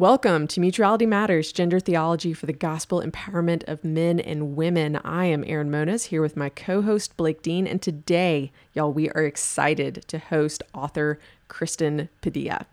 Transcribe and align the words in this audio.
Welcome 0.00 0.46
to 0.46 0.60
Mutuality 0.60 1.04
Matters 1.04 1.52
Gender 1.52 1.78
Theology 1.78 2.32
for 2.32 2.46
the 2.46 2.54
Gospel 2.54 3.02
Empowerment 3.02 3.64
of 3.68 3.84
Men 3.84 4.18
and 4.18 4.56
Women. 4.56 4.96
I 5.04 5.26
am 5.26 5.44
Erin 5.46 5.70
Moniz 5.70 6.04
here 6.04 6.22
with 6.22 6.38
my 6.38 6.48
co 6.48 6.80
host 6.80 7.18
Blake 7.18 7.42
Dean, 7.42 7.66
and 7.66 7.82
today, 7.82 8.50
y'all, 8.72 8.94
we 8.94 9.10
are 9.10 9.26
excited 9.26 10.02
to 10.08 10.18
host 10.18 10.62
author 10.72 11.18
Kristen 11.48 12.08
Padilla. 12.22 12.64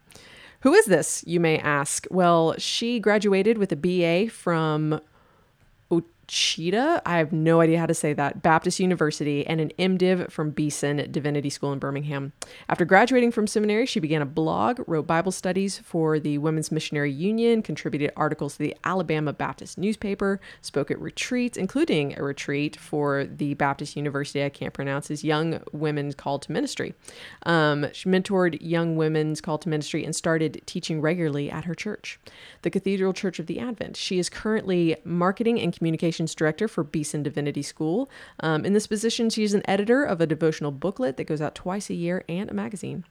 Who 0.61 0.73
is 0.73 0.85
this, 0.85 1.21
you 1.27 1.41
may 1.41 1.59
ask? 1.59 2.07
Well, 2.09 2.55
she 2.59 2.97
graduated 2.97 3.57
with 3.57 3.73
a 3.73 3.75
BA 3.75 4.31
from 4.31 5.01
Cheetah, 6.27 7.01
I 7.05 7.19
have 7.19 7.31
no 7.31 7.61
idea 7.61 7.79
how 7.79 7.85
to 7.85 7.93
say 7.93 8.11
that, 8.11 8.41
Baptist 8.41 8.81
University, 8.81 9.47
and 9.47 9.61
an 9.61 9.71
MDiv 9.79 10.29
from 10.29 10.51
Beeson 10.51 11.09
Divinity 11.09 11.49
School 11.49 11.71
in 11.71 11.79
Birmingham. 11.79 12.33
After 12.67 12.83
graduating 12.83 13.31
from 13.31 13.47
seminary, 13.47 13.85
she 13.85 14.01
began 14.01 14.21
a 14.21 14.25
blog, 14.25 14.81
wrote 14.87 15.07
Bible 15.07 15.31
studies 15.31 15.77
for 15.77 16.19
the 16.19 16.37
Women's 16.37 16.69
Missionary 16.69 17.11
Union, 17.13 17.61
contributed 17.61 18.11
articles 18.17 18.53
to 18.53 18.59
the 18.59 18.75
Alabama 18.83 19.31
Baptist 19.31 19.77
newspaper, 19.77 20.41
spoke 20.61 20.91
at 20.91 20.99
retreats, 20.99 21.57
including 21.57 22.17
a 22.19 22.23
retreat 22.23 22.75
for 22.75 23.23
the 23.23 23.53
Baptist 23.53 23.95
University, 23.95 24.43
I 24.43 24.49
can't 24.49 24.73
pronounce, 24.73 25.09
is 25.09 25.23
Young 25.23 25.61
Women's 25.71 26.13
Call 26.13 26.39
to 26.39 26.51
Ministry. 26.51 26.93
Um, 27.43 27.87
she 27.93 28.09
mentored 28.09 28.57
Young 28.59 28.97
Women's 28.97 29.39
Call 29.39 29.59
to 29.59 29.69
Ministry 29.69 30.03
and 30.03 30.13
started 30.13 30.61
teaching 30.65 30.99
regularly 30.99 31.49
at 31.49 31.63
her 31.63 31.73
church, 31.73 32.19
the 32.63 32.69
Cathedral 32.69 33.13
Church 33.13 33.39
of 33.39 33.45
the 33.45 33.61
Advent. 33.61 33.95
She 33.95 34.19
is 34.19 34.27
currently 34.27 34.97
marketing 35.05 35.61
and 35.61 35.71
communication 35.71 36.16
Director 36.25 36.67
for 36.67 36.83
Beeson 36.83 37.23
Divinity 37.23 37.61
School. 37.61 38.09
Um, 38.39 38.65
in 38.65 38.73
this 38.73 38.87
position, 38.87 39.29
she 39.29 39.43
is 39.43 39.53
an 39.53 39.61
editor 39.65 40.03
of 40.03 40.21
a 40.21 40.27
devotional 40.27 40.71
booklet 40.71 41.17
that 41.17 41.27
goes 41.27 41.41
out 41.41 41.55
twice 41.55 41.89
a 41.89 41.93
year 41.93 42.23
and 42.27 42.49
a 42.49 42.53
magazine. 42.53 43.03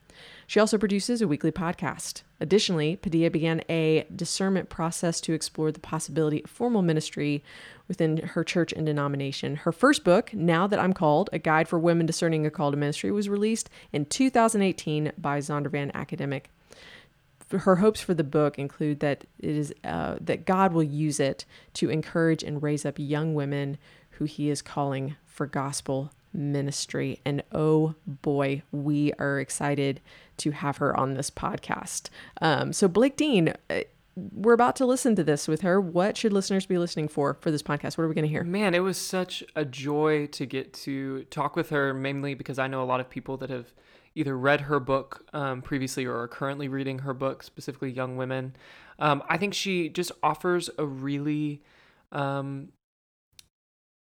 She 0.47 0.61
also 0.61 0.79
produces 0.79 1.21
a 1.21 1.29
weekly 1.29 1.53
podcast. 1.53 2.23
Additionally, 2.41 2.97
Padilla 2.97 3.31
began 3.31 3.63
a 3.69 4.07
discernment 4.15 4.69
process 4.69 5.21
to 5.23 5.33
explore 5.33 5.73
the 5.73 5.81
possibility 5.81 6.43
of 6.43 6.51
formal 6.51 6.83
ministry 6.83 7.43
within 7.89 8.19
her 8.19 8.45
church 8.45 8.73
and 8.73 8.87
denomination. 8.87 9.57
Her 9.57 9.73
first 9.73 10.05
book, 10.05 10.33
Now 10.33 10.67
That 10.67 10.81
I'm 10.81 10.93
Called, 10.93 11.31
A 11.33 11.39
Guide 11.39 11.69
for 11.69 11.79
Women 11.79 12.07
Discerning 12.07 12.47
a 12.47 12.51
Call 12.51 12.71
to 12.71 12.77
Ministry, 12.77 13.11
was 13.11 13.29
released 13.29 13.71
in 13.93 14.07
2018 14.07 15.13
by 15.19 15.39
Zondervan 15.39 15.93
Academic 15.95 16.51
her 17.51 17.77
hopes 17.77 18.01
for 18.01 18.15
the 18.15 18.25
book 18.25 18.59
include 18.59 19.01
that 19.01 19.25
it 19.39 19.57
is 19.57 19.75
uh, 19.85 20.17
that 20.21 20.45
God 20.45 20.73
will 20.73 20.83
use 20.83 21.21
it 21.21 21.45
to 21.75 21.91
encourage 21.91 22.43
and 22.43 22.63
raise 22.63 22.85
up 22.85 22.95
young 22.99 23.35
women 23.35 23.79
who 24.11 24.25
He 24.25 24.51
is 24.51 24.63
calling 24.63 25.17
for 25.25 25.47
gospel 25.47 26.13
ministry. 26.33 27.21
And 27.25 27.43
oh 27.53 27.95
boy, 28.07 28.63
we 28.73 29.13
are 29.15 29.39
excited 29.39 30.01
to 30.39 30.51
have 30.51 30.79
her 30.79 30.97
on 30.97 31.15
this 31.15 31.31
podcast. 31.31 32.09
Um, 32.41 32.73
so 32.73 32.89
Blake 32.89 33.17
Dean. 33.17 33.55
Uh, 33.71 33.81
we're 34.33 34.55
about 34.55 34.77
to 34.77 34.87
listen 34.87 35.15
to 35.17 35.23
this 35.23 35.47
with 35.47 35.61
her. 35.61 35.79
What 35.79 36.17
should 36.17 36.33
listeners 36.33 36.65
be 36.65 36.79
listening 36.79 37.07
for 37.07 37.35
for 37.35 37.51
this 37.51 37.63
podcast? 37.63 37.99
What 37.99 38.05
are 38.05 38.09
we 38.09 38.15
going 38.15 38.25
to 38.25 38.31
hear? 38.31 38.45
Man, 38.45 38.75
it 38.75 38.79
was 38.79 38.97
such 38.97 39.45
a 39.55 39.63
joy 39.63 40.27
to 40.29 40.47
get 40.47 40.73
to 40.73 41.25
talk 41.25 41.55
with 41.55 41.69
her, 41.69 41.93
mainly 41.93 42.33
because 42.33 42.59
I 42.59 42.67
know 42.67 42.83
a 42.83 42.85
lot 42.89 42.99
of 42.99 43.11
people 43.11 43.37
that 43.37 43.51
have 43.51 43.75
either 44.17 44.37
read 44.37 44.63
her 44.63 44.81
book 44.81 45.25
um, 45.33 45.63
previously 45.63 46.07
or 46.07 46.17
are 46.19 46.27
currently 46.27 46.67
reading 46.67 47.01
her 47.01 47.15
book, 47.15 47.43
specifically 47.43 47.91
Young 47.91 48.17
Women. 48.17 48.57
Um, 48.99 49.23
I 49.29 49.37
think 49.37 49.55
she 49.55 49.89
just 49.89 50.11
offers 50.23 50.71
a 50.79 50.87
really 50.87 51.63
um, 52.11 52.71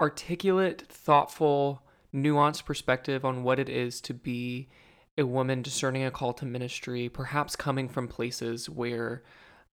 articulate, 0.00 0.82
thoughtful, 0.88 1.82
nuanced 2.14 2.64
perspective 2.64 3.24
on 3.24 3.44
what 3.44 3.58
it 3.58 3.68
is 3.68 4.00
to 4.00 4.14
be 4.14 4.68
a 5.18 5.26
woman 5.26 5.62
discerning 5.62 6.04
a 6.04 6.10
call 6.10 6.32
to 6.34 6.46
ministry, 6.46 7.08
perhaps 7.08 7.54
coming 7.54 7.88
from 7.88 8.08
places 8.08 8.68
where 8.68 9.22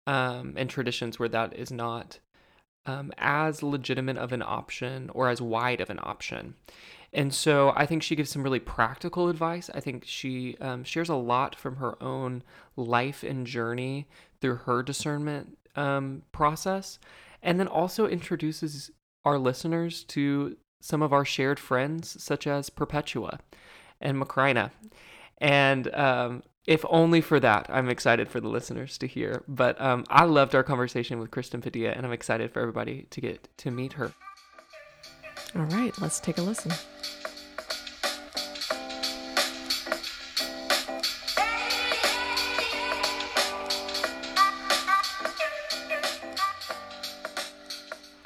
um, 0.05 0.53
and 0.57 0.69
traditions 0.69 1.17
where 1.17 1.29
that 1.29 1.57
is 1.57 1.71
not 1.71 2.19
um, 2.85 3.13
as 3.17 3.63
legitimate 3.63 4.17
of 4.17 4.33
an 4.33 4.41
option 4.41 5.09
or 5.13 5.29
as 5.29 5.41
wide 5.41 5.79
of 5.79 5.89
an 5.89 5.99
option. 6.01 6.55
And 7.13 7.33
so 7.33 7.73
I 7.75 7.85
think 7.85 8.01
she 8.01 8.15
gives 8.15 8.31
some 8.31 8.43
really 8.43 8.59
practical 8.59 9.29
advice. 9.29 9.69
I 9.73 9.79
think 9.79 10.03
she 10.05 10.57
um, 10.59 10.83
shares 10.83 11.09
a 11.09 11.15
lot 11.15 11.55
from 11.55 11.75
her 11.75 12.01
own 12.01 12.43
life 12.75 13.21
and 13.21 13.45
journey 13.45 14.07
through 14.41 14.55
her 14.55 14.81
discernment 14.81 15.57
um, 15.75 16.23
process, 16.31 16.99
and 17.41 17.59
then 17.59 17.67
also 17.67 18.07
introduces 18.07 18.91
our 19.25 19.37
listeners 19.37 20.03
to 20.05 20.57
some 20.81 21.01
of 21.01 21.13
our 21.13 21.23
shared 21.23 21.59
friends, 21.59 22.21
such 22.21 22.45
as 22.47 22.69
Perpetua 22.69 23.39
and 24.01 24.21
Macrina. 24.21 24.71
And 25.37 25.93
um, 25.95 26.43
if 26.67 26.83
only 26.89 27.21
for 27.21 27.39
that, 27.39 27.67
I'm 27.69 27.89
excited 27.89 28.27
for 28.27 28.39
the 28.39 28.49
listeners 28.49 28.97
to 28.97 29.07
hear. 29.07 29.43
But 29.47 29.79
um, 29.79 30.03
I 30.09 30.25
loved 30.25 30.55
our 30.55 30.63
conversation 30.63 31.19
with 31.19 31.31
Kristen 31.31 31.61
Padilla, 31.61 31.91
and 31.91 32.05
I'm 32.05 32.11
excited 32.11 32.51
for 32.51 32.59
everybody 32.59 33.07
to 33.11 33.21
get 33.21 33.47
to 33.57 33.71
meet 33.71 33.93
her. 33.93 34.13
All 35.55 35.65
right, 35.65 35.93
let's 36.01 36.19
take 36.19 36.39
a 36.39 36.41
listen. 36.41 36.71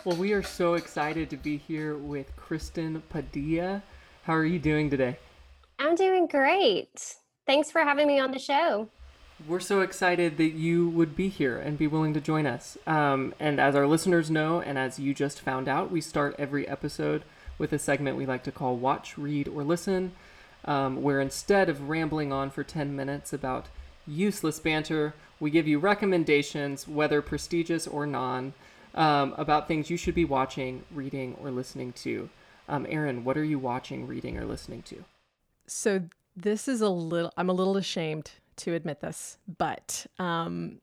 Well, 0.05 0.15
we 0.15 0.31
are 0.31 0.41
so 0.41 0.75
excited 0.75 1.29
to 1.31 1.35
be 1.35 1.57
here 1.57 1.97
with 1.97 2.33
Kristen 2.37 3.03
Padilla. 3.09 3.83
How 4.23 4.33
are 4.33 4.45
you 4.45 4.57
doing 4.57 4.89
today? 4.89 5.19
I'm 5.79 5.95
doing 5.95 6.27
great. 6.27 7.15
Thanks 7.45 7.69
for 7.71 7.81
having 7.81 8.07
me 8.07 8.17
on 8.17 8.31
the 8.31 8.39
show. 8.39 8.87
We're 9.45 9.59
so 9.59 9.81
excited 9.81 10.37
that 10.37 10.53
you 10.53 10.89
would 10.89 11.15
be 11.15 11.29
here 11.29 11.59
and 11.59 11.77
be 11.77 11.85
willing 11.85 12.15
to 12.15 12.21
join 12.21 12.47
us. 12.47 12.75
Um, 12.87 13.35
and 13.39 13.59
as 13.59 13.75
our 13.75 13.85
listeners 13.85 14.31
know, 14.31 14.61
and 14.61 14.79
as 14.79 14.97
you 14.97 15.13
just 15.13 15.41
found 15.41 15.67
out, 15.67 15.91
we 15.91 16.01
start 16.01 16.35
every 16.39 16.67
episode 16.67 17.23
with 17.59 17.71
a 17.71 17.77
segment 17.77 18.17
we 18.17 18.25
like 18.25 18.43
to 18.43 18.51
call 18.51 18.75
Watch, 18.77 19.15
Read, 19.15 19.47
or 19.47 19.63
Listen, 19.63 20.13
um, 20.65 21.03
where 21.03 21.21
instead 21.21 21.69
of 21.69 21.87
rambling 21.87 22.33
on 22.33 22.49
for 22.49 22.63
10 22.63 22.95
minutes 22.95 23.31
about 23.31 23.67
useless 24.07 24.59
banter, 24.59 25.13
we 25.39 25.51
give 25.51 25.67
you 25.67 25.77
recommendations, 25.77 26.87
whether 26.87 27.21
prestigious 27.21 27.85
or 27.85 28.07
non, 28.07 28.53
um, 28.95 29.35
about 29.37 29.67
things 29.67 29.91
you 29.91 29.97
should 29.97 30.15
be 30.15 30.25
watching, 30.25 30.83
reading, 30.91 31.37
or 31.39 31.51
listening 31.51 31.93
to. 31.93 32.29
Um, 32.67 32.87
Erin, 32.89 33.23
what 33.23 33.37
are 33.37 33.43
you 33.43 33.59
watching, 33.59 34.07
reading, 34.07 34.35
or 34.37 34.45
listening 34.45 34.81
to? 34.83 35.05
So 35.67 36.09
this 36.35 36.67
is 36.67 36.81
a 36.81 36.89
little. 36.89 37.31
I'm 37.37 37.49
a 37.49 37.53
little 37.53 37.77
ashamed 37.77 38.31
to 38.57 38.73
admit 38.73 39.01
this, 39.01 39.37
but 39.57 40.05
um, 40.19 40.79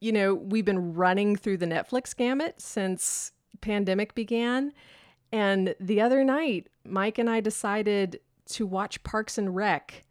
you 0.00 0.12
know 0.12 0.34
we've 0.34 0.64
been 0.64 0.94
running 0.94 1.36
through 1.36 1.58
the 1.58 1.66
Netflix 1.66 2.16
gamut 2.16 2.60
since 2.60 3.32
pandemic 3.60 4.14
began, 4.14 4.72
and 5.32 5.74
the 5.80 6.00
other 6.00 6.24
night, 6.24 6.68
Mike 6.84 7.18
and 7.18 7.30
I 7.30 7.40
decided 7.40 8.20
to 8.46 8.66
watch 8.66 9.02
Parks 9.02 9.38
and 9.38 9.54
Rec 9.54 10.04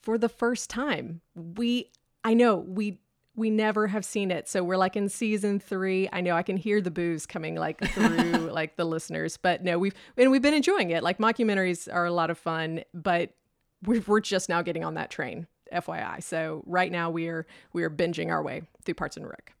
for 0.00 0.16
the 0.16 0.28
first 0.28 0.70
time. 0.70 1.20
We, 1.34 1.90
I 2.24 2.34
know 2.34 2.56
we 2.56 3.00
we 3.36 3.48
never 3.48 3.86
have 3.86 4.04
seen 4.04 4.30
it. 4.30 4.48
So 4.48 4.62
we're 4.62 4.76
like 4.76 4.96
in 4.96 5.08
season 5.08 5.60
three. 5.60 6.08
I 6.12 6.20
know 6.20 6.36
I 6.36 6.42
can 6.42 6.56
hear 6.56 6.80
the 6.80 6.90
boos 6.90 7.26
coming 7.26 7.54
like 7.54 7.80
through 7.92 8.50
like 8.52 8.76
the 8.76 8.84
listeners, 8.84 9.36
but 9.36 9.62
no, 9.64 9.78
we've 9.78 9.94
and 10.16 10.30
we've 10.30 10.42
been 10.42 10.54
enjoying 10.54 10.90
it. 10.90 11.02
Like 11.02 11.18
mockumentaries 11.18 11.92
are 11.92 12.04
a 12.04 12.12
lot 12.12 12.30
of 12.30 12.38
fun, 12.38 12.82
but 12.92 13.30
we're, 13.84 14.02
we're 14.06 14.20
just 14.20 14.48
now 14.48 14.62
getting 14.62 14.84
on 14.84 14.94
that 14.94 15.10
train, 15.10 15.46
FYI. 15.72 16.22
So 16.22 16.62
right 16.66 16.90
now 16.90 17.10
we 17.10 17.28
are 17.28 17.46
we 17.72 17.82
are 17.82 17.90
binging 17.90 18.30
our 18.30 18.42
way 18.42 18.62
through 18.84 18.94
Parks 18.94 19.16
and 19.16 19.26
Rec. 19.26 19.52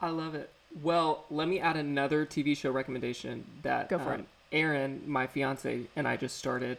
I 0.00 0.08
love 0.10 0.34
it. 0.34 0.50
Well, 0.82 1.24
let 1.30 1.48
me 1.48 1.60
add 1.60 1.76
another 1.76 2.24
TV 2.24 2.56
show 2.56 2.70
recommendation 2.70 3.44
that 3.62 3.88
Go 3.88 3.98
for 3.98 4.14
um, 4.14 4.20
it. 4.20 4.26
Erin, 4.52 5.02
my 5.06 5.26
fiance, 5.26 5.82
and 5.96 6.08
I 6.08 6.16
just 6.16 6.36
started 6.36 6.78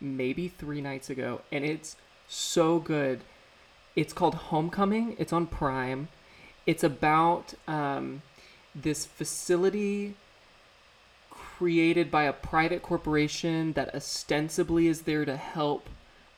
maybe 0.00 0.48
three 0.48 0.80
nights 0.80 1.10
ago, 1.10 1.40
and 1.50 1.64
it's 1.64 1.96
so 2.28 2.78
good 2.78 3.20
it's 3.94 4.12
called 4.12 4.34
Homecoming. 4.34 5.16
It's 5.18 5.32
on 5.32 5.46
Prime. 5.46 6.08
It's 6.66 6.84
about 6.84 7.54
um, 7.68 8.22
this 8.74 9.04
facility 9.04 10.14
created 11.30 12.10
by 12.10 12.24
a 12.24 12.32
private 12.32 12.82
corporation 12.82 13.72
that 13.74 13.94
ostensibly 13.94 14.86
is 14.86 15.02
there 15.02 15.24
to 15.24 15.36
help 15.36 15.88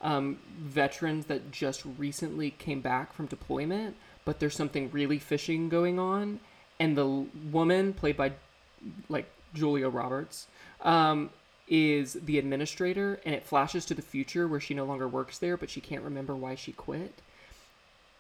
um, 0.05 0.39
veterans 0.59 1.27
that 1.27 1.51
just 1.51 1.83
recently 1.99 2.53
came 2.53 2.81
back 2.81 3.13
from 3.13 3.27
deployment, 3.27 3.97
but 4.25 4.39
there's 4.39 4.55
something 4.55 4.91
really 4.93 5.19
fishing 5.19 5.69
going 5.69 5.99
on. 5.99 6.39
And 6.79 6.97
the 6.97 7.27
woman, 7.51 7.93
played 7.93 8.17
by 8.17 8.33
like 9.09 9.29
Julia 9.55 9.89
Roberts, 9.89 10.47
um, 10.83 11.31
is 11.67 12.13
the 12.13 12.39
administrator, 12.39 13.21
and 13.25 13.35
it 13.35 13.43
flashes 13.43 13.85
to 13.87 13.95
the 13.95 14.03
future 14.03 14.47
where 14.47 14.61
she 14.61 14.75
no 14.75 14.85
longer 14.85 15.09
works 15.09 15.39
there, 15.39 15.57
but 15.57 15.71
she 15.71 15.81
can't 15.81 16.03
remember 16.03 16.37
why 16.37 16.55
she 16.55 16.73
quit 16.73 17.21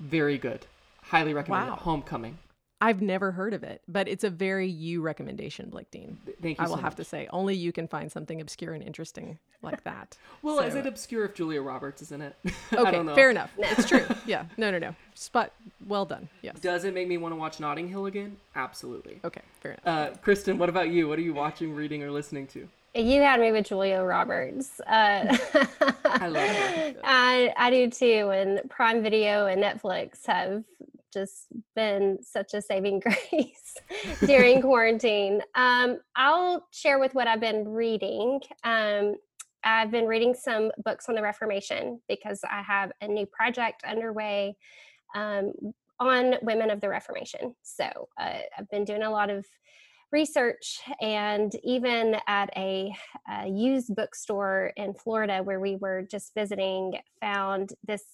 very 0.01 0.39
good. 0.39 0.67
Highly 1.03 1.35
recommend 1.35 1.71
wow. 1.71 1.77
Homecoming. 1.77 2.39
I've 2.85 3.01
never 3.01 3.31
heard 3.33 3.55
of 3.55 3.63
it, 3.63 3.81
but 3.89 4.09
it's 4.09 4.25
a 4.25 4.31
very 4.31 4.69
you 4.69 5.01
recommendation, 5.01 5.71
Blake 5.71 5.91
Dean. 5.91 6.19
Thank 6.43 6.59
you. 6.59 6.65
I 6.65 6.69
will 6.69 6.77
so 6.77 6.83
have 6.83 6.93
much. 6.93 6.97
to 6.97 7.05
say, 7.05 7.29
only 7.33 7.55
you 7.55 7.73
can 7.73 7.89
find 7.89 8.13
something 8.13 8.41
obscure 8.43 8.75
and 8.75 8.83
interesting 8.85 9.39
like 9.63 9.83
that. 9.85 10.19
Well, 10.43 10.59
So- 10.59 10.65
is 10.65 10.75
it 10.75 10.87
obscure 10.87 11.25
if 11.25 11.35
Julia 11.35 11.63
Roberts 11.63 12.03
is 12.03 12.13
in 12.13 12.21
it? 12.21 12.37
I 12.73 12.77
Okay, 12.77 12.91
don't 12.91 13.07
know. 13.07 13.15
fair 13.15 13.31
enough. 13.31 13.51
It's 13.59 13.89
true. 13.89 14.05
Yeah. 14.27 14.45
No, 14.57 14.71
no, 14.71 14.79
no. 14.79 14.95
Spot. 15.15 15.51
Well 15.87 16.05
done. 16.05 16.29
Yes. 16.43 16.59
Does 16.61 16.85
it 16.85 16.93
make 16.95 17.09
me 17.09 17.17
want 17.19 17.33
to 17.33 17.37
watch 17.37 17.59
Notting 17.61 17.89
Hill 17.89 18.07
again? 18.07 18.37
Absolutely. 18.55 19.21
Okay. 19.25 19.41
Fair 19.61 19.73
enough. 19.85 20.13
Uh, 20.13 20.17
Kristen, 20.23 20.59
what 20.59 20.69
about 20.69 20.89
you? 20.91 21.09
What 21.09 21.19
are 21.19 21.23
you 21.23 21.33
watching, 21.35 21.75
reading, 21.75 22.03
or 22.03 22.11
listening 22.11 22.47
to? 22.49 22.69
You 22.95 23.21
had 23.23 23.41
me 23.41 23.51
with 23.53 23.67
Julia 23.67 24.03
Roberts. 24.03 24.81
Uh, 24.81 25.37
I 26.05 26.29
love 26.29 26.49
her. 26.49 26.95
I, 27.03 27.53
I 27.57 27.71
do 27.71 27.91
too. 27.91 28.31
And 28.33 28.61
Prime 28.71 29.03
Video 29.03 29.47
and 29.47 29.61
Netflix 29.63 30.25
have 30.27 30.63
just 31.15 31.47
been 31.75 32.19
such 32.23 32.53
a 32.53 32.61
saving 32.61 33.01
grace 33.31 33.75
during 34.27 34.61
quarantine. 34.61 35.41
Um, 35.55 35.99
I'll 36.17 36.67
share 36.73 36.99
with 36.99 37.15
what 37.15 37.29
I've 37.29 37.41
been 37.41 37.69
reading. 37.69 38.41
Um, 38.65 39.15
I've 39.65 39.91
been 39.91 40.07
reading 40.07 40.35
some 40.35 40.73
books 40.85 41.09
on 41.09 41.15
the 41.15 41.23
Reformation 41.23 42.01
because 42.09 42.41
I 42.45 42.63
have 42.63 42.93
a 43.01 43.09
new 43.09 43.27
project 43.27 43.83
underway 43.85 44.57
um, 45.15 45.53
on 45.99 46.35
women 46.43 46.71
of 46.71 46.81
the 46.81 46.89
Reformation. 46.89 47.55
So 47.63 48.09
uh, 48.21 48.41
I've 48.59 48.69
been 48.71 48.85
doing 48.85 49.03
a 49.03 49.11
lot 49.11 49.31
of 49.31 49.47
research 50.13 50.81
and 51.01 51.53
even 51.65 52.17
at 52.29 52.51
a, 52.57 52.95
a 53.29 53.49
used 53.49 53.95
bookstore 53.97 54.73
in 54.77 54.95
Florida 54.95 55.43
where 55.43 55.61
we 55.61 55.77
were 55.77 56.07
just 56.09 56.35
visiting, 56.35 56.95
found 57.21 57.73
this 57.87 58.05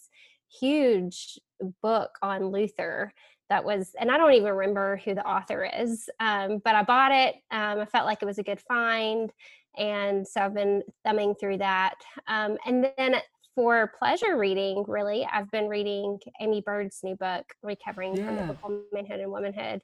huge 0.48 1.38
book 1.82 2.10
on 2.22 2.50
Luther 2.50 3.12
that 3.48 3.64
was, 3.64 3.94
and 3.98 4.10
I 4.10 4.16
don't 4.16 4.32
even 4.32 4.52
remember 4.52 5.00
who 5.04 5.14
the 5.14 5.26
author 5.26 5.64
is, 5.64 6.08
um, 6.20 6.60
but 6.64 6.76
I 6.76 6.82
bought 6.82 7.12
it. 7.12 7.34
Um, 7.50 7.80
I 7.80 7.84
felt 7.84 8.06
like 8.06 8.22
it 8.22 8.26
was 8.26 8.38
a 8.38 8.44
good 8.44 8.60
find. 8.60 9.32
And 9.76 10.26
so 10.26 10.40
I've 10.40 10.54
been 10.54 10.82
thumbing 11.04 11.34
through 11.34 11.58
that. 11.58 11.94
Um, 12.28 12.58
and 12.64 12.88
then 12.96 13.16
for 13.54 13.92
pleasure 13.98 14.36
reading, 14.36 14.84
really, 14.86 15.26
I've 15.32 15.50
been 15.50 15.68
reading 15.68 16.18
Aimee 16.40 16.62
Byrd's 16.64 17.00
new 17.02 17.16
book, 17.16 17.44
Recovering 17.62 18.16
from 18.24 18.36
Yeah. 18.36 18.42
Biblical 18.42 18.82
Manhood 18.92 19.20
and 19.20 19.30
Womanhood. 19.32 19.80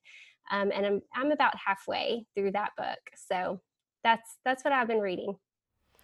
Um, 0.50 0.70
and 0.72 0.86
I'm, 0.86 1.02
I'm 1.14 1.32
about 1.32 1.54
halfway 1.56 2.24
through 2.36 2.52
that 2.52 2.70
book. 2.76 2.98
So 3.16 3.60
that's 4.04 4.36
that's 4.44 4.62
what 4.64 4.72
I've 4.72 4.86
been 4.86 5.00
reading. 5.00 5.36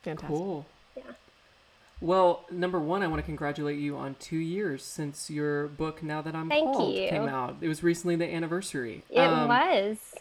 Fantastic. 0.03 0.37
Cool. 0.37 0.67
Yeah. 0.97 1.13
Well, 2.03 2.45
number 2.51 2.81
one, 2.81 3.05
I 3.05 3.07
want 3.07 3.21
to 3.21 3.25
congratulate 3.25 3.79
you 3.79 3.97
on 3.97 4.17
two 4.19 4.37
years 4.37 4.83
since 4.85 5.31
your 5.31 5.69
book 5.69 6.03
"Now 6.03 6.21
That 6.21 6.35
I'm 6.35 6.49
Thank 6.49 6.75
Called" 6.75 6.97
you. 6.97 7.09
came 7.09 7.29
out. 7.29 7.59
It 7.61 7.69
was 7.69 7.85
recently 7.85 8.17
the 8.17 8.27
anniversary. 8.29 9.05
It 9.09 9.21
Um, 9.21 9.47
was. 9.47 10.17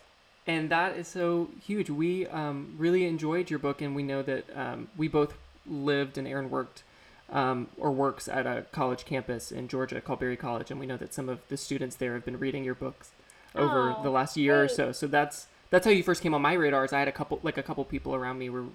and 0.45 0.69
that 0.69 0.95
is 0.95 1.07
so 1.07 1.49
huge. 1.65 1.89
We 1.89 2.27
um, 2.27 2.75
really 2.77 3.07
enjoyed 3.07 3.49
your 3.49 3.57
book, 3.57 3.81
and 3.81 3.95
we 3.95 4.03
know 4.03 4.21
that 4.21 4.45
um, 4.55 4.89
we 4.95 5.07
both 5.07 5.33
lived 5.65 6.19
and 6.19 6.27
Erin 6.27 6.51
worked 6.51 6.83
um, 7.31 7.67
or 7.77 7.91
works 7.91 8.27
at 8.27 8.45
a 8.45 8.67
college 8.71 9.03
campus 9.05 9.51
in 9.51 9.67
Georgia 9.67 10.01
called 10.01 10.19
Berry 10.19 10.37
College, 10.37 10.69
and 10.69 10.79
we 10.79 10.85
know 10.85 10.97
that 10.97 11.15
some 11.15 11.29
of 11.29 11.39
the 11.47 11.57
students 11.57 11.95
there 11.95 12.13
have 12.13 12.23
been 12.25 12.37
reading 12.37 12.63
your 12.63 12.75
books 12.75 13.09
over 13.55 13.95
Oh, 13.97 14.03
the 14.03 14.11
last 14.11 14.37
year 14.37 14.61
or 14.63 14.67
so. 14.67 14.91
So 14.91 15.07
that's 15.07 15.47
that's 15.71 15.85
how 15.85 15.91
you 15.91 16.03
first 16.03 16.21
came 16.21 16.35
on 16.35 16.43
my 16.43 16.53
radars. 16.53 16.93
I 16.93 16.99
had 16.99 17.07
a 17.07 17.11
couple 17.11 17.39
like 17.41 17.57
a 17.57 17.63
couple 17.63 17.83
people 17.85 18.13
around 18.13 18.37
me 18.37 18.51
were 18.51 18.65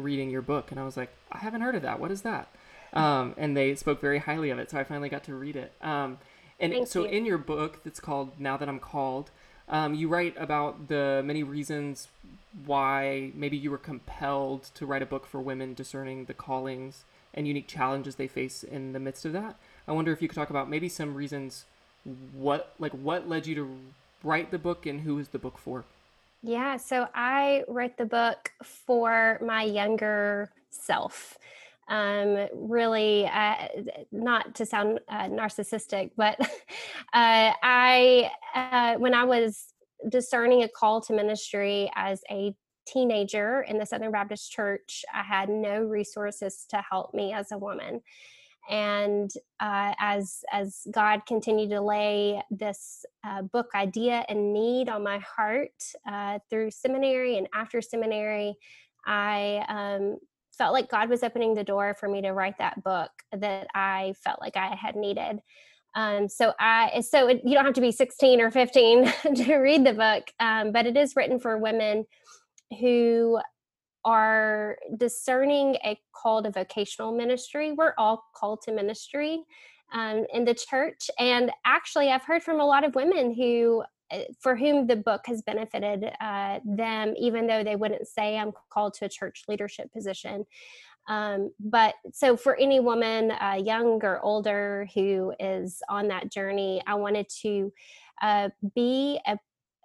reading 0.00 0.30
your 0.30 0.42
book, 0.42 0.70
and 0.70 0.80
I 0.80 0.84
was 0.84 0.96
like, 0.96 1.10
I 1.30 1.38
haven't 1.38 1.60
heard 1.60 1.74
of 1.74 1.82
that. 1.82 2.00
What 2.00 2.10
is 2.10 2.22
that? 2.22 2.48
Um, 2.92 3.34
and 3.36 3.56
they 3.56 3.74
spoke 3.74 4.00
very 4.00 4.18
highly 4.18 4.50
of 4.50 4.58
it, 4.58 4.70
so 4.70 4.78
I 4.78 4.84
finally 4.84 5.08
got 5.08 5.24
to 5.24 5.34
read 5.34 5.56
it. 5.56 5.72
Um, 5.80 6.18
and 6.58 6.72
Thank 6.72 6.88
so 6.88 7.04
you. 7.04 7.10
in 7.10 7.24
your 7.24 7.38
book 7.38 7.84
that's 7.84 8.00
called 8.00 8.38
Now 8.38 8.56
That 8.56 8.68
I'm 8.68 8.80
Called, 8.80 9.30
um, 9.68 9.94
you 9.94 10.08
write 10.08 10.34
about 10.36 10.88
the 10.88 11.22
many 11.24 11.42
reasons 11.42 12.08
why 12.66 13.30
maybe 13.34 13.56
you 13.56 13.70
were 13.70 13.78
compelled 13.78 14.64
to 14.74 14.84
write 14.84 15.02
a 15.02 15.06
book 15.06 15.26
for 15.26 15.40
women 15.40 15.72
discerning 15.74 16.24
the 16.24 16.34
callings 16.34 17.04
and 17.32 17.46
unique 17.46 17.68
challenges 17.68 18.16
they 18.16 18.26
face 18.26 18.64
in 18.64 18.92
the 18.92 18.98
midst 18.98 19.24
of 19.24 19.32
that. 19.32 19.54
I 19.86 19.92
wonder 19.92 20.12
if 20.12 20.20
you 20.20 20.28
could 20.28 20.34
talk 20.34 20.50
about 20.50 20.68
maybe 20.68 20.88
some 20.88 21.14
reasons 21.14 21.64
what 22.32 22.74
like 22.78 22.92
what 22.92 23.28
led 23.28 23.46
you 23.46 23.54
to 23.54 23.78
write 24.24 24.50
the 24.50 24.58
book 24.58 24.86
and 24.86 25.02
who 25.02 25.18
is 25.18 25.28
the 25.28 25.38
book 25.38 25.58
for? 25.58 25.84
Yeah, 26.42 26.78
so 26.78 27.06
I 27.14 27.64
wrote 27.68 27.96
the 27.98 28.06
book 28.06 28.50
for 28.64 29.38
my 29.44 29.62
younger 29.62 30.50
self. 30.70 31.36
Um, 31.88 32.46
really, 32.54 33.26
uh, 33.26 33.66
not 34.10 34.54
to 34.54 34.64
sound 34.64 35.00
uh, 35.08 35.24
narcissistic, 35.24 36.12
but 36.16 36.40
uh, 37.12 37.52
I, 37.62 38.30
uh, 38.54 38.94
when 38.94 39.12
I 39.12 39.24
was 39.24 39.74
discerning 40.08 40.62
a 40.62 40.68
call 40.68 41.00
to 41.02 41.12
ministry 41.12 41.90
as 41.94 42.22
a 42.30 42.54
teenager 42.86 43.62
in 43.62 43.78
the 43.78 43.84
Southern 43.84 44.12
Baptist 44.12 44.50
Church, 44.50 45.04
I 45.12 45.22
had 45.22 45.48
no 45.48 45.80
resources 45.82 46.64
to 46.70 46.82
help 46.88 47.12
me 47.12 47.32
as 47.34 47.52
a 47.52 47.58
woman. 47.58 48.00
And 48.70 49.30
uh, 49.58 49.94
as 49.98 50.44
as 50.52 50.86
God 50.92 51.26
continued 51.26 51.70
to 51.70 51.80
lay 51.80 52.40
this 52.50 53.04
uh, 53.24 53.42
book 53.42 53.66
idea 53.74 54.24
and 54.28 54.52
need 54.52 54.88
on 54.88 55.02
my 55.02 55.18
heart 55.18 55.82
uh, 56.08 56.38
through 56.48 56.70
seminary 56.70 57.36
and 57.36 57.48
after 57.52 57.82
seminary, 57.82 58.54
I 59.04 59.64
um, 59.68 60.18
felt 60.56 60.72
like 60.72 60.88
God 60.88 61.10
was 61.10 61.24
opening 61.24 61.54
the 61.54 61.64
door 61.64 61.96
for 61.98 62.08
me 62.08 62.22
to 62.22 62.30
write 62.30 62.58
that 62.58 62.82
book 62.84 63.10
that 63.32 63.66
I 63.74 64.14
felt 64.22 64.40
like 64.40 64.56
I 64.56 64.76
had 64.76 64.94
needed. 64.94 65.40
Um, 65.96 66.28
so 66.28 66.52
I 66.60 67.00
so 67.00 67.26
it, 67.26 67.40
you 67.44 67.54
don't 67.54 67.64
have 67.64 67.74
to 67.74 67.80
be 67.80 67.90
16 67.90 68.40
or 68.40 68.52
15 68.52 69.12
to 69.34 69.56
read 69.56 69.84
the 69.84 69.94
book, 69.94 70.24
um, 70.38 70.70
but 70.70 70.86
it 70.86 70.96
is 70.96 71.16
written 71.16 71.40
for 71.40 71.58
women 71.58 72.06
who 72.78 73.40
are 74.04 74.76
discerning 74.96 75.76
a 75.84 75.98
call 76.12 76.42
to 76.42 76.50
vocational 76.50 77.14
ministry. 77.14 77.72
We're 77.72 77.94
all 77.98 78.24
called 78.34 78.62
to 78.62 78.72
ministry 78.72 79.44
um, 79.92 80.24
in 80.32 80.44
the 80.44 80.54
church. 80.54 81.10
And 81.18 81.50
actually, 81.64 82.10
I've 82.10 82.24
heard 82.24 82.42
from 82.42 82.60
a 82.60 82.66
lot 82.66 82.84
of 82.84 82.94
women 82.94 83.34
who, 83.34 83.82
uh, 84.10 84.20
for 84.40 84.56
whom 84.56 84.86
the 84.86 84.96
book 84.96 85.22
has 85.26 85.42
benefited 85.42 86.10
uh, 86.20 86.60
them, 86.64 87.14
even 87.18 87.46
though 87.46 87.64
they 87.64 87.76
wouldn't 87.76 88.06
say, 88.06 88.38
I'm 88.38 88.52
called 88.70 88.94
to 88.94 89.06
a 89.06 89.08
church 89.08 89.44
leadership 89.48 89.92
position. 89.92 90.46
Um, 91.08 91.50
but 91.58 91.94
so, 92.12 92.36
for 92.36 92.54
any 92.56 92.78
woman, 92.78 93.32
uh, 93.32 93.58
young 93.62 94.00
or 94.04 94.20
older, 94.20 94.86
who 94.94 95.32
is 95.40 95.82
on 95.88 96.08
that 96.08 96.30
journey, 96.30 96.82
I 96.86 96.94
wanted 96.94 97.28
to 97.42 97.72
uh, 98.22 98.50
be 98.74 99.18
a 99.26 99.38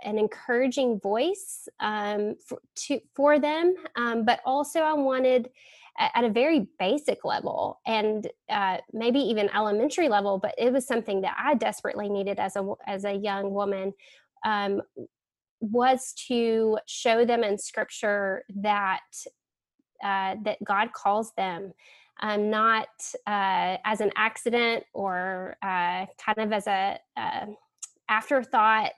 an 0.03 0.18
encouraging 0.18 1.00
voice 1.00 1.68
um, 1.80 2.36
for, 2.45 2.59
to, 2.75 3.00
for 3.15 3.39
them, 3.39 3.75
um, 3.95 4.25
but 4.25 4.39
also 4.45 4.81
I 4.81 4.94
wanted 4.94 5.50
at, 5.97 6.24
a 6.24 6.30
very 6.30 6.68
basic 6.77 7.24
level 7.24 7.80
and 7.86 8.27
uh, 8.50 8.77
maybe 8.92 9.19
even 9.19 9.50
elementary 9.56 10.09
level, 10.09 10.38
but 10.38 10.53
it 10.57 10.71
was 10.74 10.86
something 10.86 11.21
that 11.21 11.36
I 11.42 11.56
desperately 11.56 12.09
needed 12.09 12.39
as 12.39 12.56
a 12.56 12.74
as 12.86 13.06
a 13.06 13.13
young 13.13 13.53
woman. 13.53 13.94
Um, 14.45 14.81
was 15.61 16.14
to 16.28 16.78
show 16.85 17.25
them 17.25 17.44
in 17.44 17.57
scripture 17.57 18.44
that 18.56 18.99
uh, 20.04 20.35
that 20.44 20.57
God 20.64 20.92
calls 20.94 21.31
them 21.37 21.73
um, 22.21 22.49
not 22.49 22.87
uh, 23.28 23.78
as 23.83 24.02
an 24.02 24.11
accident 24.16 24.83
or 24.94 25.57
uh, 25.61 26.06
kind 26.23 26.37
of 26.37 26.54
as 26.54 26.68
a 26.68 26.99
uh, 27.18 27.45
afterthought 28.09 28.94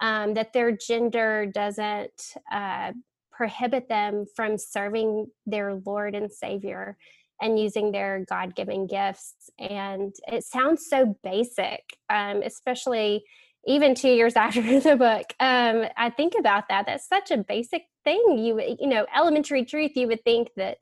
um, 0.00 0.34
that 0.34 0.52
their 0.52 0.72
gender 0.72 1.46
doesn't 1.52 2.34
uh, 2.52 2.92
prohibit 3.32 3.88
them 3.88 4.26
from 4.34 4.58
serving 4.58 5.26
their 5.46 5.80
Lord 5.86 6.14
and 6.14 6.30
Savior 6.30 6.96
and 7.40 7.58
using 7.58 7.92
their 7.92 8.24
God 8.28 8.54
given 8.56 8.86
gifts. 8.86 9.50
And 9.58 10.14
it 10.26 10.44
sounds 10.44 10.86
so 10.88 11.16
basic, 11.22 11.82
um, 12.10 12.42
especially 12.42 13.24
even 13.66 13.94
two 13.94 14.08
years 14.08 14.34
after 14.36 14.62
the 14.80 14.96
book. 14.96 15.26
Um, 15.40 15.84
I 15.96 16.10
think 16.10 16.34
about 16.38 16.64
that. 16.68 16.86
That's 16.86 17.08
such 17.08 17.30
a 17.30 17.38
basic 17.38 17.82
thing. 18.04 18.38
You 18.38 18.60
you 18.80 18.88
know, 18.88 19.06
elementary 19.16 19.64
truth. 19.64 19.92
You 19.94 20.08
would 20.08 20.24
think 20.24 20.48
that 20.56 20.78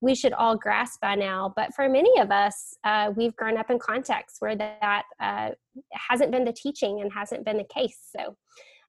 we 0.00 0.14
should 0.14 0.32
all 0.32 0.56
grasp 0.56 1.00
by 1.00 1.14
now. 1.14 1.52
But 1.56 1.74
for 1.74 1.88
many 1.88 2.20
of 2.20 2.30
us, 2.30 2.76
uh, 2.84 3.12
we've 3.16 3.34
grown 3.36 3.56
up 3.56 3.70
in 3.70 3.78
contexts 3.78 4.40
where 4.40 4.56
that 4.56 5.02
uh, 5.20 5.50
hasn't 5.92 6.30
been 6.30 6.44
the 6.44 6.52
teaching 6.52 7.00
and 7.00 7.12
hasn't 7.12 7.44
been 7.44 7.56
the 7.56 7.64
case. 7.64 7.98
So, 8.16 8.36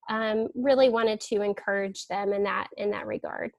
um, 0.09 0.47
really 0.55 0.89
wanted 0.89 1.21
to 1.21 1.41
encourage 1.41 2.07
them 2.07 2.33
in 2.33 2.43
that 2.43 2.67
in 2.77 2.91
that 2.91 3.07
regard. 3.07 3.51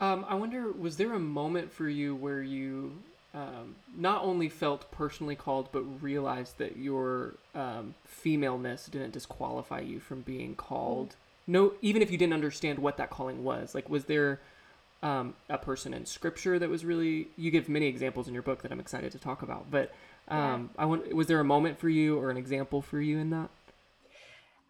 Um, 0.00 0.26
I 0.28 0.34
wonder, 0.34 0.70
was 0.72 0.96
there 0.96 1.14
a 1.14 1.18
moment 1.18 1.72
for 1.72 1.88
you 1.88 2.14
where 2.14 2.42
you 2.42 2.92
um, 3.32 3.76
not 3.96 4.22
only 4.22 4.48
felt 4.48 4.90
personally 4.90 5.36
called, 5.36 5.68
but 5.72 5.82
realized 6.02 6.58
that 6.58 6.76
your 6.76 7.34
um, 7.54 7.94
femaleness 8.04 8.86
didn't 8.86 9.12
disqualify 9.12 9.80
you 9.80 10.00
from 10.00 10.20
being 10.20 10.54
called? 10.54 11.16
No, 11.46 11.74
even 11.80 12.02
if 12.02 12.10
you 12.10 12.18
didn't 12.18 12.34
understand 12.34 12.78
what 12.78 12.96
that 12.98 13.08
calling 13.08 13.44
was. 13.44 13.74
Like, 13.74 13.88
was 13.88 14.06
there 14.06 14.40
um, 15.06 15.34
a 15.48 15.58
person 15.58 15.94
in 15.94 16.04
Scripture 16.04 16.58
that 16.58 16.68
was 16.68 16.84
really? 16.84 17.28
You 17.36 17.50
give 17.50 17.68
many 17.68 17.86
examples 17.86 18.26
in 18.28 18.34
your 18.34 18.42
book 18.42 18.62
that 18.62 18.72
I'm 18.72 18.80
excited 18.80 19.12
to 19.12 19.18
talk 19.18 19.42
about. 19.42 19.70
But 19.70 19.92
um, 20.28 20.70
I 20.76 20.86
want, 20.86 21.14
was 21.14 21.28
there 21.28 21.38
a 21.38 21.44
moment 21.44 21.78
for 21.78 21.88
you 21.88 22.18
or 22.18 22.30
an 22.30 22.36
example 22.36 22.82
for 22.82 23.00
you 23.00 23.18
in 23.18 23.30
that? 23.30 23.48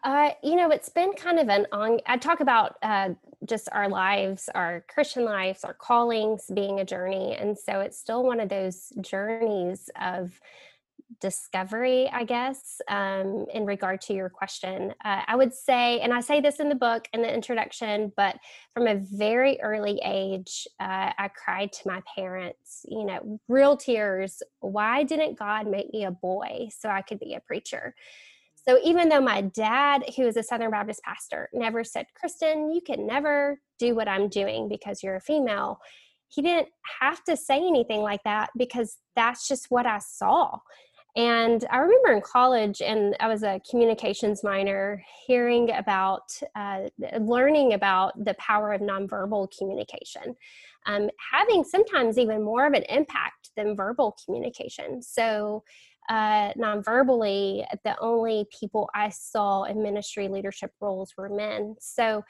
Uh, 0.03 0.29
you 0.43 0.55
know, 0.55 0.69
it's 0.69 0.89
been 0.89 1.13
kind 1.13 1.39
of 1.39 1.49
an 1.49 1.65
on. 1.71 1.99
I 2.05 2.17
talk 2.17 2.39
about 2.39 2.77
uh, 2.83 3.09
just 3.45 3.67
our 3.71 3.89
lives, 3.89 4.47
our 4.53 4.83
Christian 4.87 5.25
lives, 5.25 5.63
our 5.63 5.73
callings 5.73 6.51
being 6.53 6.79
a 6.79 6.85
journey, 6.85 7.35
and 7.35 7.57
so 7.57 7.79
it's 7.79 7.97
still 7.97 8.23
one 8.23 8.39
of 8.39 8.49
those 8.49 8.93
journeys 9.01 9.89
of 9.99 10.39
discovery, 11.21 12.09
I 12.11 12.23
guess, 12.23 12.81
um, 12.89 13.45
in 13.53 13.65
regard 13.65 14.01
to 14.01 14.13
your 14.13 14.29
question. 14.29 14.93
Uh, 15.03 15.21
I 15.25 15.35
would 15.35 15.53
say, 15.53 15.99
and 16.01 16.13
I 16.13 16.19
say 16.19 16.41
this 16.41 16.59
in 16.59 16.69
the 16.69 16.75
book 16.75 17.07
in 17.13 17.21
the 17.21 17.33
introduction, 17.33 18.11
but 18.15 18.37
from 18.73 18.87
a 18.87 18.95
very 18.95 19.59
early 19.61 20.01
age, 20.03 20.67
uh, 20.79 21.11
I 21.17 21.29
cried 21.29 21.71
to 21.73 21.87
my 21.87 22.01
parents, 22.15 22.85
you 22.87 23.05
know, 23.05 23.39
real 23.47 23.77
tears. 23.77 24.41
Why 24.59 25.03
didn't 25.03 25.39
God 25.39 25.67
make 25.67 25.91
me 25.93 26.05
a 26.05 26.11
boy 26.11 26.69
so 26.77 26.89
I 26.89 27.01
could 27.01 27.19
be 27.19 27.35
a 27.35 27.41
preacher? 27.41 27.95
So 28.67 28.77
even 28.83 29.07
though 29.07 29.21
my 29.21 29.41
dad, 29.41 30.03
who 30.17 30.27
is 30.27 30.35
a 30.35 30.43
Southern 30.43 30.71
Baptist 30.71 31.01
pastor, 31.03 31.49
never 31.53 31.85
said, 31.85 32.05
Kristen, 32.19 32.71
you 32.71 32.81
can 32.81 33.07
never 33.07 33.61
do 33.79 33.95
what 33.95 34.09
I'm 34.09 34.27
doing 34.27 34.67
because 34.67 35.01
you're 35.01 35.15
a 35.15 35.21
female, 35.21 35.79
he 36.27 36.41
didn't 36.41 36.67
have 36.99 37.23
to 37.25 37.37
say 37.37 37.55
anything 37.55 38.01
like 38.01 38.23
that 38.23 38.49
because 38.57 38.97
that's 39.15 39.47
just 39.47 39.67
what 39.69 39.85
I 39.85 39.99
saw. 39.99 40.59
And 41.17 41.65
I 41.71 41.77
remember 41.77 42.11
in 42.13 42.21
college, 42.21 42.79
and 42.79 43.15
I 43.19 43.27
was 43.27 43.41
a 43.41 43.59
communications 43.67 44.43
minor, 44.43 45.03
hearing 45.25 45.71
about, 45.71 46.29
uh, 46.55 46.89
learning 47.19 47.73
about 47.73 48.23
the 48.23 48.35
power 48.35 48.71
of 48.71 48.81
nonverbal 48.81 49.49
communication, 49.57 50.35
um, 50.85 51.09
having 51.31 51.63
sometimes 51.63 52.19
even 52.19 52.43
more 52.43 52.67
of 52.67 52.73
an 52.73 52.83
impact 52.83 53.49
than 53.55 53.75
verbal 53.75 54.15
communication. 54.23 55.01
So, 55.01 55.63
uh, 56.07 56.53
nonverbally, 56.53 57.65
the 57.83 57.97
only 57.99 58.45
people 58.57 58.87
I 58.93 59.09
saw 59.09 59.63
in 59.63 59.81
ministry 59.81 60.27
leadership 60.27 60.71
roles 60.79 61.15
were 61.17 61.29
men. 61.29 61.77
So, 61.79 62.23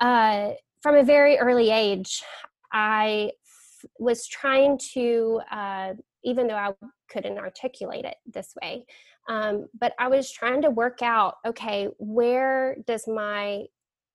uh, 0.00 0.50
from 0.82 0.96
a 0.96 1.04
very 1.04 1.38
early 1.38 1.70
age, 1.70 2.24
I 2.72 3.30
f- 3.44 3.88
was 4.00 4.26
trying 4.26 4.78
to, 4.94 5.40
uh, 5.50 5.94
even 6.24 6.48
though 6.48 6.56
I 6.56 6.72
couldn't 7.08 7.38
articulate 7.38 8.04
it 8.04 8.16
this 8.26 8.54
way, 8.62 8.84
um, 9.28 9.66
but 9.78 9.94
I 9.98 10.08
was 10.08 10.30
trying 10.30 10.62
to 10.62 10.70
work 10.70 11.02
out, 11.02 11.36
okay, 11.46 11.88
where 11.98 12.76
does 12.86 13.06
my 13.06 13.64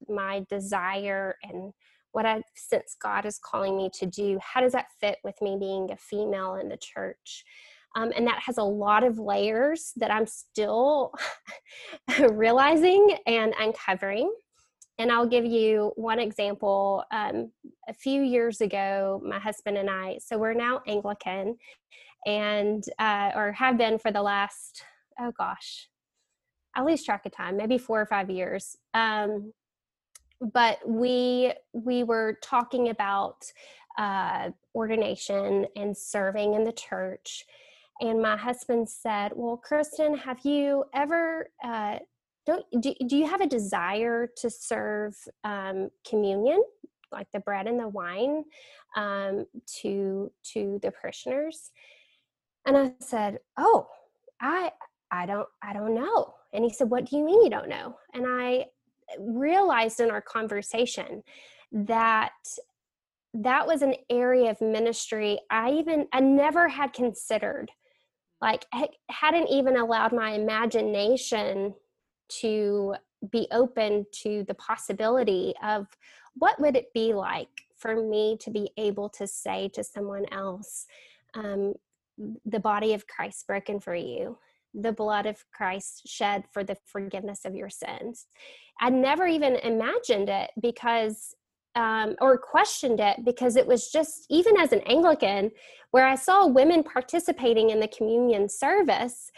my 0.09 0.43
desire 0.49 1.35
and 1.43 1.73
what 2.11 2.25
I 2.25 2.41
sense 2.55 2.95
God 3.01 3.25
is 3.25 3.39
calling 3.39 3.77
me 3.77 3.89
to 3.99 4.05
do, 4.05 4.39
how 4.41 4.61
does 4.61 4.73
that 4.73 4.87
fit 4.99 5.17
with 5.23 5.41
me 5.41 5.57
being 5.59 5.91
a 5.91 5.97
female 5.97 6.55
in 6.55 6.69
the 6.69 6.77
church? 6.77 7.43
Um, 7.95 8.11
and 8.15 8.25
that 8.27 8.39
has 8.45 8.57
a 8.57 8.63
lot 8.63 9.03
of 9.03 9.19
layers 9.19 9.91
that 9.97 10.11
I'm 10.11 10.25
still 10.25 11.13
realizing 12.31 13.17
and 13.25 13.53
uncovering. 13.59 14.31
And 14.97 15.11
I'll 15.11 15.27
give 15.27 15.45
you 15.45 15.91
one 15.95 16.19
example. 16.19 17.03
Um, 17.11 17.51
a 17.87 17.93
few 17.93 18.21
years 18.21 18.61
ago, 18.61 19.21
my 19.25 19.39
husband 19.39 19.77
and 19.77 19.89
I, 19.89 20.19
so 20.23 20.37
we're 20.37 20.53
now 20.53 20.81
Anglican, 20.87 21.57
and 22.25 22.83
uh, 22.99 23.31
or 23.35 23.51
have 23.53 23.77
been 23.77 23.97
for 23.99 24.11
the 24.11 24.21
last, 24.21 24.83
oh 25.19 25.31
gosh, 25.37 25.89
I 26.75 26.83
lose 26.83 27.03
track 27.03 27.25
of 27.25 27.31
time, 27.31 27.57
maybe 27.57 27.77
four 27.77 28.01
or 28.01 28.05
five 28.05 28.29
years. 28.29 28.77
Um, 28.93 29.53
but 30.41 30.79
we 30.87 31.53
we 31.73 32.03
were 32.03 32.37
talking 32.41 32.89
about 32.89 33.45
uh, 33.97 34.49
ordination 34.73 35.67
and 35.75 35.95
serving 35.95 36.53
in 36.53 36.63
the 36.63 36.71
church 36.71 37.45
and 38.01 38.19
my 38.19 38.35
husband 38.35 38.89
said, 38.89 39.31
"Well, 39.35 39.57
Kristen, 39.57 40.17
have 40.17 40.43
you 40.43 40.85
ever 40.93 41.47
uh, 41.63 41.99
don't 42.47 42.65
do, 42.81 42.95
do 43.07 43.15
you 43.15 43.27
have 43.27 43.41
a 43.41 43.47
desire 43.47 44.27
to 44.37 44.49
serve 44.49 45.15
um, 45.43 45.89
communion, 46.07 46.63
like 47.11 47.27
the 47.31 47.39
bread 47.39 47.67
and 47.67 47.79
the 47.79 47.87
wine, 47.87 48.43
um, 48.95 49.45
to 49.81 50.31
to 50.53 50.79
the 50.81 50.91
parishioners?" 50.91 51.71
And 52.65 52.77
I 52.77 52.93
said, 52.99 53.39
"Oh, 53.57 53.87
I 54.39 54.71
I 55.11 55.25
don't 55.25 55.47
I 55.61 55.73
don't 55.73 55.95
know." 55.95 56.33
And 56.53 56.63
he 56.63 56.71
said, 56.71 56.89
"What 56.89 57.05
do 57.05 57.17
you 57.17 57.23
mean 57.23 57.43
you 57.43 57.49
don't 57.49 57.69
know?" 57.69 57.95
And 58.13 58.25
I 58.27 58.67
realized 59.19 59.99
in 59.99 60.11
our 60.11 60.21
conversation 60.21 61.23
that 61.71 62.31
that 63.33 63.65
was 63.65 63.81
an 63.81 63.95
area 64.09 64.51
of 64.51 64.61
ministry 64.61 65.39
I 65.49 65.71
even 65.71 66.07
I 66.13 66.19
never 66.19 66.67
had 66.67 66.93
considered 66.93 67.71
like 68.41 68.65
hadn't 69.09 69.47
even 69.49 69.77
allowed 69.77 70.11
my 70.11 70.31
imagination 70.31 71.73
to 72.41 72.95
be 73.31 73.47
open 73.51 74.05
to 74.11 74.43
the 74.47 74.55
possibility 74.55 75.53
of 75.63 75.87
what 76.35 76.59
would 76.59 76.75
it 76.75 76.91
be 76.93 77.13
like 77.13 77.49
for 77.77 77.95
me 77.95 78.37
to 78.41 78.49
be 78.49 78.71
able 78.77 79.09
to 79.09 79.27
say 79.27 79.69
to 79.69 79.83
someone 79.83 80.25
else 80.31 80.87
um, 81.35 81.73
the 82.45 82.59
body 82.59 82.93
of 82.93 83.07
christ 83.07 83.47
broken 83.47 83.79
for 83.79 83.95
you 83.95 84.37
the 84.73 84.91
blood 84.91 85.25
of 85.25 85.43
christ 85.53 86.03
shed 86.07 86.43
for 86.51 86.63
the 86.63 86.77
forgiveness 86.85 87.41
of 87.45 87.55
your 87.55 87.69
sins. 87.69 88.27
I 88.79 88.89
never 88.89 89.27
even 89.27 89.57
imagined 89.57 90.29
it 90.29 90.51
because 90.61 91.35
um, 91.75 92.15
or 92.19 92.37
questioned 92.37 92.99
it 92.99 93.23
because 93.23 93.55
it 93.55 93.65
was 93.65 93.91
just 93.91 94.25
even 94.29 94.57
as 94.57 94.73
an 94.73 94.81
Anglican, 94.81 95.51
where 95.91 96.05
I 96.05 96.15
saw 96.15 96.45
women 96.45 96.83
participating 96.83 97.69
in 97.69 97.79
the 97.79 97.87
communion 97.87 98.49
service, 98.49 99.31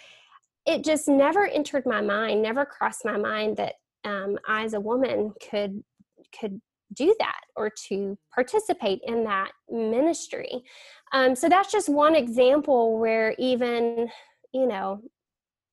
it 0.65 0.84
just 0.84 1.08
never 1.08 1.46
entered 1.46 1.86
my 1.86 2.01
mind, 2.01 2.42
never 2.42 2.65
crossed 2.65 3.06
my 3.06 3.18
mind 3.18 3.58
that 3.58 3.75
um, 4.03 4.38
I, 4.48 4.63
as 4.63 4.74
a 4.74 4.80
woman, 4.80 5.34
could 5.50 5.84
could 6.39 6.60
do 6.94 7.14
that 7.20 7.42
or 7.56 7.70
to 7.88 8.18
participate 8.34 9.02
in 9.06 9.24
that 9.24 9.52
ministry. 9.70 10.64
Um, 11.14 11.36
so 11.36 11.50
that's 11.50 11.72
just 11.72 11.90
one 11.90 12.16
example 12.16 12.98
where 12.98 13.36
even 13.38 14.10
you 14.54 14.68
know 14.68 15.02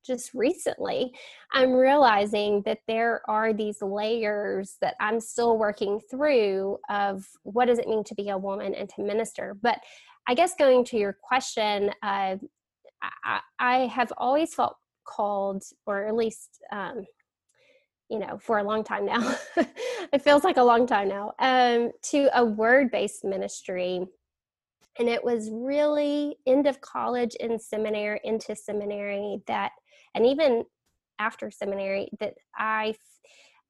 just 0.07 0.31
recently, 0.35 1.13
I'm 1.53 1.73
realizing 1.73 2.63
that 2.63 2.79
there 2.89 3.23
are 3.29 3.53
these 3.53 3.83
layers 3.83 4.77
that 4.81 4.95
I'm 5.01 5.21
still 5.21 5.59
working 5.59 6.01
through 6.11 6.79
of 6.89 7.25
what 7.43 7.67
does 7.67 7.79
it 7.79 7.89
mean 7.89 8.05
to 8.05 8.15
be 8.15 8.31
a 8.31 8.39
woman 8.39 8.75
and 8.75 8.89
to 8.91 9.03
minister. 9.03 9.57
But 9.61 9.79
I 10.29 10.35
guess 10.35 10.55
going 10.59 10.85
to 10.87 10.97
your 10.97 11.17
question, 11.23 11.91
uh, 12.03 12.37
I, 13.25 13.41
I, 13.59 13.77
have 13.87 14.13
always 14.19 14.53
felt 14.55 14.77
called, 15.07 15.63
or 15.87 16.07
at 16.07 16.15
least, 16.15 16.61
um, 16.71 17.07
you 18.11 18.19
know, 18.19 18.37
for 18.39 18.59
a 18.59 18.65
long 18.65 18.83
time 18.83 19.07
now, 19.07 19.37
it 20.13 20.21
feels 20.21 20.43
like 20.43 20.57
a 20.57 20.63
long 20.63 20.87
time 20.87 21.09
now, 21.09 21.33
um, 21.39 21.93
to 22.03 22.29
a 22.35 22.45
word 22.45 22.91
based 22.91 23.25
ministry. 23.25 24.05
And 24.99 25.09
it 25.09 25.25
was 25.25 25.49
really 25.53 26.37
end 26.47 26.67
of 26.67 26.81
college 26.81 27.37
and 27.41 27.61
seminary 27.61 28.21
into 28.25 28.57
seminary 28.57 29.41
that 29.47 29.71
and 30.15 30.27
even 30.27 30.65
after 31.21 31.51
seminary 31.51 32.09
that 32.19 32.35
I 32.57 32.95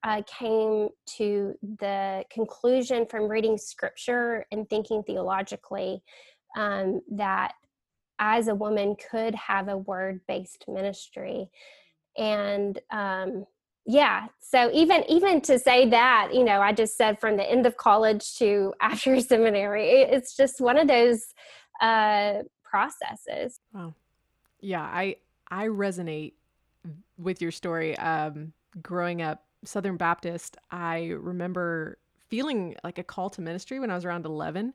uh, 0.02 0.22
came 0.26 0.88
to 1.18 1.54
the 1.78 2.24
conclusion 2.32 3.06
from 3.06 3.28
reading 3.28 3.58
scripture 3.58 4.46
and 4.50 4.68
thinking 4.70 5.02
theologically 5.02 6.02
um, 6.56 7.02
that 7.12 7.52
as 8.18 8.48
a 8.48 8.54
woman 8.54 8.96
could 9.10 9.34
have 9.34 9.68
a 9.68 9.76
word 9.76 10.20
based 10.26 10.64
ministry 10.68 11.50
and 12.16 12.78
um, 12.90 13.44
yeah 13.90 14.26
so 14.40 14.70
even 14.72 15.04
even 15.08 15.40
to 15.40 15.58
say 15.58 15.88
that 15.88 16.30
you 16.32 16.44
know 16.44 16.60
i 16.60 16.72
just 16.72 16.96
said 16.96 17.18
from 17.18 17.36
the 17.36 17.50
end 17.50 17.66
of 17.66 17.76
college 17.76 18.36
to 18.36 18.72
after 18.80 19.20
seminary 19.20 19.90
it's 20.02 20.36
just 20.36 20.60
one 20.60 20.76
of 20.76 20.88
those 20.88 21.34
uh 21.80 22.34
processes 22.62 23.60
wow 23.72 23.94
yeah 24.60 24.82
i 24.82 25.16
i 25.50 25.66
resonate 25.66 26.32
with 27.18 27.42
your 27.42 27.50
story, 27.50 27.96
um, 27.98 28.52
growing 28.82 29.22
up 29.22 29.44
Southern 29.64 29.96
Baptist, 29.96 30.56
I 30.70 31.08
remember 31.18 31.98
feeling 32.28 32.76
like 32.84 32.98
a 32.98 33.02
call 33.02 33.28
to 33.30 33.40
ministry 33.40 33.80
when 33.80 33.90
I 33.90 33.94
was 33.94 34.04
around 34.04 34.24
11. 34.24 34.72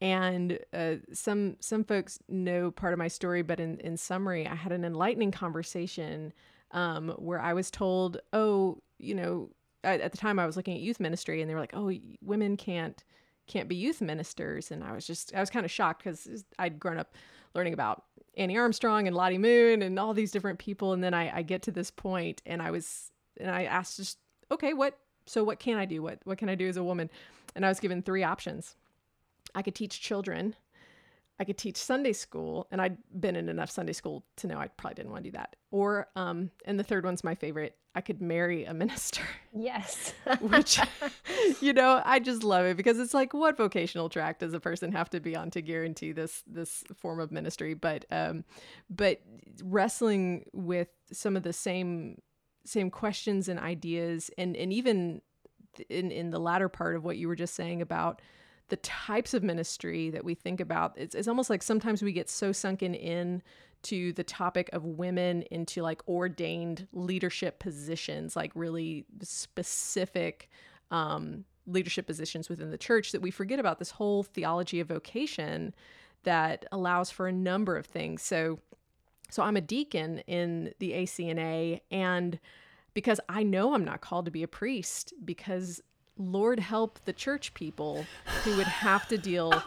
And 0.00 0.58
uh, 0.72 0.94
some 1.12 1.56
some 1.60 1.84
folks 1.84 2.18
know 2.28 2.72
part 2.72 2.92
of 2.92 2.98
my 2.98 3.06
story, 3.06 3.42
but 3.42 3.60
in, 3.60 3.78
in 3.80 3.96
summary, 3.96 4.48
I 4.48 4.54
had 4.56 4.72
an 4.72 4.84
enlightening 4.84 5.30
conversation 5.30 6.32
um, 6.72 7.10
where 7.18 7.40
I 7.40 7.52
was 7.52 7.70
told, 7.70 8.18
oh, 8.32 8.78
you 8.98 9.14
know, 9.14 9.50
at, 9.84 10.00
at 10.00 10.12
the 10.12 10.18
time 10.18 10.38
I 10.38 10.46
was 10.46 10.56
looking 10.56 10.74
at 10.74 10.80
youth 10.80 11.00
ministry, 11.00 11.40
and 11.40 11.48
they 11.48 11.54
were 11.54 11.60
like, 11.60 11.74
oh, 11.74 11.92
women 12.22 12.56
can't 12.56 13.02
can't 13.48 13.68
be 13.68 13.74
youth 13.74 14.00
ministers, 14.00 14.70
and 14.70 14.84
I 14.84 14.92
was 14.92 15.06
just 15.06 15.34
I 15.34 15.40
was 15.40 15.50
kind 15.50 15.64
of 15.64 15.70
shocked 15.70 16.04
because 16.04 16.44
I'd 16.58 16.78
grown 16.78 16.98
up 16.98 17.14
learning 17.54 17.74
about 17.74 18.04
Annie 18.36 18.56
Armstrong 18.56 19.06
and 19.06 19.14
Lottie 19.14 19.38
Moon 19.38 19.82
and 19.82 19.98
all 19.98 20.14
these 20.14 20.30
different 20.30 20.58
people. 20.58 20.92
And 20.92 21.02
then 21.02 21.14
I, 21.14 21.38
I 21.38 21.42
get 21.42 21.62
to 21.62 21.70
this 21.70 21.90
point 21.90 22.42
and 22.46 22.62
I 22.62 22.70
was, 22.70 23.10
and 23.38 23.50
I 23.50 23.64
asked 23.64 23.96
just, 23.96 24.18
okay, 24.50 24.72
what, 24.72 24.98
so 25.26 25.44
what 25.44 25.58
can 25.58 25.76
I 25.76 25.84
do? 25.84 26.02
What, 26.02 26.20
what 26.24 26.38
can 26.38 26.48
I 26.48 26.54
do 26.54 26.68
as 26.68 26.76
a 26.76 26.84
woman? 26.84 27.10
And 27.54 27.64
I 27.64 27.68
was 27.68 27.80
given 27.80 28.02
three 28.02 28.22
options. 28.22 28.76
I 29.54 29.62
could 29.62 29.74
teach 29.74 30.00
children. 30.00 30.56
I 31.42 31.44
could 31.44 31.58
teach 31.58 31.76
Sunday 31.76 32.12
school, 32.12 32.68
and 32.70 32.80
I'd 32.80 32.98
been 33.18 33.34
in 33.34 33.48
enough 33.48 33.68
Sunday 33.68 33.94
school 33.94 34.24
to 34.36 34.46
know 34.46 34.60
I 34.60 34.68
probably 34.68 34.94
didn't 34.94 35.10
want 35.10 35.24
to 35.24 35.30
do 35.30 35.36
that. 35.36 35.56
Or, 35.72 36.06
um, 36.14 36.52
and 36.64 36.78
the 36.78 36.84
third 36.84 37.04
one's 37.04 37.24
my 37.24 37.34
favorite. 37.34 37.76
I 37.96 38.00
could 38.00 38.22
marry 38.22 38.64
a 38.64 38.72
minister. 38.72 39.22
Yes. 39.52 40.14
which, 40.40 40.78
you 41.60 41.72
know, 41.72 42.00
I 42.06 42.20
just 42.20 42.44
love 42.44 42.64
it 42.64 42.76
because 42.76 43.00
it's 43.00 43.12
like, 43.12 43.34
what 43.34 43.56
vocational 43.56 44.08
track 44.08 44.38
does 44.38 44.54
a 44.54 44.60
person 44.60 44.92
have 44.92 45.10
to 45.10 45.18
be 45.18 45.34
on 45.34 45.50
to 45.50 45.60
guarantee 45.60 46.12
this 46.12 46.44
this 46.46 46.84
form 46.96 47.18
of 47.18 47.32
ministry? 47.32 47.74
But, 47.74 48.04
um, 48.12 48.44
but 48.88 49.20
wrestling 49.64 50.44
with 50.52 50.88
some 51.12 51.36
of 51.36 51.42
the 51.42 51.52
same 51.52 52.22
same 52.64 52.88
questions 52.88 53.48
and 53.48 53.58
ideas, 53.58 54.30
and 54.38 54.56
and 54.56 54.72
even 54.72 55.20
in 55.90 56.10
in 56.12 56.30
the 56.30 56.38
latter 56.38 56.68
part 56.70 56.94
of 56.94 57.04
what 57.04 57.18
you 57.18 57.28
were 57.28 57.36
just 57.36 57.54
saying 57.54 57.82
about 57.82 58.22
the 58.72 58.76
types 58.78 59.34
of 59.34 59.42
ministry 59.42 60.08
that 60.08 60.24
we 60.24 60.34
think 60.34 60.58
about 60.58 60.94
it's, 60.96 61.14
it's 61.14 61.28
almost 61.28 61.50
like 61.50 61.62
sometimes 61.62 62.02
we 62.02 62.10
get 62.10 62.30
so 62.30 62.52
sunken 62.52 62.94
in 62.94 63.42
to 63.82 64.14
the 64.14 64.24
topic 64.24 64.70
of 64.72 64.82
women 64.82 65.42
into 65.50 65.82
like 65.82 66.00
ordained 66.08 66.88
leadership 66.94 67.58
positions 67.58 68.34
like 68.34 68.50
really 68.54 69.04
specific 69.20 70.48
um, 70.90 71.44
leadership 71.66 72.06
positions 72.06 72.48
within 72.48 72.70
the 72.70 72.78
church 72.78 73.12
that 73.12 73.20
we 73.20 73.30
forget 73.30 73.58
about 73.58 73.78
this 73.78 73.90
whole 73.90 74.22
theology 74.22 74.80
of 74.80 74.88
vocation 74.88 75.74
that 76.22 76.64
allows 76.72 77.10
for 77.10 77.28
a 77.28 77.32
number 77.32 77.76
of 77.76 77.84
things. 77.84 78.22
So 78.22 78.58
so 79.30 79.42
i'm 79.42 79.56
a 79.56 79.60
deacon 79.60 80.20
in 80.26 80.72
the 80.78 80.92
acna 80.92 81.78
and 81.90 82.40
because 82.94 83.20
I 83.28 83.42
know 83.42 83.74
I'm 83.74 83.84
not 83.84 84.00
called 84.00 84.26
to 84.26 84.30
be 84.30 84.42
a 84.42 84.48
priest 84.48 85.14
because 85.24 85.80
Lord 86.18 86.60
help 86.60 86.98
the 87.04 87.12
church 87.12 87.54
people 87.54 88.04
who 88.44 88.56
would 88.56 88.66
have 88.66 89.08
to 89.08 89.18
deal 89.18 89.62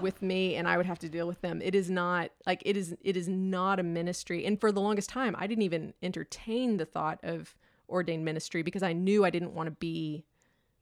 with 0.00 0.20
me 0.22 0.56
and 0.56 0.68
I 0.68 0.76
would 0.76 0.86
have 0.86 0.98
to 1.00 1.08
deal 1.08 1.26
with 1.26 1.40
them. 1.40 1.62
It 1.62 1.74
is 1.74 1.90
not 1.90 2.30
like 2.46 2.62
it 2.64 2.76
is 2.76 2.96
it 3.02 3.16
is 3.16 3.28
not 3.28 3.80
a 3.80 3.82
ministry. 3.82 4.44
And 4.44 4.60
for 4.60 4.72
the 4.72 4.80
longest 4.80 5.08
time 5.08 5.34
I 5.38 5.46
didn't 5.46 5.62
even 5.62 5.94
entertain 6.02 6.76
the 6.76 6.84
thought 6.84 7.18
of 7.22 7.54
ordained 7.88 8.24
ministry 8.24 8.62
because 8.62 8.82
I 8.82 8.92
knew 8.92 9.24
I 9.24 9.30
didn't 9.30 9.54
want 9.54 9.68
to 9.68 9.70
be 9.72 10.24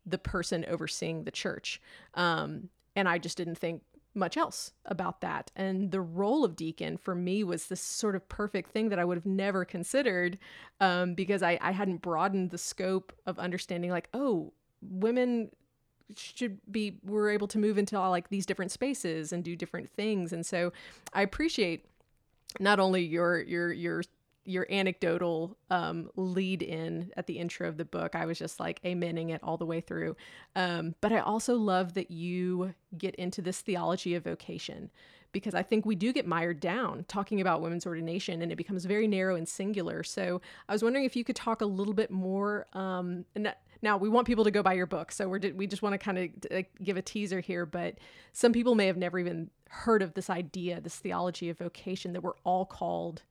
the 0.06 0.18
person 0.18 0.64
overseeing 0.68 1.24
the 1.24 1.30
church. 1.30 1.80
Um, 2.14 2.68
and 2.96 3.08
I 3.08 3.18
just 3.18 3.36
didn't 3.36 3.56
think 3.56 3.82
much 4.14 4.36
else 4.36 4.72
about 4.84 5.20
that. 5.20 5.50
And 5.56 5.90
the 5.90 6.00
role 6.00 6.44
of 6.44 6.56
deacon 6.56 6.96
for 6.96 7.14
me 7.14 7.42
was 7.42 7.66
this 7.66 7.80
sort 7.80 8.14
of 8.14 8.28
perfect 8.28 8.70
thing 8.70 8.88
that 8.90 8.98
I 8.98 9.04
would 9.04 9.16
have 9.16 9.26
never 9.26 9.64
considered 9.64 10.38
um, 10.80 11.14
because 11.14 11.42
I, 11.42 11.58
I 11.60 11.72
hadn't 11.72 12.02
broadened 12.02 12.50
the 12.50 12.58
scope 12.58 13.12
of 13.26 13.38
understanding, 13.38 13.90
like, 13.90 14.08
oh, 14.14 14.52
women 14.90 15.50
should 16.16 16.58
be 16.70 16.98
we're 17.04 17.30
able 17.30 17.48
to 17.48 17.58
move 17.58 17.78
into 17.78 17.98
all 17.98 18.10
like 18.10 18.28
these 18.28 18.46
different 18.46 18.70
spaces 18.70 19.32
and 19.32 19.42
do 19.42 19.56
different 19.56 19.88
things 19.90 20.32
and 20.32 20.44
so 20.44 20.72
i 21.14 21.22
appreciate 21.22 21.86
not 22.60 22.78
only 22.78 23.02
your 23.02 23.40
your 23.40 23.72
your 23.72 24.02
your 24.44 24.66
anecdotal 24.70 25.56
um, 25.70 26.10
lead 26.16 26.62
in 26.62 27.10
at 27.16 27.26
the 27.26 27.38
intro 27.38 27.68
of 27.68 27.76
the 27.76 27.84
book. 27.84 28.14
I 28.14 28.26
was 28.26 28.38
just 28.38 28.60
like 28.60 28.82
amening 28.82 29.30
it 29.30 29.40
all 29.42 29.56
the 29.56 29.66
way 29.66 29.80
through. 29.80 30.16
Um, 30.54 30.94
but 31.00 31.12
I 31.12 31.20
also 31.20 31.54
love 31.54 31.94
that 31.94 32.10
you 32.10 32.74
get 32.96 33.14
into 33.14 33.40
this 33.40 33.60
theology 33.60 34.14
of 34.14 34.24
vocation 34.24 34.90
because 35.34 35.54
I 35.54 35.62
think 35.62 35.84
we 35.84 35.94
do 35.94 36.14
get 36.14 36.26
mired 36.26 36.60
down 36.60 37.04
talking 37.08 37.42
about 37.42 37.60
women's 37.60 37.84
ordination 37.84 38.40
and 38.40 38.50
it 38.50 38.56
becomes 38.56 38.86
very 38.86 39.06
narrow 39.06 39.36
and 39.36 39.46
singular. 39.46 40.02
So 40.02 40.40
I 40.66 40.72
was 40.72 40.82
wondering 40.82 41.04
if 41.04 41.14
you 41.14 41.24
could 41.24 41.36
talk 41.36 41.60
a 41.60 41.66
little 41.66 41.92
bit 41.92 42.10
more. 42.10 42.66
Um, 42.72 43.26
and 43.34 43.52
now 43.82 43.98
we 43.98 44.08
want 44.08 44.26
people 44.26 44.44
to 44.44 44.50
go 44.50 44.62
buy 44.62 44.72
your 44.72 44.86
book, 44.86 45.12
so 45.12 45.28
we're 45.28 45.40
we 45.54 45.66
just 45.66 45.82
want 45.82 45.92
to 45.92 45.98
kind 45.98 46.18
of 46.18 46.64
give 46.82 46.96
a 46.96 47.02
teaser 47.02 47.40
here. 47.40 47.66
But 47.66 47.96
some 48.32 48.54
people 48.54 48.74
may 48.74 48.86
have 48.86 48.96
never 48.96 49.18
even 49.18 49.50
heard 49.68 50.00
of 50.00 50.14
this 50.14 50.30
idea, 50.30 50.80
this 50.80 50.96
theology 50.96 51.50
of 51.50 51.58
vocation 51.58 52.14
that 52.14 52.22
we're 52.22 52.38
all 52.44 52.64
called 52.64 53.22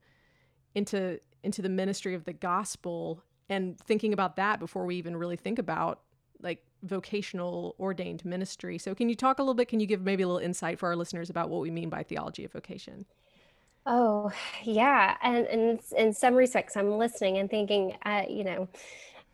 into 0.76 1.18
into 1.42 1.60
the 1.60 1.68
ministry 1.68 2.14
of 2.14 2.24
the 2.24 2.32
gospel 2.32 3.20
and 3.48 3.78
thinking 3.80 4.12
about 4.12 4.36
that 4.36 4.58
before 4.58 4.86
we 4.86 4.96
even 4.96 5.16
really 5.16 5.36
think 5.36 5.58
about 5.58 6.00
vocational 6.84 7.74
ordained 7.78 8.24
ministry. 8.24 8.78
So 8.78 8.94
can 8.94 9.08
you 9.08 9.14
talk 9.14 9.38
a 9.38 9.42
little 9.42 9.54
bit 9.54 9.68
can 9.68 9.80
you 9.80 9.86
give 9.86 10.02
maybe 10.02 10.22
a 10.22 10.26
little 10.26 10.44
insight 10.44 10.78
for 10.78 10.88
our 10.88 10.96
listeners 10.96 11.30
about 11.30 11.50
what 11.50 11.60
we 11.60 11.70
mean 11.70 11.88
by 11.88 12.02
theology 12.02 12.44
of 12.44 12.52
vocation? 12.52 13.04
Oh, 13.86 14.32
yeah. 14.62 15.16
And, 15.22 15.46
and 15.46 15.80
in 15.96 16.12
some 16.12 16.34
respects 16.34 16.76
I'm 16.76 16.98
listening 16.98 17.38
and 17.38 17.50
thinking 17.50 17.96
uh, 18.04 18.22
you 18.28 18.44
know, 18.44 18.68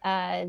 uh, 0.03 0.47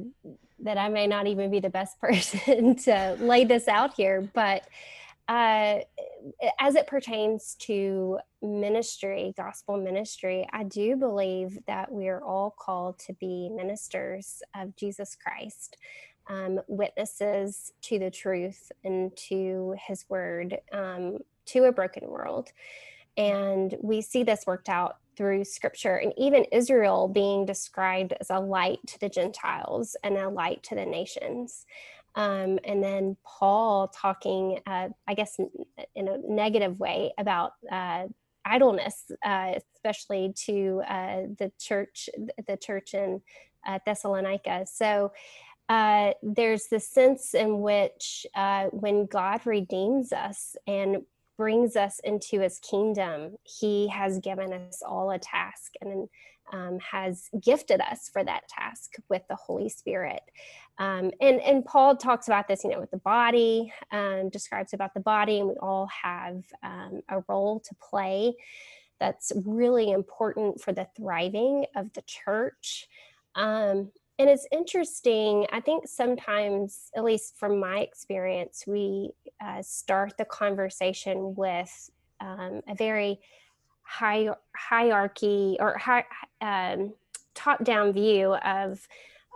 that 0.63 0.77
I 0.77 0.89
may 0.89 1.07
not 1.07 1.27
even 1.27 1.51
be 1.51 1.59
the 1.59 1.69
best 1.69 1.99
person 2.01 2.75
to 2.77 3.17
lay 3.19 3.45
this 3.45 3.67
out 3.67 3.93
here, 3.95 4.29
but 4.33 4.63
uh, 5.27 5.79
as 6.59 6.75
it 6.75 6.87
pertains 6.87 7.55
to 7.59 8.19
ministry, 8.41 9.33
gospel 9.37 9.77
ministry, 9.77 10.45
I 10.51 10.63
do 10.63 10.97
believe 10.97 11.57
that 11.67 11.89
we 11.89 12.09
are 12.09 12.21
all 12.21 12.53
called 12.57 12.99
to 13.07 13.13
be 13.13 13.49
ministers 13.49 14.41
of 14.55 14.75
Jesus 14.75 15.15
Christ, 15.15 15.77
um, 16.27 16.59
witnesses 16.67 17.73
to 17.83 17.99
the 17.99 18.11
truth 18.11 18.71
and 18.83 19.15
to 19.29 19.75
his 19.87 20.05
word 20.09 20.59
um, 20.71 21.19
to 21.47 21.65
a 21.65 21.71
broken 21.71 22.07
world. 22.07 22.51
And 23.17 23.75
we 23.81 24.01
see 24.01 24.23
this 24.23 24.45
worked 24.47 24.69
out 24.69 24.97
through 25.17 25.43
scripture, 25.43 25.97
and 25.97 26.13
even 26.17 26.45
Israel 26.51 27.07
being 27.07 27.45
described 27.45 28.13
as 28.19 28.29
a 28.29 28.39
light 28.39 28.79
to 28.87 28.99
the 28.99 29.09
Gentiles 29.09 29.95
and 30.03 30.15
a 30.17 30.29
light 30.29 30.63
to 30.63 30.75
the 30.75 30.85
nations. 30.85 31.65
Um, 32.15 32.59
and 32.63 32.83
then 32.83 33.17
Paul 33.25 33.89
talking, 33.89 34.59
uh, 34.65 34.89
I 35.07 35.13
guess, 35.13 35.37
in, 35.95 36.07
a 36.07 36.17
negative 36.27 36.79
way 36.79 37.13
about 37.17 37.53
uh, 37.71 38.07
idleness, 38.45 39.11
uh, 39.25 39.53
especially 39.75 40.33
to 40.45 40.81
uh, 40.87 41.21
the 41.37 41.51
church, 41.59 42.09
the 42.47 42.57
church 42.57 42.93
in 42.93 43.21
uh, 43.65 43.79
Thessalonica. 43.85 44.65
So 44.65 45.11
uh, 45.69 46.11
there's 46.21 46.67
the 46.67 46.79
sense 46.79 47.33
in 47.33 47.61
which 47.61 48.25
when 48.71 49.05
God 49.05 49.41
redeems 49.45 50.11
us 50.11 50.55
and 50.67 51.03
brings 51.37 51.75
us 51.75 51.99
into 52.03 52.39
his 52.39 52.59
kingdom, 52.59 53.35
he 53.43 53.87
has 53.87 54.19
given 54.19 54.53
us 54.53 54.83
all 54.85 55.09
a 55.11 55.17
task 55.17 55.73
and 55.81 56.07
um, 56.53 56.79
has 56.79 57.29
gifted 57.41 57.81
us 57.81 58.09
for 58.11 58.23
that 58.23 58.47
task 58.47 58.95
with 59.09 59.23
the 59.27 59.35
Holy 59.35 59.69
Spirit. 59.69 60.21
Um, 60.77 61.11
and, 61.19 61.39
and 61.41 61.65
Paul 61.65 61.95
talks 61.95 62.27
about 62.27 62.47
this, 62.47 62.63
you 62.63 62.69
know, 62.69 62.79
with 62.79 62.91
the 62.91 62.97
body, 62.97 63.73
um, 63.91 64.29
describes 64.29 64.73
about 64.73 64.93
the 64.93 64.99
body, 64.99 65.39
and 65.39 65.47
we 65.47 65.55
all 65.55 65.87
have 65.87 66.43
um, 66.63 67.01
a 67.09 67.23
role 67.27 67.59
to 67.61 67.75
play 67.89 68.33
that's 68.99 69.31
really 69.45 69.91
important 69.91 70.61
for 70.61 70.73
the 70.73 70.87
thriving 70.95 71.65
of 71.75 71.91
the 71.93 72.03
church. 72.03 72.87
Um, 73.35 73.91
and 74.21 74.29
it's 74.29 74.45
interesting, 74.51 75.47
I 75.51 75.61
think 75.61 75.87
sometimes, 75.87 76.91
at 76.95 77.03
least 77.03 77.39
from 77.39 77.59
my 77.59 77.79
experience, 77.79 78.65
we 78.67 79.13
uh, 79.43 79.63
start 79.63 80.13
the 80.19 80.25
conversation 80.25 81.33
with 81.35 81.89
um, 82.19 82.61
a 82.67 82.75
very 82.75 83.19
high 83.81 84.29
hierarchy 84.55 85.57
or 85.59 85.75
high, 85.75 86.05
um, 86.39 86.93
top 87.33 87.63
down 87.63 87.93
view 87.93 88.35
of 88.35 88.87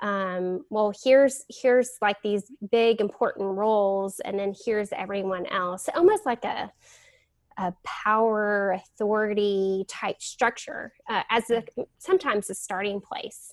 um, 0.03 0.63
well 0.69 0.93
here's 1.03 1.45
here's 1.49 1.97
like 1.99 2.21
these 2.21 2.51
big 2.69 3.01
important 3.01 3.57
roles 3.57 4.19
and 4.19 4.37
then 4.37 4.53
here's 4.65 4.91
everyone 4.91 5.47
else. 5.47 5.89
Almost 5.95 6.27
like 6.27 6.45
a 6.45 6.71
a 7.57 7.73
power 7.83 8.73
authority 8.73 9.83
type 9.87 10.21
structure 10.21 10.93
uh, 11.09 11.23
as 11.31 11.49
a, 11.49 11.63
sometimes 11.97 12.51
a 12.51 12.53
starting 12.53 13.01
place 13.01 13.51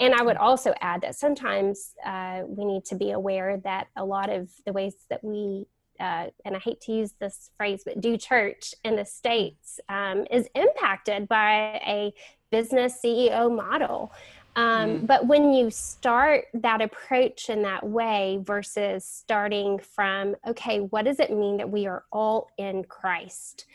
and 0.00 0.14
i 0.14 0.22
would 0.22 0.36
also 0.36 0.72
add 0.80 1.00
that 1.02 1.14
sometimes 1.14 1.94
uh, 2.04 2.42
we 2.46 2.64
need 2.64 2.84
to 2.84 2.94
be 2.94 3.12
aware 3.12 3.58
that 3.58 3.88
a 3.96 4.04
lot 4.04 4.30
of 4.30 4.50
the 4.66 4.72
ways 4.72 4.94
that 5.10 5.22
we 5.22 5.66
uh, 6.00 6.26
and 6.44 6.56
I 6.56 6.58
hate 6.58 6.80
to 6.82 6.92
use 6.92 7.12
this 7.20 7.50
phrase, 7.56 7.82
but 7.84 8.00
do 8.00 8.16
church 8.16 8.74
in 8.84 8.96
the 8.96 9.04
States 9.04 9.78
um, 9.88 10.26
is 10.30 10.48
impacted 10.54 11.28
by 11.28 11.80
a 11.86 12.12
business 12.50 12.98
CEO 13.04 13.54
model. 13.54 14.12
Um, 14.56 15.00
mm. 15.00 15.06
But 15.06 15.26
when 15.26 15.52
you 15.52 15.70
start 15.70 16.46
that 16.54 16.80
approach 16.80 17.48
in 17.48 17.62
that 17.62 17.84
way 17.86 18.38
versus 18.42 19.04
starting 19.04 19.78
from, 19.78 20.36
okay, 20.46 20.80
what 20.80 21.04
does 21.04 21.20
it 21.20 21.32
mean 21.32 21.56
that 21.56 21.70
we 21.70 21.86
are 21.86 22.04
all 22.12 22.48
in 22.58 22.84
Christ? 22.84 23.66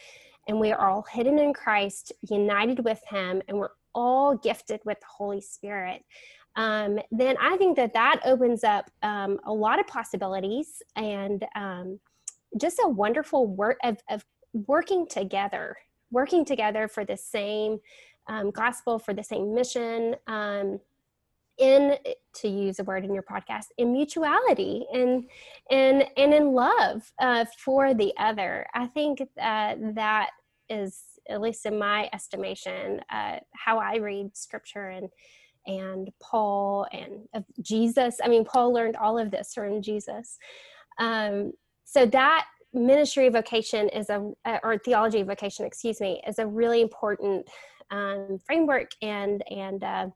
And 0.47 0.59
we 0.59 0.71
are 0.71 0.89
all 0.89 1.03
hidden 1.03 1.37
in 1.37 1.53
Christ, 1.53 2.11
united 2.27 2.83
with 2.83 3.01
Him, 3.07 3.41
and 3.47 3.57
we're 3.57 3.69
all 3.99 4.37
gifted 4.37 4.79
with 4.85 4.97
the 5.01 5.05
Holy 5.07 5.41
Spirit. 5.41 6.05
Um, 6.55 6.99
then 7.11 7.35
I 7.39 7.57
think 7.57 7.75
that 7.75 7.93
that 7.93 8.21
opens 8.23 8.63
up 8.63 8.89
um, 9.03 9.39
a 9.45 9.51
lot 9.51 9.79
of 9.79 9.87
possibilities 9.87 10.81
and 10.95 11.45
um, 11.53 11.99
just 12.59 12.79
a 12.81 12.87
wonderful 12.87 13.45
work 13.45 13.77
of, 13.83 13.97
of 14.09 14.23
working 14.53 15.05
together, 15.05 15.75
working 16.11 16.45
together 16.45 16.87
for 16.87 17.03
the 17.03 17.17
same 17.17 17.79
um, 18.27 18.51
gospel, 18.51 18.99
for 18.99 19.13
the 19.13 19.23
same 19.23 19.53
mission. 19.53 20.15
Um, 20.27 20.79
in 21.57 21.97
to 22.33 22.47
use 22.47 22.79
a 22.79 22.83
word 22.85 23.03
in 23.03 23.13
your 23.13 23.23
podcast 23.23 23.65
in 23.77 23.91
mutuality 23.91 24.85
and 24.93 25.29
and 25.69 26.05
and 26.15 26.33
in 26.33 26.53
love 26.53 27.11
uh, 27.19 27.43
for 27.57 27.93
the 27.93 28.13
other 28.17 28.65
i 28.73 28.87
think 28.87 29.21
uh, 29.41 29.75
that 29.93 30.29
is 30.69 31.03
at 31.29 31.41
least 31.41 31.65
in 31.65 31.77
my 31.77 32.09
estimation 32.13 33.01
uh, 33.11 33.37
how 33.53 33.77
i 33.77 33.97
read 33.97 34.35
scripture 34.35 34.89
and 34.89 35.09
and 35.67 36.09
paul 36.19 36.87
and 36.91 37.27
of 37.33 37.43
jesus. 37.61 38.17
I 38.23 38.27
mean 38.27 38.45
paul 38.45 38.73
learned 38.73 38.95
all 38.95 39.17
of 39.17 39.31
this 39.31 39.53
from 39.53 39.81
jesus. 39.81 40.37
Um, 40.97 41.53
so 41.85 42.05
that 42.07 42.45
ministry 42.73 43.29
vocation 43.29 43.89
is 43.89 44.09
a 44.09 44.31
or 44.63 44.77
theology 44.77 45.23
vocation 45.23 45.65
excuse 45.65 45.99
me 45.99 46.21
is 46.27 46.39
a 46.39 46.45
really 46.45 46.81
important 46.81 47.47
um, 47.91 48.37
framework 48.45 48.91
and 49.01 49.43
and 49.49 49.83
uh, 49.83 50.07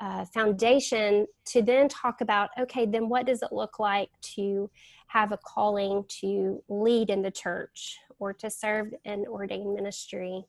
uh, 0.00 0.24
foundation 0.26 1.24
to 1.44 1.62
then 1.62 1.88
talk 1.88 2.20
about 2.20 2.50
okay 2.58 2.84
then 2.84 3.08
what 3.08 3.26
does 3.26 3.42
it 3.42 3.52
look 3.52 3.78
like 3.78 4.10
to 4.22 4.68
have 5.06 5.30
a 5.30 5.38
calling 5.44 6.04
to 6.08 6.60
lead 6.68 7.10
in 7.10 7.22
the 7.22 7.30
church 7.30 7.98
or 8.18 8.32
to 8.32 8.50
serve 8.50 8.92
in 9.04 9.26
ordained 9.26 9.74
ministry. 9.74 10.44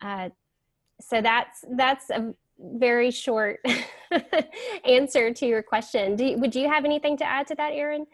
Uh, 0.00 0.30
so 1.00 1.20
that's 1.20 1.64
that's 1.76 2.10
a 2.10 2.34
very 2.58 3.10
short 3.10 3.60
answer 4.84 5.32
to 5.32 5.46
your 5.46 5.62
question. 5.62 6.16
Do, 6.16 6.36
would 6.38 6.54
you 6.54 6.68
have 6.68 6.84
anything 6.84 7.16
to 7.18 7.24
add 7.24 7.46
to 7.48 7.54
that 7.56 7.72
Erin 7.72 8.06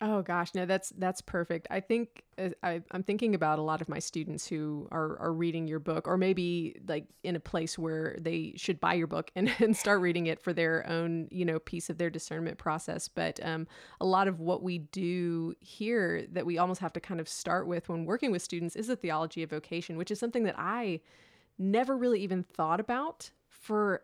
Oh 0.00 0.22
gosh, 0.22 0.54
no, 0.54 0.64
that's 0.64 0.90
that's 0.90 1.20
perfect. 1.20 1.66
I 1.70 1.80
think 1.80 2.22
uh, 2.38 2.50
I, 2.62 2.82
am 2.92 3.02
thinking 3.02 3.34
about 3.34 3.58
a 3.58 3.62
lot 3.62 3.80
of 3.80 3.88
my 3.88 3.98
students 3.98 4.46
who 4.46 4.86
are 4.92 5.18
are 5.18 5.32
reading 5.32 5.66
your 5.66 5.80
book, 5.80 6.06
or 6.06 6.16
maybe 6.16 6.76
like 6.86 7.06
in 7.24 7.34
a 7.34 7.40
place 7.40 7.76
where 7.76 8.16
they 8.20 8.52
should 8.54 8.78
buy 8.78 8.94
your 8.94 9.08
book 9.08 9.32
and, 9.36 9.52
and 9.58 9.76
start 9.76 10.00
reading 10.00 10.26
it 10.26 10.40
for 10.40 10.52
their 10.52 10.86
own, 10.88 11.26
you 11.32 11.44
know, 11.44 11.58
piece 11.58 11.90
of 11.90 11.98
their 11.98 12.10
discernment 12.10 12.58
process. 12.58 13.08
But 13.08 13.40
um, 13.42 13.66
a 14.00 14.06
lot 14.06 14.28
of 14.28 14.38
what 14.38 14.62
we 14.62 14.78
do 14.78 15.54
here 15.58 16.24
that 16.30 16.46
we 16.46 16.58
almost 16.58 16.80
have 16.80 16.92
to 16.92 17.00
kind 17.00 17.18
of 17.18 17.28
start 17.28 17.66
with 17.66 17.88
when 17.88 18.04
working 18.04 18.30
with 18.30 18.42
students 18.42 18.76
is 18.76 18.86
the 18.86 18.96
theology 18.96 19.42
of 19.42 19.50
vocation, 19.50 19.96
which 19.96 20.12
is 20.12 20.20
something 20.20 20.44
that 20.44 20.56
I 20.56 21.00
never 21.58 21.96
really 21.96 22.20
even 22.20 22.44
thought 22.44 22.78
about 22.78 23.32
for 23.48 24.02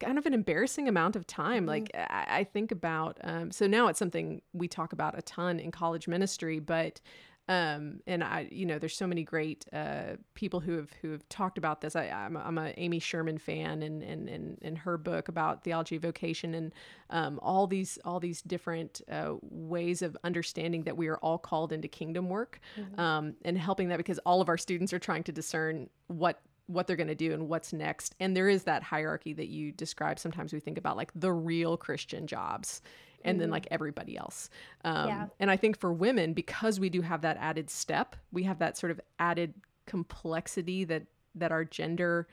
kind 0.00 0.18
of 0.18 0.26
an 0.26 0.34
embarrassing 0.34 0.88
amount 0.88 1.16
of 1.16 1.26
time. 1.26 1.62
Mm-hmm. 1.62 1.68
Like 1.68 1.90
I, 1.94 2.26
I, 2.28 2.44
think 2.44 2.72
about, 2.72 3.18
um, 3.22 3.50
so 3.50 3.66
now 3.66 3.88
it's 3.88 3.98
something 3.98 4.42
we 4.52 4.68
talk 4.68 4.92
about 4.92 5.16
a 5.18 5.22
ton 5.22 5.60
in 5.60 5.70
college 5.70 6.08
ministry, 6.08 6.58
but 6.58 7.00
um 7.48 8.00
and 8.06 8.24
i 8.24 8.48
you 8.50 8.64
know 8.64 8.78
there's 8.78 8.96
so 8.96 9.06
many 9.06 9.22
great 9.22 9.66
uh 9.74 10.16
people 10.32 10.60
who 10.60 10.72
have 10.72 10.90
who 11.02 11.10
have 11.10 11.28
talked 11.28 11.58
about 11.58 11.82
this 11.82 11.94
i 11.94 12.08
i'm, 12.08 12.38
I'm 12.38 12.56
a 12.56 12.72
amy 12.78 12.98
sherman 12.98 13.36
fan 13.36 13.82
and 13.82 14.02
and 14.02 14.28
and 14.30 14.58
in 14.62 14.76
her 14.76 14.96
book 14.96 15.28
about 15.28 15.62
theology 15.62 15.96
of 15.96 16.02
vocation 16.02 16.54
and 16.54 16.72
um 17.10 17.38
all 17.42 17.66
these 17.66 17.98
all 18.04 18.18
these 18.18 18.40
different 18.40 19.02
uh, 19.12 19.34
ways 19.42 20.00
of 20.00 20.16
understanding 20.24 20.84
that 20.84 20.96
we 20.96 21.08
are 21.08 21.18
all 21.18 21.36
called 21.36 21.70
into 21.72 21.86
kingdom 21.86 22.30
work 22.30 22.60
mm-hmm. 22.78 22.98
um 22.98 23.34
and 23.44 23.58
helping 23.58 23.88
that 23.88 23.98
because 23.98 24.18
all 24.20 24.40
of 24.40 24.48
our 24.48 24.58
students 24.58 24.94
are 24.94 24.98
trying 24.98 25.24
to 25.24 25.32
discern 25.32 25.90
what 26.06 26.40
what 26.66 26.86
they're 26.86 26.96
going 26.96 27.08
to 27.08 27.14
do 27.14 27.32
and 27.32 27.48
what's 27.48 27.72
next. 27.72 28.14
And 28.20 28.36
there 28.36 28.48
is 28.48 28.64
that 28.64 28.82
hierarchy 28.82 29.32
that 29.34 29.48
you 29.48 29.72
describe. 29.72 30.18
Sometimes 30.18 30.52
we 30.52 30.60
think 30.60 30.78
about 30.78 30.96
like 30.96 31.10
the 31.14 31.32
real 31.32 31.76
Christian 31.76 32.26
jobs 32.26 32.80
and 33.24 33.34
mm-hmm. 33.34 33.40
then 33.40 33.50
like 33.50 33.68
everybody 33.70 34.16
else. 34.16 34.50
Um, 34.84 35.08
yeah. 35.08 35.26
And 35.40 35.50
I 35.50 35.56
think 35.56 35.78
for 35.78 35.92
women, 35.92 36.32
because 36.32 36.80
we 36.80 36.88
do 36.88 37.02
have 37.02 37.22
that 37.22 37.36
added 37.38 37.70
step, 37.70 38.16
we 38.32 38.44
have 38.44 38.58
that 38.58 38.76
sort 38.76 38.90
of 38.90 39.00
added 39.18 39.54
complexity 39.86 40.84
that 40.84 41.02
that 41.34 41.52
our 41.52 41.64
gender 41.64 42.28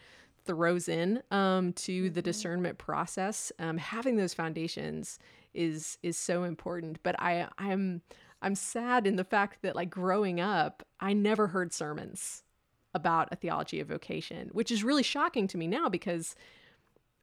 throws 0.46 0.88
in 0.88 1.22
um, 1.32 1.74
to 1.74 2.06
mm-hmm. 2.06 2.14
the 2.14 2.22
discernment 2.22 2.78
process. 2.78 3.52
Um, 3.60 3.78
having 3.78 4.16
those 4.16 4.34
foundations 4.34 5.20
is 5.54 5.98
is 6.04 6.18
so 6.18 6.44
important. 6.44 7.00
But 7.04 7.20
I 7.20 7.48
I'm 7.58 8.02
I'm 8.42 8.56
sad 8.56 9.06
in 9.06 9.18
the 9.18 9.24
fact 9.24 9.62
that 9.62 9.76
like 9.76 9.90
growing 9.90 10.40
up, 10.40 10.84
I 11.00 11.14
never 11.14 11.48
heard 11.48 11.74
sermons 11.74 12.44
about 12.94 13.30
a 13.32 13.36
theology 13.36 13.80
of 13.80 13.88
vocation, 13.88 14.50
which 14.52 14.72
is 14.72 14.84
really 14.84 15.04
shocking 15.04 15.48
to 15.48 15.58
me 15.58 15.68
now 15.68 15.90
because 15.90 16.36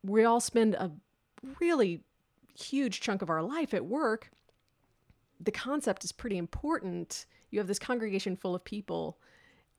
we 0.02 0.24
all 0.24 0.40
spend 0.40 0.74
a 0.74 0.90
really 1.60 2.00
huge 2.58 3.00
chunk 3.00 3.22
of 3.22 3.30
our 3.30 3.42
life 3.42 3.74
at 3.74 3.84
work. 3.84 4.30
The 5.40 5.52
concept 5.52 6.04
is 6.04 6.12
pretty 6.12 6.38
important. 6.38 7.26
You 7.50 7.58
have 7.58 7.68
this 7.68 7.78
congregation 7.78 8.36
full 8.36 8.54
of 8.54 8.64
people 8.64 9.18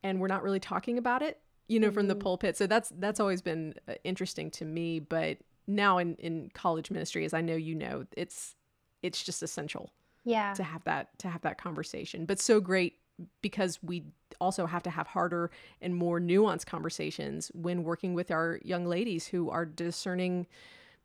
and 0.04 0.20
we're 0.20 0.28
not 0.28 0.44
really 0.44 0.60
talking 0.60 0.98
about 0.98 1.22
it, 1.22 1.40
you 1.68 1.80
know, 1.80 1.88
mm-hmm. 1.88 1.96
from 1.96 2.08
the 2.08 2.14
mm-hmm. 2.14 2.22
pulpit. 2.22 2.58
So 2.58 2.68
that's 2.68 2.92
that's 2.98 3.20
always 3.20 3.42
been 3.42 3.74
uh, 3.88 3.94
interesting 4.04 4.50
to 4.52 4.66
me, 4.66 5.00
but 5.00 5.38
now 5.68 5.98
in 5.98 6.16
in 6.16 6.50
college 6.54 6.90
ministry 6.90 7.26
as 7.26 7.34
I 7.34 7.42
know 7.42 7.56
you 7.56 7.76
know, 7.76 8.06
it's 8.16 8.56
it's 9.02 9.24
just 9.24 9.44
essential. 9.44 9.92
Yeah. 10.26 10.54
To 10.54 10.64
have 10.64 10.84
that 10.84 11.18
to 11.20 11.30
have 11.30 11.42
that 11.42 11.58
conversation. 11.58 12.26
But 12.26 12.40
so 12.40 12.60
great 12.60 12.99
because 13.42 13.80
we 13.84 14.04
also 14.40 14.66
have 14.66 14.84
to 14.84 14.90
have 14.90 15.08
harder 15.08 15.52
and 15.82 15.96
more 15.96 16.20
nuanced 16.20 16.66
conversations 16.66 17.52
when 17.54 17.84
working 17.84 18.14
with 18.14 18.32
our 18.32 18.60
young 18.64 18.86
ladies 18.86 19.28
who 19.28 19.50
are 19.50 19.66
discerning 19.66 20.48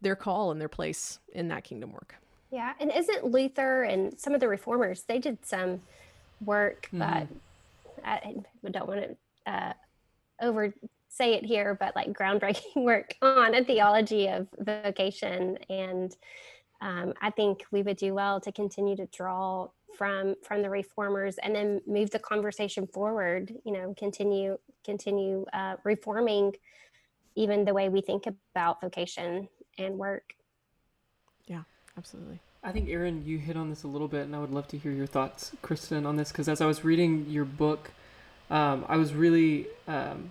their 0.00 0.16
call 0.16 0.50
and 0.50 0.60
their 0.60 0.68
place 0.68 1.18
in 1.32 1.48
that 1.48 1.64
kingdom 1.64 1.92
work. 1.92 2.16
Yeah, 2.50 2.74
and 2.78 2.92
isn't 2.94 3.24
Luther 3.24 3.82
and 3.82 4.18
some 4.18 4.34
of 4.34 4.40
the 4.40 4.48
reformers 4.48 5.02
they 5.02 5.18
did 5.18 5.38
some 5.44 5.82
work, 6.44 6.88
but 6.92 7.26
I, 8.04 8.36
don't 8.70 8.88
want 8.88 9.00
to 9.00 9.52
uh, 9.52 9.72
over 10.40 10.72
say 11.08 11.34
it 11.34 11.44
here, 11.44 11.74
but 11.74 11.96
like 11.96 12.12
groundbreaking 12.12 12.76
work 12.84 13.14
on 13.22 13.54
a 13.54 13.64
theology 13.64 14.28
of 14.28 14.46
vocation, 14.58 15.58
and 15.68 16.16
um, 16.80 17.14
I 17.20 17.30
think 17.30 17.64
we 17.70 17.82
would 17.82 17.96
do 17.96 18.14
well 18.14 18.40
to 18.40 18.52
continue 18.52 18.96
to 18.96 19.06
draw 19.06 19.68
from 19.96 20.34
from 20.42 20.62
the 20.62 20.70
reformers 20.70 21.36
and 21.38 21.54
then 21.54 21.80
move 21.86 22.10
the 22.10 22.18
conversation 22.18 22.86
forward 22.86 23.52
you 23.64 23.72
know 23.72 23.94
continue 23.96 24.58
continue 24.84 25.44
uh, 25.52 25.76
reforming 25.84 26.52
even 27.36 27.64
the 27.64 27.74
way 27.74 27.88
we 27.88 28.00
think 28.00 28.26
about 28.26 28.80
vocation 28.80 29.48
and 29.78 29.98
work. 29.98 30.34
Yeah 31.46 31.62
absolutely. 31.98 32.38
I 32.62 32.72
think 32.72 32.88
erin 32.88 33.24
you 33.24 33.38
hit 33.38 33.56
on 33.56 33.70
this 33.70 33.82
a 33.82 33.88
little 33.88 34.08
bit 34.08 34.22
and 34.22 34.34
i 34.34 34.38
would 34.38 34.50
love 34.50 34.66
to 34.68 34.78
hear 34.78 34.90
your 34.90 35.06
thoughts 35.06 35.52
kristen 35.60 36.06
on 36.06 36.16
this 36.16 36.32
because 36.32 36.48
as 36.48 36.62
i 36.62 36.66
was 36.66 36.82
reading 36.82 37.26
your 37.28 37.44
book 37.44 37.90
um, 38.50 38.86
i 38.88 38.96
was 38.96 39.12
really 39.12 39.66
um, 39.86 40.30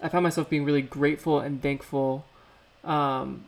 i 0.00 0.08
found 0.08 0.22
myself 0.22 0.48
being 0.48 0.64
really 0.64 0.82
grateful 0.82 1.40
and 1.40 1.60
thankful 1.60 2.24
um, 2.84 3.46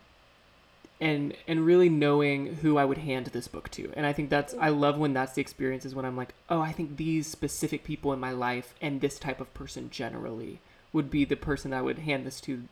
and 1.01 1.33
and 1.47 1.65
really 1.65 1.89
knowing 1.89 2.55
who 2.55 2.77
I 2.77 2.85
would 2.85 2.97
hand 2.99 3.27
this 3.27 3.47
book 3.47 3.69
to. 3.71 3.91
And 3.95 4.05
I 4.05 4.13
think 4.13 4.29
that's 4.29 4.53
I 4.59 4.69
love 4.69 4.97
when 4.97 5.13
that's 5.13 5.33
the 5.33 5.41
experience 5.41 5.85
is 5.85 5.95
when 5.95 6.05
I'm 6.05 6.17
like, 6.17 6.33
oh, 6.49 6.61
I 6.61 6.71
think 6.71 6.97
these 6.97 7.27
specific 7.27 7.83
people 7.83 8.11
in 8.11 8.19
my 8.19 8.31
life 8.31 8.73
and 8.81 8.99
this 8.99 9.17
type 9.17 9.39
of 9.39 9.53
person 9.53 9.89
generally 9.89 10.59
would 10.91 11.09
be 11.09 11.23
the 11.25 11.35
person 11.35 11.73
I 11.73 11.81
would 11.81 11.99
hand 11.99 12.25
this 12.25 12.41
to 12.41 12.63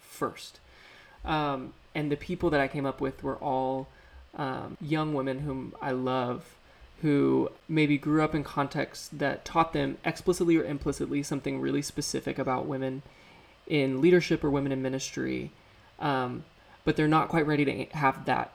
first. 0.00 0.60
Um, 1.24 1.72
and 1.94 2.10
the 2.10 2.16
people 2.16 2.50
that 2.50 2.60
I 2.60 2.68
came 2.68 2.86
up 2.86 3.00
with 3.00 3.22
were 3.22 3.36
all 3.36 3.88
um, 4.34 4.76
young 4.80 5.14
women 5.14 5.40
whom 5.40 5.74
I 5.80 5.92
love, 5.92 6.54
who 7.02 7.50
maybe 7.68 7.98
grew 7.98 8.22
up 8.22 8.34
in 8.34 8.44
contexts 8.44 9.08
that 9.12 9.44
taught 9.44 9.72
them 9.72 9.98
explicitly 10.04 10.56
or 10.56 10.64
implicitly 10.64 11.22
something 11.22 11.60
really 11.60 11.82
specific 11.82 12.38
about 12.38 12.66
women 12.66 13.02
in 13.66 14.00
leadership 14.00 14.42
or 14.44 14.50
women 14.50 14.72
in 14.72 14.82
ministry. 14.82 15.50
Um, 15.98 16.44
but 16.84 16.96
they're 16.96 17.08
not 17.08 17.28
quite 17.28 17.46
ready 17.46 17.64
to 17.64 17.84
have 17.96 18.24
that 18.24 18.52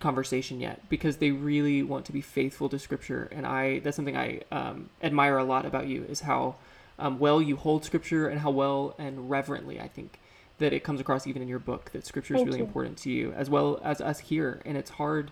conversation 0.00 0.60
yet 0.60 0.80
because 0.88 1.16
they 1.16 1.30
really 1.30 1.82
want 1.82 2.04
to 2.04 2.12
be 2.12 2.20
faithful 2.20 2.68
to 2.68 2.78
scripture 2.78 3.28
and 3.32 3.46
i 3.46 3.80
that's 3.80 3.96
something 3.96 4.16
i 4.16 4.40
um, 4.52 4.88
admire 5.02 5.38
a 5.38 5.44
lot 5.44 5.66
about 5.66 5.88
you 5.88 6.04
is 6.08 6.20
how 6.20 6.54
um, 6.98 7.18
well 7.18 7.42
you 7.42 7.56
hold 7.56 7.84
scripture 7.84 8.28
and 8.28 8.40
how 8.40 8.50
well 8.50 8.94
and 8.98 9.28
reverently 9.28 9.80
i 9.80 9.88
think 9.88 10.20
that 10.58 10.72
it 10.72 10.84
comes 10.84 11.00
across 11.00 11.26
even 11.26 11.42
in 11.42 11.48
your 11.48 11.58
book 11.58 11.90
that 11.92 12.06
scripture 12.06 12.34
is 12.36 12.44
really 12.44 12.58
you. 12.58 12.64
important 12.64 12.96
to 12.96 13.10
you 13.10 13.32
as 13.32 13.50
well 13.50 13.80
as 13.82 14.00
us 14.00 14.20
here 14.20 14.62
and 14.64 14.76
it's 14.76 14.90
hard 14.90 15.30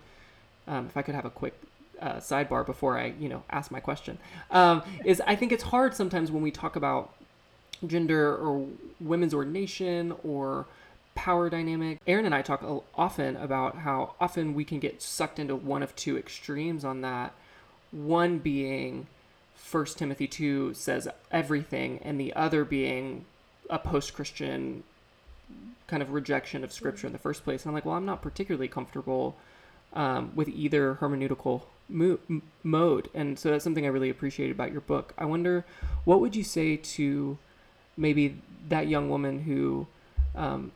um, 0.67 0.87
if 0.87 0.97
i 0.97 1.01
could 1.01 1.15
have 1.15 1.25
a 1.25 1.29
quick 1.29 1.53
uh, 2.01 2.15
sidebar 2.15 2.65
before 2.65 2.97
i 2.97 3.13
you 3.19 3.29
know 3.29 3.43
ask 3.49 3.71
my 3.71 3.79
question 3.79 4.17
um, 4.51 4.83
is 5.05 5.21
i 5.25 5.35
think 5.35 5.53
it's 5.53 5.63
hard 5.63 5.95
sometimes 5.95 6.29
when 6.29 6.43
we 6.43 6.51
talk 6.51 6.75
about 6.75 7.13
gender 7.85 8.35
or 8.35 8.67
women's 8.99 9.33
ordination 9.33 10.13
or 10.23 10.65
power 11.17 11.49
dynamic. 11.49 11.99
Erin 12.05 12.25
and 12.25 12.35
I 12.35 12.43
talk 12.43 12.63
often 12.95 13.35
about 13.37 13.79
how 13.79 14.13
often 14.21 14.53
we 14.53 14.63
can 14.63 14.79
get 14.79 15.01
sucked 15.01 15.39
into 15.39 15.55
one 15.55 15.81
of 15.81 15.95
two 15.95 16.15
extremes 16.15 16.85
on 16.85 17.01
that. 17.01 17.33
One 17.91 18.37
being 18.37 19.07
First 19.55 19.97
Timothy 19.97 20.27
2 20.27 20.75
says 20.75 21.09
everything, 21.31 21.99
and 22.03 22.19
the 22.19 22.33
other 22.33 22.63
being 22.63 23.25
a 23.67 23.79
post 23.79 24.13
Christian 24.13 24.83
kind 25.87 26.03
of 26.03 26.11
rejection 26.11 26.63
of 26.63 26.71
scripture 26.71 27.07
in 27.07 27.13
the 27.13 27.19
first 27.19 27.43
place. 27.43 27.63
And 27.63 27.71
I'm 27.71 27.73
like, 27.73 27.85
well, 27.85 27.95
I'm 27.95 28.05
not 28.05 28.21
particularly 28.21 28.67
comfortable 28.67 29.35
um, 29.93 30.31
with 30.35 30.47
either 30.49 30.99
hermeneutical 31.01 31.63
mo- 31.89 32.19
mode. 32.63 33.09
And 33.15 33.39
so 33.39 33.49
that's 33.49 33.63
something 33.63 33.85
I 33.85 33.89
really 33.89 34.11
appreciate 34.11 34.51
about 34.51 34.71
your 34.71 34.81
book. 34.81 35.13
I 35.17 35.25
wonder, 35.25 35.65
what 36.05 36.19
would 36.19 36.35
you 36.35 36.43
say 36.43 36.77
to 36.77 37.39
maybe 37.97 38.39
that 38.69 38.87
young 38.87 39.09
woman 39.09 39.39
who 39.39 39.87
um, 40.35 40.71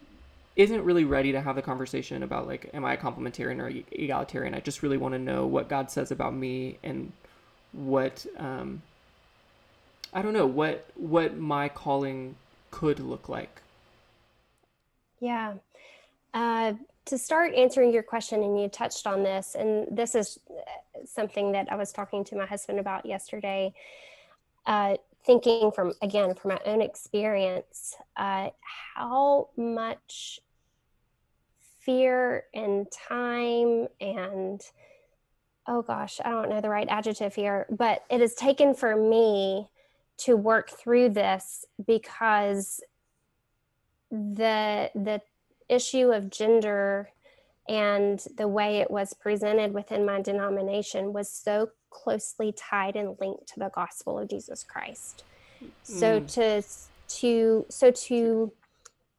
isn't 0.56 0.84
really 0.84 1.06
ready 1.06 1.32
to 1.32 1.42
have 1.42 1.56
the 1.56 1.62
conversation 1.62 2.24
about 2.24 2.48
like 2.48 2.70
am 2.74 2.86
i 2.86 2.94
a 2.94 2.98
complementarian 2.98 3.60
or 3.60 3.68
egalitarian? 3.92 4.54
I 4.54 4.60
just 4.60 4.84
really 4.84 4.98
want 4.98 5.14
to 5.14 5.20
know 5.20 5.46
what 5.46 5.70
god 5.70 5.90
says 5.90 6.12
about 6.12 6.34
me 6.34 6.78
and 6.84 7.12
what 7.72 8.26
um 8.38 8.82
i 10.14 10.22
don't 10.22 10.34
know 10.34 10.46
what 10.46 10.90
what 10.96 11.38
my 11.38 11.70
calling 11.70 12.36
could 12.70 13.00
look 13.00 13.30
like. 13.30 13.62
Yeah. 15.20 15.56
Uh 16.34 16.74
to 17.06 17.18
start 17.18 17.56
answering 17.56 17.92
your 17.92 18.04
question 18.04 18.44
and 18.44 18.62
you 18.62 18.70
touched 18.70 19.08
on 19.08 19.24
this 19.24 19.56
and 19.56 19.88
this 19.90 20.14
is 20.14 20.40
uh, 20.50 21.00
something 21.04 21.52
that 21.52 21.72
i 21.72 21.76
was 21.76 21.92
talking 21.92 22.24
to 22.24 22.36
my 22.36 22.46
husband 22.46 22.80
about 22.80 23.06
yesterday 23.08 23.74
uh, 24.66 24.96
thinking 25.26 25.72
from 25.72 25.94
again 26.02 26.34
from 26.36 26.50
my 26.50 26.60
own 26.66 26.82
experience 26.82 27.96
uh, 28.18 28.50
how 28.96 29.50
much 29.58 30.40
fear 31.80 32.46
and 32.54 32.88
time 32.92 33.88
and 34.00 34.62
oh 35.68 35.82
gosh 35.82 36.20
i 36.24 36.30
don't 36.30 36.50
know 36.50 36.62
the 36.62 36.70
right 36.70 36.88
adjective 36.90 37.34
here 37.34 37.66
but 37.70 38.04
it 38.10 38.22
has 38.22 38.36
taken 38.36 38.74
for 38.74 38.96
me 38.96 39.68
to 40.18 40.36
work 40.36 40.70
through 40.70 41.10
this 41.10 41.66
because 41.86 42.82
the 44.12 44.92
the 44.94 45.22
issue 45.70 46.12
of 46.12 46.30
gender 46.30 47.10
and 47.68 48.26
the 48.38 48.48
way 48.48 48.78
it 48.78 48.92
was 48.92 49.14
presented 49.14 49.74
within 49.74 50.06
my 50.06 50.22
denomination 50.22 51.14
was 51.14 51.30
so 51.30 51.70
closely 51.92 52.52
tied 52.54 52.96
and 52.96 53.16
linked 53.20 53.48
to 53.50 53.60
the 53.60 53.70
gospel 53.76 54.18
of 54.18 54.30
Jesus 54.30 54.64
Christ. 54.64 55.24
So 55.84 56.20
mm. 56.20 56.34
to 56.34 56.64
to 57.20 57.66
so 57.70 57.92
to 57.92 58.52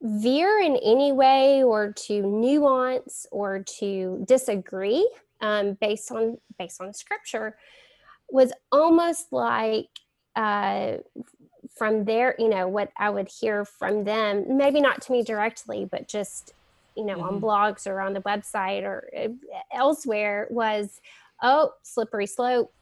veer 0.02 0.58
in 0.58 0.76
any 0.76 1.12
way 1.12 1.62
or 1.62 1.92
to 1.92 2.22
nuance 2.22 3.26
or 3.30 3.60
to 3.78 4.24
disagree 4.26 5.08
um, 5.40 5.74
based 5.80 6.10
on 6.10 6.38
based 6.58 6.80
on 6.80 6.92
scripture 6.92 7.56
was 8.28 8.52
almost 8.72 9.32
like 9.32 9.88
uh, 10.34 10.94
from 11.76 12.04
there 12.04 12.34
you 12.38 12.48
know 12.48 12.66
what 12.66 12.90
i 12.96 13.08
would 13.08 13.28
hear 13.28 13.64
from 13.64 14.04
them 14.04 14.56
maybe 14.56 14.80
not 14.80 15.00
to 15.00 15.12
me 15.12 15.22
directly 15.22 15.84
but 15.84 16.08
just 16.08 16.52
you 16.96 17.04
know 17.04 17.14
mm-hmm. 17.14 17.34
on 17.34 17.40
blogs 17.40 17.86
or 17.86 18.00
on 18.00 18.12
the 18.12 18.20
website 18.22 18.82
or 18.82 19.08
uh, 19.16 19.28
elsewhere 19.72 20.48
was 20.50 21.00
oh, 21.42 21.72
slippery 21.82 22.26
slope. 22.26 22.72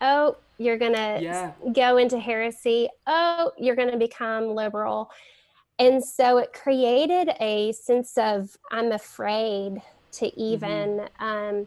Oh, 0.00 0.36
you're 0.58 0.78
going 0.78 0.94
to 0.94 1.18
yeah. 1.20 1.52
go 1.72 1.96
into 1.96 2.18
heresy. 2.18 2.88
Oh, 3.06 3.52
you're 3.58 3.76
going 3.76 3.90
to 3.90 3.98
become 3.98 4.54
liberal. 4.54 5.10
And 5.78 6.04
so 6.04 6.38
it 6.38 6.52
created 6.52 7.30
a 7.40 7.72
sense 7.72 8.18
of 8.18 8.56
I'm 8.70 8.90
afraid 8.90 9.80
to 10.12 10.40
even 10.40 11.06
mm-hmm. 11.20 11.24
um, 11.24 11.66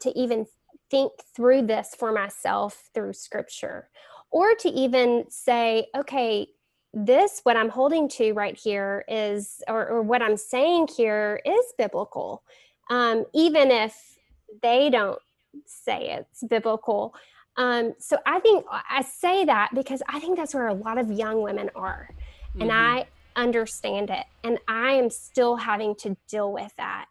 to 0.00 0.18
even 0.18 0.46
think 0.90 1.12
through 1.34 1.62
this 1.62 1.94
for 1.96 2.12
myself 2.12 2.90
through 2.92 3.12
scripture 3.12 3.88
or 4.30 4.54
to 4.54 4.68
even 4.68 5.24
say 5.28 5.86
okay 5.96 6.46
this 6.92 7.40
what 7.44 7.56
i'm 7.56 7.70
holding 7.70 8.08
to 8.08 8.32
right 8.32 8.58
here 8.58 9.04
is 9.08 9.62
or, 9.68 9.88
or 9.88 10.02
what 10.02 10.20
i'm 10.20 10.36
saying 10.36 10.86
here 10.94 11.40
is 11.46 11.72
biblical 11.78 12.42
um, 12.90 13.24
even 13.32 13.70
if 13.70 14.18
they 14.62 14.90
don't 14.90 15.18
say 15.66 16.10
it's 16.10 16.42
biblical. 16.44 17.14
Um, 17.56 17.94
so 17.98 18.18
I 18.26 18.40
think 18.40 18.64
I 18.70 19.02
say 19.02 19.44
that 19.44 19.70
because 19.74 20.02
I 20.08 20.20
think 20.20 20.36
that's 20.36 20.54
where 20.54 20.68
a 20.68 20.74
lot 20.74 20.98
of 20.98 21.10
young 21.10 21.42
women 21.42 21.70
are. 21.74 22.08
Mm-hmm. 22.50 22.62
And 22.62 22.72
I 22.72 23.06
understand 23.36 24.10
it. 24.10 24.24
And 24.44 24.58
I 24.68 24.92
am 24.92 25.10
still 25.10 25.56
having 25.56 25.94
to 25.96 26.16
deal 26.28 26.52
with 26.52 26.72
that. 26.76 27.06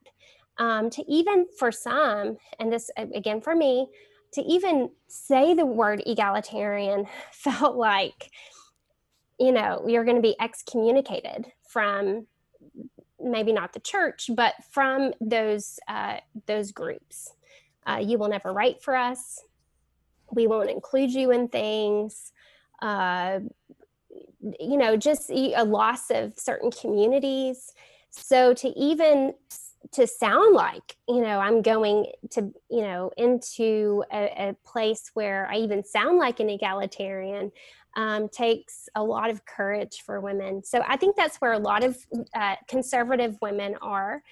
Um, 0.57 0.89
to 0.91 1.03
even 1.11 1.47
for 1.57 1.71
some, 1.71 2.37
and 2.59 2.71
this 2.71 2.91
again 2.97 3.41
for 3.41 3.55
me, 3.55 3.87
to 4.33 4.41
even 4.41 4.89
say 5.07 5.53
the 5.53 5.65
word 5.65 6.03
egalitarian 6.05 7.07
felt 7.31 7.75
like, 7.75 8.29
you 9.39 9.51
know, 9.51 9.83
you're 9.87 10.03
going 10.03 10.17
to 10.17 10.21
be 10.21 10.35
excommunicated 10.39 11.51
from 11.67 12.27
maybe 13.19 13.53
not 13.53 13.73
the 13.73 13.79
church, 13.79 14.29
but 14.35 14.53
from 14.71 15.13
those 15.19 15.79
uh, 15.87 16.17
those 16.47 16.71
groups. 16.71 17.33
Uh, 17.85 18.01
you 18.03 18.17
will 18.17 18.29
never 18.29 18.53
write 18.53 18.81
for 18.81 18.95
us. 18.95 19.43
We 20.31 20.47
won't 20.47 20.69
include 20.69 21.11
you 21.11 21.31
in 21.31 21.47
things. 21.47 22.31
Uh, 22.81 23.39
you 24.59 24.77
know, 24.77 24.97
just 24.97 25.29
a 25.29 25.63
loss 25.63 26.09
of 26.09 26.33
certain 26.37 26.71
communities. 26.71 27.73
So 28.09 28.53
to 28.55 28.69
even 28.69 29.33
to 29.91 30.07
sound 30.07 30.53
like 30.53 30.95
you 31.07 31.21
know 31.21 31.39
i'm 31.39 31.61
going 31.61 32.05
to 32.29 32.41
you 32.69 32.81
know 32.81 33.11
into 33.17 34.03
a, 34.11 34.49
a 34.49 34.55
place 34.63 35.11
where 35.13 35.49
i 35.51 35.55
even 35.55 35.83
sound 35.83 36.17
like 36.17 36.39
an 36.39 36.49
egalitarian 36.49 37.51
um, 37.97 38.29
takes 38.29 38.87
a 38.95 39.03
lot 39.03 39.29
of 39.29 39.43
courage 39.45 40.03
for 40.05 40.21
women 40.21 40.63
so 40.63 40.83
i 40.87 40.95
think 40.95 41.15
that's 41.15 41.37
where 41.37 41.53
a 41.53 41.59
lot 41.59 41.83
of 41.83 41.97
uh, 42.35 42.55
conservative 42.67 43.37
women 43.41 43.75
are 43.81 44.23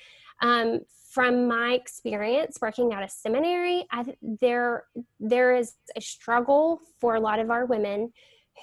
um, 0.42 0.80
from 1.10 1.48
my 1.48 1.74
experience 1.74 2.60
working 2.62 2.94
at 2.94 3.04
a 3.04 3.10
seminary, 3.10 3.86
I, 3.92 4.06
there 4.22 4.86
there 5.20 5.56
is 5.56 5.74
a 5.96 6.02
struggle 6.02 6.82
for 7.00 7.16
a 7.16 7.20
lot 7.20 7.40
of 7.40 7.50
our 7.50 7.66
women 7.66 8.14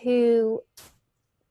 who 0.05 0.63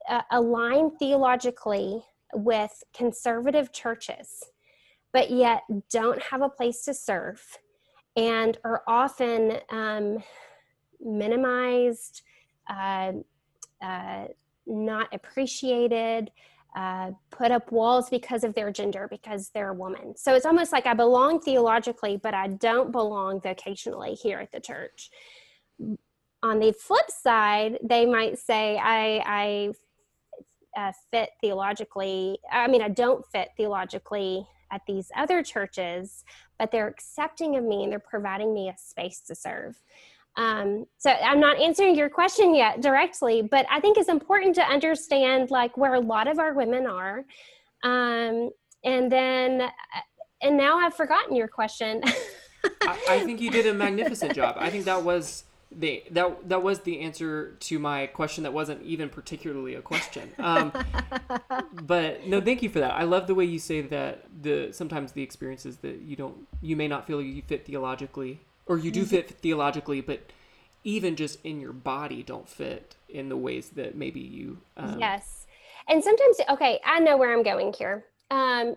uh, 0.08 0.22
align 0.32 0.92
theologically 0.98 2.02
with 2.34 2.84
conservative 2.96 3.74
churches, 3.74 4.44
but 5.12 5.32
yet 5.32 5.64
don't 5.92 6.22
have 6.22 6.42
a 6.42 6.50
place 6.50 6.86
to 6.86 6.94
serve 6.94 7.44
and 8.16 8.58
are 8.64 8.84
often 8.88 9.58
um, 9.70 10.24
minimized, 11.02 12.22
uh, 12.70 13.12
uh, 13.82 14.26
not 14.66 15.14
appreciated, 15.14 16.32
uh, 16.76 17.12
put 17.32 17.52
up 17.52 17.72
walls 17.72 18.10
because 18.10 18.44
of 18.44 18.54
their 18.54 18.72
gender, 18.72 19.08
because 19.10 19.50
they're 19.54 19.70
a 19.70 19.74
woman. 19.74 20.16
So 20.18 20.36
it's 20.36 20.46
almost 20.46 20.74
like 20.74 20.86
I 20.86 20.94
belong 20.94 21.40
theologically, 21.40 22.18
but 22.18 22.34
I 22.34 22.48
don't 22.48 22.92
belong 22.92 23.40
vocationally 23.40 24.20
here 24.20 24.40
at 24.40 24.52
the 24.52 24.60
church. 24.60 25.10
On 26.44 26.60
the 26.60 26.74
flip 26.74 27.10
side, 27.10 27.80
they 27.82 28.06
might 28.06 28.38
say, 28.38 28.78
I, 28.78 29.24
I 29.26 29.72
uh, 30.78 30.92
fit 31.12 31.30
theologically. 31.40 32.40
I 32.52 32.68
mean, 32.68 32.82
I 32.82 32.90
don't 32.90 33.26
fit 33.32 33.50
theologically 33.56 34.46
at 34.70 34.82
these 34.86 35.10
other 35.16 35.44
churches, 35.44 36.26
but 36.60 36.72
they're 36.72 36.88
accepting 36.88 37.56
of 37.56 37.64
me 37.64 37.84
and 37.84 37.92
they're 37.92 38.00
providing 38.00 38.54
me 38.54 38.68
a 38.68 38.76
space 38.78 39.22
to 39.28 39.36
serve. 39.36 39.80
Um, 40.38 40.86
so 40.98 41.12
I'm 41.12 41.40
not 41.40 41.60
answering 41.60 41.96
your 41.96 42.10
question 42.10 42.54
yet 42.54 42.82
directly, 42.82 43.42
but 43.42 43.66
I 43.72 43.80
think 43.80 43.98
it's 43.98 44.10
important 44.10 44.56
to 44.56 44.64
understand 44.64 45.50
like 45.50 45.78
where 45.78 45.94
a 45.94 46.00
lot 46.00 46.28
of 46.28 46.40
our 46.40 46.54
women 46.54 46.86
are. 46.86 47.24
Um, 47.84 48.50
and 48.84 49.12
then, 49.12 49.62
uh, 49.62 49.70
and 50.42 50.58
now 50.58 50.78
I've 50.78 50.96
forgotten 50.96 51.36
your 51.36 51.48
question. 51.48 52.02
I, 52.82 53.00
I, 53.10 53.20
think 53.22 53.40
you 53.40 53.50
did 53.50 53.66
a 53.66 53.74
magnificent 53.86 54.34
job. 54.34 54.58
I 54.60 54.70
think 54.70 54.86
that 54.86 55.04
was 55.04 55.46
the 55.72 56.04
that 56.12 56.50
that 56.50 56.64
was 56.64 56.82
the 56.82 57.02
answer 57.02 57.56
to 57.60 57.80
my 57.80 58.08
question 58.08 58.44
that 58.44 58.54
wasn't 58.54 58.82
even 58.84 59.10
particularly 59.10 59.76
a 59.76 59.82
question. 59.82 60.32
Um, 60.38 60.72
but 61.84 62.28
no, 62.28 62.42
thank 62.42 62.62
you 62.62 62.70
for 62.70 62.80
that. 62.80 62.92
I 62.92 63.04
love 63.04 63.28
the 63.28 63.36
way 63.36 63.46
you 63.46 63.60
say 63.60 63.82
that 63.82 64.26
the 64.42 64.72
sometimes 64.72 65.14
the 65.14 65.24
experiences 65.24 65.78
that 65.78 66.02
you 66.02 66.16
don't 66.16 66.48
you 66.62 66.76
may 66.76 66.88
not 66.88 67.08
feel 67.08 67.22
you 67.22 67.42
fit 67.42 67.66
theologically 67.66 68.42
or 68.66 68.78
you 68.78 68.92
do 68.92 69.02
mm-hmm. 69.02 69.10
fit 69.10 69.30
theologically, 69.30 70.02
but 70.02 70.32
even 70.84 71.16
just 71.16 71.44
in 71.44 71.60
your 71.60 71.74
body 71.74 72.24
don't 72.24 72.48
fit 72.48 72.96
in 73.10 73.30
the 73.30 73.38
ways 73.38 73.70
that 73.70 73.96
maybe 73.96 74.20
you. 74.20 74.60
Um, 74.78 75.00
yes, 75.00 75.48
and 75.88 76.04
sometimes 76.04 76.38
okay, 76.50 76.80
I 76.86 77.00
know 77.00 77.18
where 77.18 77.34
I'm 77.34 77.44
going 77.44 77.74
here. 77.74 78.06
Um, 78.32 78.76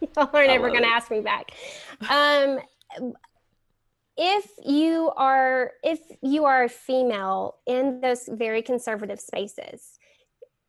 y'all 0.16 0.30
are 0.32 0.46
never 0.46 0.70
going 0.70 0.82
to 0.82 0.88
ask 0.88 1.10
me 1.10 1.20
back. 1.20 1.52
Um, 2.08 2.58
if 4.16 4.50
you 4.64 5.10
are 5.16 5.72
if 5.82 6.00
you 6.22 6.44
are 6.44 6.64
a 6.64 6.68
female 6.68 7.56
in 7.66 8.00
those 8.00 8.28
very 8.30 8.60
conservative 8.60 9.18
spaces 9.18 9.98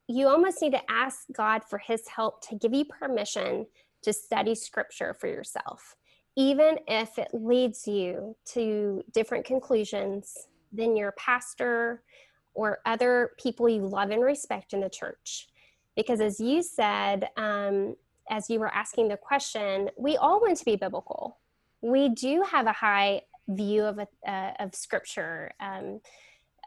you 0.08 0.28
almost 0.28 0.62
need 0.62 0.72
to 0.72 0.92
ask 0.92 1.26
god 1.34 1.62
for 1.63 1.78
his 1.78 2.08
help 2.08 2.46
to 2.48 2.56
give 2.56 2.74
you 2.74 2.86
permission 2.86 3.66
to 4.02 4.13
study 4.13 4.56
scripture 4.56 5.13
for 5.13 5.28
yourself 5.28 5.96
even 6.36 6.80
if 6.88 7.17
it 7.17 7.30
leads 7.34 7.88
you 7.88 8.36
to 8.46 9.04
different 9.13 9.46
conclusions 9.46 10.48
than 10.72 10.96
your 10.96 11.12
pastor 11.13 12.04
or 12.54 12.80
other 12.86 13.32
people 13.38 13.69
you 13.69 13.86
love 13.86 14.10
and 14.10 14.24
respect 14.24 14.74
in 14.74 14.82
the 14.82 14.89
church. 14.89 15.48
Because 15.96 16.22
as 16.22 16.39
you 16.39 16.63
said, 16.63 17.30
um, 17.38 17.96
as 18.30 18.50
you 18.50 18.60
were 18.60 18.74
asking 18.74 19.10
the 19.10 19.17
question, 19.17 19.89
we 19.98 20.17
all 20.17 20.41
want 20.41 20.58
to 20.58 20.65
be 20.65 20.76
biblical. 20.76 21.38
We 21.82 22.10
do 22.10 22.43
have 22.50 22.65
a 22.65 22.72
high 22.72 23.22
view 23.48 23.84
of, 23.84 24.00
uh, 24.00 24.52
of 24.60 24.74
scripture. 24.74 25.52
Um, 25.60 26.00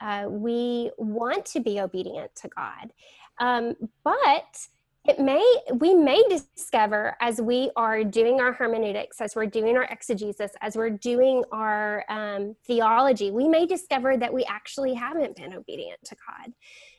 uh, 0.00 0.26
we 0.28 0.90
want 0.98 1.46
to 1.46 1.60
be 1.60 1.80
obedient 1.80 2.34
to 2.36 2.48
God. 2.48 2.92
Um, 3.38 3.74
but 4.04 4.68
it 5.08 5.18
may 5.18 5.44
we 5.74 5.94
may 5.94 6.22
discover 6.28 7.16
as 7.20 7.40
we 7.40 7.70
are 7.76 8.02
doing 8.02 8.40
our 8.40 8.52
hermeneutics 8.52 9.20
as 9.20 9.36
we're 9.36 9.46
doing 9.46 9.76
our 9.76 9.84
exegesis 9.84 10.52
as 10.60 10.76
we're 10.76 10.90
doing 10.90 11.44
our 11.52 12.04
um, 12.08 12.54
theology 12.66 13.30
we 13.30 13.48
may 13.48 13.66
discover 13.66 14.16
that 14.16 14.32
we 14.32 14.44
actually 14.44 14.94
haven't 14.94 15.36
been 15.36 15.54
obedient 15.54 15.98
to 16.04 16.16
god 16.26 16.52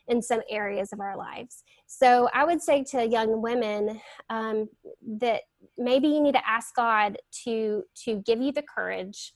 in 0.08 0.22
some 0.22 0.40
areas 0.48 0.92
of 0.92 1.00
our 1.00 1.16
lives. 1.16 1.62
So 1.86 2.28
i 2.34 2.44
would 2.44 2.62
say 2.62 2.84
to 2.92 3.06
young 3.06 3.42
women 3.42 4.00
um, 4.30 4.68
that 5.18 5.42
maybe 5.76 6.08
you 6.08 6.20
need 6.20 6.34
to 6.34 6.48
ask 6.48 6.74
god 6.74 7.18
to 7.44 7.82
to 8.04 8.22
give 8.26 8.40
you 8.40 8.52
the 8.52 8.62
courage 8.62 9.32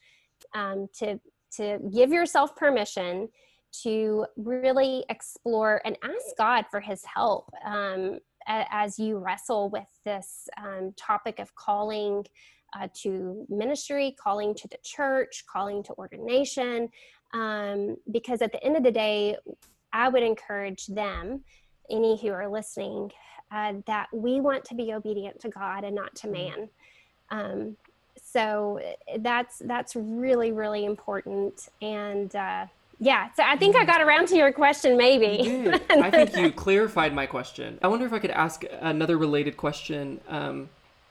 um, 0.55 0.89
to 0.99 1.21
to 1.57 1.79
give 1.93 2.11
yourself 2.11 2.57
permission 2.57 3.29
to 3.83 4.27
really 4.37 5.05
explore 5.09 5.81
and 5.85 5.97
ask 6.03 6.37
God 6.37 6.67
for 6.71 6.81
his 6.81 7.03
help. 7.05 7.51
Um, 7.65 8.19
as 8.47 8.99
you 8.99 9.19
wrestle 9.19 9.71
with 9.71 9.89
this 10.05 10.49
um, 10.63 10.93
topic 10.97 11.39
of 11.39 11.55
calling 11.55 12.25
uh, 12.79 12.89
to 12.95 13.47
ministry, 13.49 14.17
calling 14.23 14.55
to 14.55 14.69
the 14.69 14.79
church, 14.83 15.45
calling 15.51 15.83
to 15.85 15.93
ordination. 15.95 16.89
Um, 17.35 17.97
because 18.11 18.43
at 18.43 18.53
the 18.53 18.63
end 18.63 18.77
of 18.77 18.83
the 18.83 18.91
day, 18.91 19.37
I 19.93 20.09
would 20.09 20.23
encourage 20.23 20.87
them, 20.87 21.43
any 21.91 22.21
who 22.21 22.29
are 22.29 22.49
listening, 22.49 23.11
uh, 23.51 23.75
that 23.87 24.09
we 24.13 24.41
want 24.41 24.65
to 24.67 24.75
be 24.75 24.93
obedient 24.93 25.41
to 25.41 25.49
God 25.49 25.85
and 25.85 25.95
not 25.95 26.15
to 26.17 26.27
mm-hmm. 26.27 26.59
man. 26.59 26.69
Um, 27.31 27.77
so 28.23 28.81
that's 29.19 29.59
that's 29.61 29.97
really 29.97 30.53
really 30.53 30.85
important 30.85 31.69
and 31.81 32.35
uh, 32.37 32.67
yeah, 33.03 33.31
so 33.35 33.43
I 33.43 33.57
think 33.57 33.75
I 33.75 33.85
got 33.85 34.01
around 34.01 34.29
to 34.29 34.37
your 34.37 34.53
question, 34.53 34.97
maybe. 34.97 35.69
I 35.91 36.09
think 36.09 36.37
you 36.37 36.53
clarified 36.53 37.13
my 37.13 37.27
question. 37.27 37.81
I 37.83 37.89
wonder 37.89 38.07
if 38.07 38.13
I 38.13 38.21
could 38.21 38.31
ask 38.31 38.63
another 38.81 39.19
related 39.19 39.57
question, 39.57 40.21
um, 40.29 40.69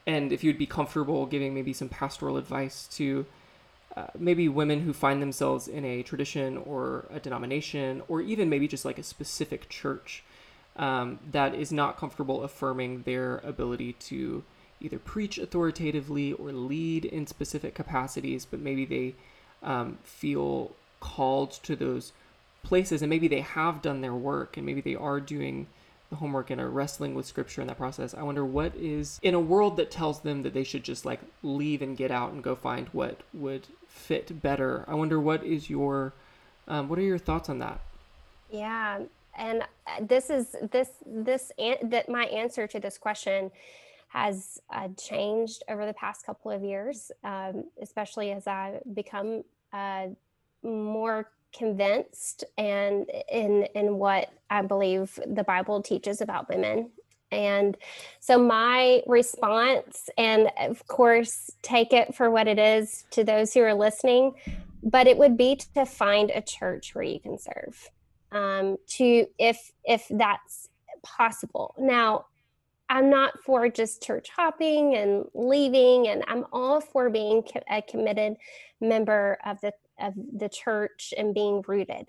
and 0.08 0.32
if 0.32 0.42
you'd 0.42 0.58
be 0.58 0.66
comfortable 0.66 1.26
giving 1.26 1.54
maybe 1.54 1.74
some 1.74 1.90
pastoral 1.90 2.38
advice 2.38 2.88
to 2.94 3.26
uh, 3.98 4.08
maybe 4.18 4.48
women 4.48 4.80
who 4.80 4.94
find 4.94 5.22
themselves 5.22 5.68
in 5.68 5.84
a 5.84 6.02
tradition 6.02 6.56
or 6.60 7.08
a 7.12 7.20
denomination, 7.20 8.02
or 8.08 8.22
even 8.22 8.48
maybe 8.48 8.70
just 8.70 8.86
like 8.86 8.98
a 8.98 9.04
specific 9.04 9.68
church 9.68 10.24
um, 10.78 11.20
that 11.30 11.54
is 11.54 11.74
not 11.74 11.98
comfortable 11.98 12.44
affirming 12.44 13.02
their 13.02 13.40
ability 13.40 13.92
to 13.94 14.46
either 14.80 14.98
preach 14.98 15.38
authoritatively 15.38 16.32
or 16.32 16.54
lead 16.54 17.04
in 17.04 17.28
specific 17.28 17.76
capacities, 17.76 18.46
but 18.46 18.62
maybe 18.62 18.86
they 18.86 19.14
um, 19.62 19.98
feel 20.06 20.72
called 21.02 21.52
to 21.64 21.76
those 21.76 22.14
places 22.64 23.02
and 23.02 23.10
maybe 23.10 23.28
they 23.28 23.42
have 23.42 23.82
done 23.82 24.00
their 24.00 24.14
work 24.14 24.56
and 24.56 24.66
maybe 24.66 24.80
they 24.80 24.96
are 24.96 25.20
doing 25.20 25.68
the 26.10 26.16
homework 26.16 26.50
and 26.50 26.62
are 26.62 26.70
wrestling 26.70 27.14
with 27.16 27.26
scripture 27.26 27.62
in 27.62 27.68
that 27.68 27.78
process. 27.78 28.14
I 28.14 28.24
wonder 28.24 28.46
what 28.46 28.74
is 28.76 29.20
in 29.22 29.34
a 29.34 29.40
world 29.40 29.78
that 29.78 29.92
tells 29.92 30.22
them 30.22 30.44
that 30.44 30.54
they 30.54 30.64
should 30.64 30.84
just 30.84 31.06
like 31.06 31.20
leave 31.44 31.82
and 31.82 31.98
get 31.98 32.12
out 32.12 32.32
and 32.32 32.44
go 32.44 32.56
find 32.56 32.88
what 32.90 33.22
would 33.34 33.68
fit 33.88 34.42
better 34.42 34.86
i 34.88 34.96
wonder 34.96 35.20
what 35.20 35.44
is 35.44 35.70
your 35.70 36.14
um, 36.70 36.88
what 36.88 36.98
are 36.98 37.04
your 37.04 37.18
thoughts 37.18 37.50
on 37.50 37.60
that? 37.60 37.82
Yeah 38.50 39.02
and 39.36 39.62
uh, 39.62 39.66
this 40.02 40.30
is 40.30 40.56
this 40.72 40.90
this 41.06 41.52
that 41.84 42.10
my 42.10 42.26
answer 42.26 42.68
to 42.68 42.80
this 42.80 42.98
question 42.98 43.52
has 44.10 44.62
uh, 44.70 44.90
changed 44.98 45.64
over 45.70 45.86
the 45.86 45.94
past 45.94 46.26
couple 46.26 46.52
of 46.52 46.64
years 46.64 47.12
um, 47.24 47.64
especially 47.82 48.32
as 48.32 48.48
i 48.48 48.80
become 48.94 49.44
uh, 49.74 50.08
more 50.64 51.32
convinced 51.54 52.44
and 52.58 53.10
in 53.32 53.64
in 53.76 53.98
what 53.98 54.30
I 54.50 54.62
believe 54.62 55.20
the 55.28 55.44
Bible 55.44 55.82
teaches 55.82 56.22
about 56.22 56.50
women. 56.50 56.92
And 57.32 57.78
so 58.20 58.38
my 58.38 59.04
response, 59.08 60.10
and 60.18 60.50
of 60.60 60.86
course, 60.88 61.50
take 61.62 61.94
it 61.94 62.14
for 62.14 62.30
what 62.30 62.48
it 62.48 62.60
is 62.60 63.06
to 63.12 63.24
those 63.24 63.54
who 63.54 63.62
are 63.62 63.74
listening, 63.74 64.34
but 64.84 65.08
it 65.08 65.18
would 65.18 65.38
be 65.38 65.56
to 65.76 65.86
find 65.86 66.30
a 66.32 66.42
church 66.42 66.94
where 66.94 67.06
you 67.06 67.20
can 67.20 67.38
serve. 67.38 67.90
Um, 68.34 68.78
to 68.88 69.28
if 69.38 69.72
if 69.84 70.08
that's 70.10 70.70
possible. 71.04 71.76
Now, 71.78 72.26
I'm 72.90 73.10
not 73.10 73.42
for 73.46 73.70
just 73.70 74.04
church 74.04 74.30
hopping 74.36 74.96
and 74.96 75.26
leaving, 75.34 76.10
and 76.10 76.24
I'm 76.28 76.46
all 76.52 76.82
for 76.82 77.10
being 77.10 77.44
a 77.70 77.82
committed 77.82 78.36
member 78.82 79.38
of 79.46 79.62
the 79.62 79.72
of 80.02 80.14
the 80.16 80.50
church 80.50 81.14
and 81.18 81.34
being 81.34 81.64
rooted. 81.68 82.08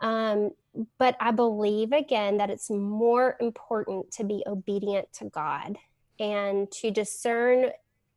Um, 0.00 0.50
but 0.98 1.16
I 1.20 1.30
believe 1.30 1.92
again 1.92 2.38
that 2.38 2.50
it's 2.50 2.70
more 2.70 3.36
important 3.40 4.10
to 4.12 4.24
be 4.24 4.42
obedient 4.46 5.12
to 5.14 5.26
God 5.26 5.78
and 6.18 6.70
to 6.72 6.90
discern 6.90 7.70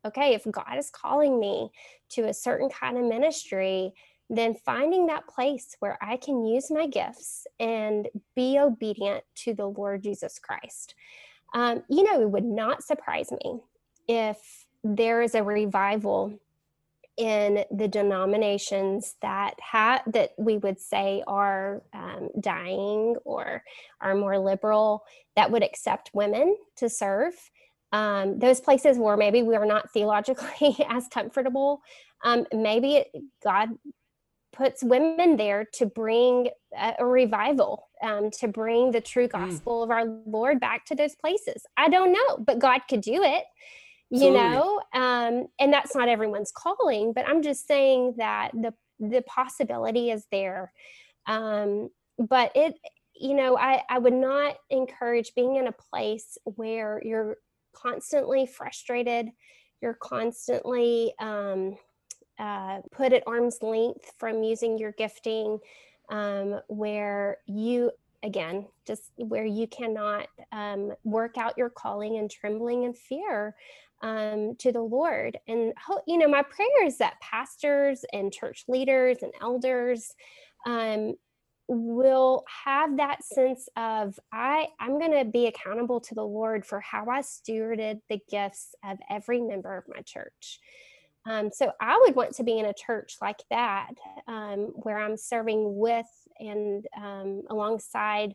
okay, 0.06 0.34
if 0.34 0.46
God 0.48 0.78
is 0.78 0.88
calling 0.88 1.40
me 1.40 1.70
to 2.10 2.28
a 2.28 2.34
certain 2.34 2.68
kind 2.68 2.96
of 2.96 3.04
ministry, 3.04 3.92
then 4.30 4.54
finding 4.54 5.06
that 5.06 5.26
place 5.26 5.76
where 5.80 5.98
I 6.00 6.16
can 6.16 6.44
use 6.44 6.70
my 6.70 6.86
gifts 6.86 7.46
and 7.60 8.08
be 8.34 8.58
obedient 8.58 9.24
to 9.36 9.54
the 9.54 9.66
Lord 9.66 10.02
Jesus 10.02 10.38
Christ. 10.38 10.94
Um, 11.54 11.82
you 11.88 12.02
know, 12.04 12.20
it 12.20 12.30
would 12.30 12.44
not 12.44 12.82
surprise 12.82 13.30
me 13.32 13.60
if 14.08 14.66
there 14.82 15.22
is 15.22 15.34
a 15.34 15.42
revival 15.42 16.38
in 17.16 17.64
the 17.70 17.88
denominations 17.88 19.14
that 19.22 19.54
have 19.60 20.02
that 20.06 20.30
we 20.36 20.58
would 20.58 20.78
say 20.78 21.22
are 21.26 21.82
um, 21.94 22.28
dying 22.40 23.16
or 23.24 23.62
are 24.00 24.14
more 24.14 24.38
liberal 24.38 25.02
that 25.34 25.50
would 25.50 25.62
accept 25.62 26.10
women 26.12 26.56
to 26.76 26.88
serve 26.88 27.32
um, 27.92 28.38
those 28.38 28.60
places 28.60 28.98
where 28.98 29.16
maybe 29.16 29.42
we 29.42 29.56
are 29.56 29.64
not 29.64 29.90
theologically 29.92 30.76
as 30.88 31.08
comfortable 31.08 31.80
um, 32.24 32.46
maybe 32.52 32.96
it, 32.96 33.08
god 33.42 33.70
puts 34.52 34.82
women 34.82 35.36
there 35.36 35.66
to 35.72 35.86
bring 35.86 36.48
a, 36.78 36.94
a 36.98 37.06
revival 37.06 37.88
um, 38.02 38.30
to 38.30 38.48
bring 38.48 38.90
the 38.90 39.00
true 39.00 39.26
hmm. 39.26 39.38
gospel 39.38 39.80
mm. 39.80 39.84
of 39.84 39.90
our 39.90 40.04
lord 40.26 40.60
back 40.60 40.84
to 40.84 40.94
those 40.94 41.14
places 41.14 41.64
i 41.78 41.88
don't 41.88 42.12
know 42.12 42.44
but 42.44 42.58
god 42.58 42.80
could 42.88 43.00
do 43.00 43.22
it 43.22 43.44
you 44.10 44.30
know 44.30 44.80
um, 44.94 45.46
and 45.58 45.72
that's 45.72 45.94
not 45.94 46.08
everyone's 46.08 46.52
calling 46.52 47.12
but 47.12 47.26
i'm 47.28 47.42
just 47.42 47.66
saying 47.66 48.14
that 48.16 48.50
the 48.52 48.72
the 49.00 49.22
possibility 49.22 50.10
is 50.10 50.26
there. 50.30 50.72
Um, 51.26 51.90
but 52.18 52.52
it 52.54 52.74
you 53.14 53.34
know 53.34 53.56
I, 53.56 53.82
I 53.88 53.98
would 53.98 54.12
not 54.14 54.56
encourage 54.70 55.34
being 55.34 55.56
in 55.56 55.66
a 55.66 55.72
place 55.72 56.38
where 56.44 57.00
you're 57.04 57.36
constantly 57.74 58.46
frustrated 58.46 59.28
you're 59.82 59.98
constantly 60.00 61.12
um, 61.18 61.76
uh, 62.38 62.80
put 62.90 63.12
at 63.12 63.22
arm's 63.26 63.58
length 63.62 64.12
from 64.18 64.42
using 64.42 64.78
your 64.78 64.92
gifting 64.92 65.58
um, 66.10 66.60
where 66.68 67.38
you 67.46 67.90
again 68.22 68.66
just 68.86 69.10
where 69.16 69.44
you 69.44 69.66
cannot 69.66 70.28
um, 70.52 70.92
work 71.04 71.36
out 71.36 71.58
your 71.58 71.70
calling 71.70 72.16
and 72.16 72.30
trembling 72.30 72.84
and 72.84 72.96
fear 72.96 73.54
um, 74.02 74.54
to 74.58 74.72
the 74.72 74.82
Lord. 74.82 75.38
And, 75.48 75.72
you 76.06 76.18
know, 76.18 76.28
my 76.28 76.42
prayer 76.42 76.84
is 76.84 76.98
that 76.98 77.20
pastors 77.20 78.04
and 78.12 78.32
church 78.32 78.64
leaders 78.68 79.18
and 79.22 79.32
elders 79.40 80.12
um, 80.66 81.14
will 81.68 82.44
have 82.64 82.96
that 82.96 83.24
sense 83.24 83.68
of 83.76 84.18
I 84.32 84.68
I'm 84.78 84.98
going 85.00 85.12
to 85.12 85.24
be 85.24 85.46
accountable 85.46 86.00
to 86.02 86.14
the 86.14 86.24
Lord 86.24 86.64
for 86.64 86.80
how 86.80 87.06
I 87.08 87.22
stewarded 87.22 88.00
the 88.08 88.20
gifts 88.30 88.74
of 88.84 88.98
every 89.10 89.40
member 89.40 89.76
of 89.76 89.84
my 89.88 90.02
church. 90.02 90.60
Um, 91.28 91.50
so 91.52 91.72
I 91.80 91.98
would 92.02 92.14
want 92.14 92.36
to 92.36 92.44
be 92.44 92.58
in 92.58 92.66
a 92.66 92.74
church 92.74 93.16
like 93.20 93.42
that, 93.50 93.90
um, 94.28 94.74
where 94.76 94.98
I'm 94.98 95.16
serving 95.16 95.76
with 95.76 96.06
and 96.38 96.86
um, 96.96 97.42
alongside 97.50 98.34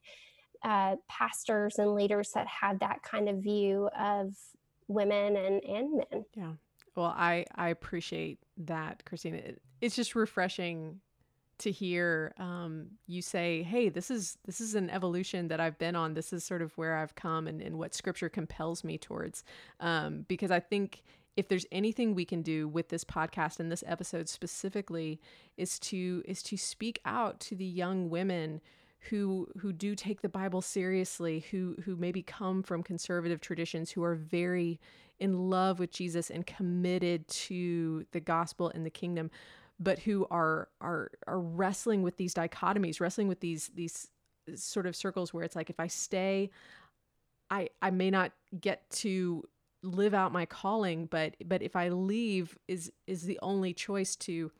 uh, 0.63 0.97
pastors 1.07 1.79
and 1.79 1.95
leaders 1.95 2.31
that 2.35 2.47
have 2.47 2.79
that 2.79 3.01
kind 3.01 3.29
of 3.29 3.37
view 3.37 3.89
of 3.97 4.35
women 4.93 5.35
and 5.35 5.63
and 5.63 5.97
men. 5.97 6.25
Yeah. 6.35 6.51
Well, 6.95 7.13
I 7.15 7.45
I 7.55 7.69
appreciate 7.69 8.39
that, 8.57 9.03
Christina. 9.05 9.37
It, 9.37 9.61
it's 9.79 9.95
just 9.95 10.15
refreshing 10.15 10.99
to 11.59 11.71
hear 11.71 12.33
um, 12.37 12.87
you 13.07 13.21
say, 13.21 13.63
"Hey, 13.63 13.89
this 13.89 14.11
is 14.11 14.37
this 14.45 14.59
is 14.59 14.75
an 14.75 14.89
evolution 14.89 15.47
that 15.49 15.59
I've 15.59 15.77
been 15.77 15.95
on. 15.95 16.13
This 16.13 16.33
is 16.33 16.43
sort 16.43 16.61
of 16.61 16.77
where 16.77 16.97
I've 16.97 17.15
come, 17.15 17.47
and, 17.47 17.61
and 17.61 17.77
what 17.77 17.93
Scripture 17.93 18.29
compels 18.29 18.83
me 18.83 18.97
towards." 18.97 19.43
Um, 19.79 20.25
because 20.27 20.51
I 20.51 20.59
think 20.59 21.03
if 21.37 21.47
there's 21.47 21.65
anything 21.71 22.13
we 22.13 22.25
can 22.25 22.41
do 22.41 22.67
with 22.67 22.89
this 22.89 23.03
podcast 23.03 23.59
and 23.59 23.71
this 23.71 23.83
episode 23.87 24.27
specifically, 24.27 25.21
is 25.55 25.79
to 25.79 26.23
is 26.25 26.43
to 26.43 26.57
speak 26.57 26.99
out 27.05 27.39
to 27.41 27.55
the 27.55 27.65
young 27.65 28.09
women 28.09 28.61
who 29.09 29.47
who 29.57 29.73
do 29.73 29.95
take 29.95 30.21
the 30.21 30.29
Bible 30.29 30.61
seriously, 30.61 31.45
who 31.51 31.75
who 31.83 31.95
maybe 31.95 32.21
come 32.21 32.63
from 32.63 32.83
conservative 32.83 33.41
traditions, 33.41 33.91
who 33.91 34.03
are 34.03 34.15
very 34.15 34.79
in 35.19 35.49
love 35.49 35.79
with 35.79 35.91
Jesus 35.91 36.29
and 36.29 36.45
committed 36.45 37.27
to 37.27 38.05
the 38.11 38.19
gospel 38.19 38.71
and 38.73 38.85
the 38.85 38.89
kingdom, 38.89 39.31
but 39.79 39.99
who 39.99 40.27
are 40.31 40.69
are 40.81 41.11
are 41.27 41.39
wrestling 41.39 42.03
with 42.03 42.17
these 42.17 42.33
dichotomies, 42.33 42.99
wrestling 43.01 43.27
with 43.27 43.39
these 43.39 43.69
these 43.75 44.09
sort 44.55 44.85
of 44.87 44.95
circles 44.95 45.33
where 45.33 45.43
it's 45.43 45.55
like 45.55 45.69
if 45.69 45.79
I 45.79 45.87
stay 45.87 46.49
I 47.51 47.69
I 47.81 47.91
may 47.91 48.09
not 48.09 48.31
get 48.59 48.89
to 48.91 49.43
live 49.83 50.13
out 50.13 50.31
my 50.31 50.45
calling, 50.45 51.05
but 51.05 51.35
but 51.45 51.61
if 51.61 51.75
I 51.75 51.89
leave 51.89 52.57
is 52.67 52.91
is 53.05 53.23
the 53.23 53.37
only 53.43 53.73
choice 53.73 54.15
to 54.17 54.51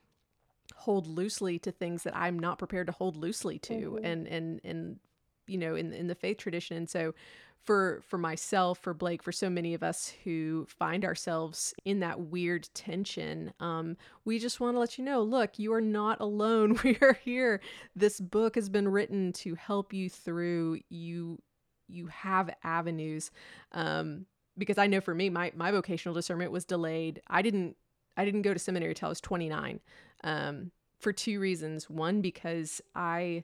hold 0.76 1.07
loosely 1.07 1.59
to 1.59 1.72
things 1.72 2.03
that 2.03 2.15
I'm 2.15 2.38
not 2.38 2.57
prepared 2.57 2.88
to 2.88 2.93
hold 2.93 3.17
loosely 3.17 3.59
to 3.59 3.74
mm-hmm. 3.74 4.05
and 4.05 4.28
and 4.28 4.61
and 4.63 4.99
you 5.47 5.57
know 5.57 5.76
in 5.76 5.93
in 5.93 6.07
the 6.07 6.15
faith 6.15 6.38
tradition. 6.38 6.78
And 6.78 6.89
so 6.89 7.13
for 7.61 8.01
for 8.07 8.17
myself 8.17 8.80
for 8.80 8.93
Blake 8.93 9.22
for 9.22 9.32
so 9.32 9.49
many 9.49 9.74
of 9.74 9.84
us 9.84 10.13
who 10.24 10.65
find 10.67 11.05
ourselves 11.05 11.74
in 11.86 11.99
that 11.99 12.19
weird 12.19 12.67
tension 12.74 13.53
um, 13.59 13.97
we 14.26 14.39
just 14.39 14.59
want 14.59 14.76
to 14.76 14.80
let 14.80 14.97
you 14.97 15.03
know 15.03 15.22
look 15.22 15.59
you 15.59 15.74
are 15.74 15.82
not 15.82 16.19
alone. 16.19 16.80
We 16.84 16.97
are 17.01 17.17
here. 17.24 17.61
This 17.95 18.19
book 18.19 18.55
has 18.55 18.69
been 18.69 18.88
written 18.88 19.34
to 19.34 19.55
help 19.55 19.93
you 19.93 20.09
through. 20.09 20.80
You 20.89 21.39
you 21.88 22.07
have 22.07 22.49
avenues 22.63 23.30
um, 23.74 24.26
because 24.57 24.78
I 24.78 24.88
know 24.88 25.01
for 25.01 25.13
me 25.13 25.30
my 25.30 25.51
my 25.55 25.72
vocational 25.72 26.15
discernment 26.15 26.51
was 26.51 26.65
delayed. 26.65 27.22
I 27.28 27.41
didn't 27.41 27.76
I 28.17 28.26
didn't 28.26 28.41
go 28.41 28.53
to 28.53 28.59
seminary 28.59 28.93
till 28.93 29.07
I 29.07 29.09
was 29.09 29.22
29 29.22 29.80
um, 30.24 30.72
for 30.99 31.13
two 31.13 31.39
reasons. 31.39 31.89
One, 31.89 32.22
because 32.22 32.82
I, 32.95 33.43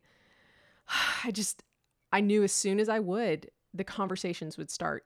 I 1.24 1.32
just, 1.32 1.64
I 2.12 2.22
knew 2.22 2.44
as 2.44 2.52
soon 2.52 2.80
as 2.80 2.90
I 2.90 3.00
would, 3.00 3.50
the 3.74 3.84
conversations 3.84 4.58
would 4.58 4.72
start. 4.72 5.06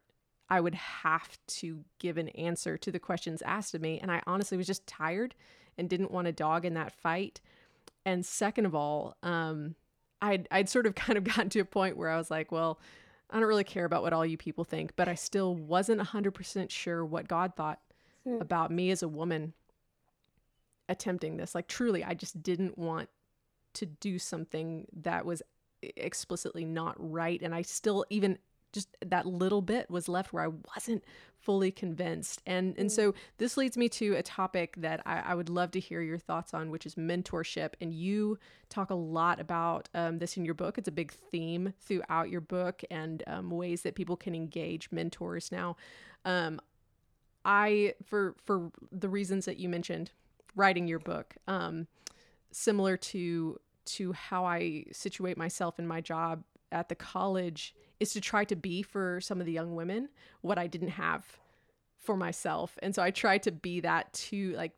I 0.49 0.59
would 0.59 0.75
have 0.75 1.37
to 1.47 1.83
give 1.99 2.17
an 2.17 2.29
answer 2.29 2.77
to 2.77 2.91
the 2.91 2.99
questions 2.99 3.41
asked 3.41 3.73
of 3.73 3.81
me. 3.81 3.99
And 4.01 4.11
I 4.11 4.21
honestly 4.27 4.57
was 4.57 4.67
just 4.67 4.85
tired 4.85 5.33
and 5.77 5.89
didn't 5.89 6.11
want 6.11 6.25
to 6.25 6.33
dog 6.33 6.65
in 6.65 6.73
that 6.73 6.91
fight. 6.91 7.39
And 8.05 8.25
second 8.25 8.65
of 8.65 8.75
all, 8.75 9.15
um, 9.23 9.75
I'd, 10.21 10.47
I'd 10.51 10.69
sort 10.69 10.85
of 10.85 10.95
kind 10.95 11.17
of 11.17 11.23
gotten 11.23 11.49
to 11.49 11.59
a 11.59 11.65
point 11.65 11.97
where 11.97 12.09
I 12.09 12.17
was 12.17 12.29
like, 12.29 12.51
well, 12.51 12.79
I 13.29 13.39
don't 13.39 13.47
really 13.47 13.63
care 13.63 13.85
about 13.85 14.01
what 14.01 14.11
all 14.11 14.25
you 14.25 14.37
people 14.37 14.65
think, 14.65 14.93
but 14.97 15.07
I 15.07 15.15
still 15.15 15.55
wasn't 15.55 16.01
100% 16.01 16.69
sure 16.69 17.05
what 17.05 17.29
God 17.29 17.55
thought 17.55 17.79
mm. 18.27 18.41
about 18.41 18.71
me 18.71 18.91
as 18.91 19.03
a 19.03 19.07
woman 19.07 19.53
attempting 20.91 21.37
this. 21.37 21.55
Like, 21.55 21.67
truly, 21.67 22.03
I 22.03 22.13
just 22.13 22.43
didn't 22.43 22.77
want 22.77 23.09
to 23.73 23.85
do 23.85 24.19
something 24.19 24.87
that 24.93 25.25
was 25.25 25.41
explicitly 25.81 26.65
not 26.65 26.95
right. 26.99 27.41
And 27.41 27.55
I 27.55 27.63
still, 27.63 28.05
even 28.09 28.37
just 28.71 28.95
that 29.05 29.25
little 29.25 29.61
bit 29.61 29.89
was 29.89 30.07
left 30.07 30.31
where 30.31 30.43
I 30.43 30.47
wasn't 30.75 31.03
fully 31.39 31.71
convinced. 31.71 32.41
And 32.45 32.77
and 32.77 32.91
so 32.91 33.11
mm. 33.11 33.15
this 33.37 33.57
leads 33.57 33.77
me 33.77 33.89
to 33.89 34.15
a 34.15 34.23
topic 34.23 34.75
that 34.77 35.01
I, 35.05 35.19
I 35.19 35.35
would 35.35 35.49
love 35.49 35.71
to 35.71 35.79
hear 35.79 36.01
your 36.01 36.17
thoughts 36.17 36.53
on, 36.53 36.69
which 36.69 36.85
is 36.85 36.95
mentorship. 36.95 37.73
And 37.81 37.93
you 37.93 38.37
talk 38.69 38.89
a 38.89 38.95
lot 38.95 39.39
about 39.39 39.89
um, 39.93 40.19
this 40.19 40.37
in 40.37 40.45
your 40.45 40.53
book. 40.53 40.77
It's 40.77 40.87
a 40.87 40.91
big 40.91 41.11
theme 41.11 41.73
throughout 41.81 42.29
your 42.29 42.41
book 42.41 42.83
and 42.89 43.23
um, 43.27 43.49
ways 43.49 43.81
that 43.81 43.95
people 43.95 44.15
can 44.15 44.35
engage 44.35 44.89
mentors. 44.91 45.51
Now, 45.51 45.75
um, 46.25 46.61
I 47.43 47.95
for 48.05 48.35
for 48.43 48.71
the 48.91 49.09
reasons 49.09 49.45
that 49.45 49.57
you 49.57 49.67
mentioned, 49.67 50.11
writing 50.55 50.87
your 50.87 50.99
book 50.99 51.35
um, 51.47 51.87
similar 52.51 52.97
to 52.97 53.59
to 53.85 54.11
how 54.13 54.45
i 54.45 54.83
situate 54.91 55.37
myself 55.37 55.79
in 55.79 55.87
my 55.87 56.01
job 56.01 56.43
at 56.71 56.87
the 56.89 56.95
college 56.95 57.75
is 57.99 58.13
to 58.13 58.21
try 58.21 58.43
to 58.43 58.55
be 58.55 58.81
for 58.81 59.19
some 59.21 59.39
of 59.39 59.45
the 59.45 59.51
young 59.51 59.75
women 59.75 60.09
what 60.41 60.57
i 60.57 60.67
didn't 60.67 60.89
have 60.89 61.25
for 62.01 62.17
myself. 62.17 62.77
And 62.81 62.93
so 62.93 63.01
i 63.01 63.11
try 63.11 63.37
to 63.39 63.51
be 63.51 63.79
that 63.81 64.11
to 64.13 64.53
like 64.53 64.73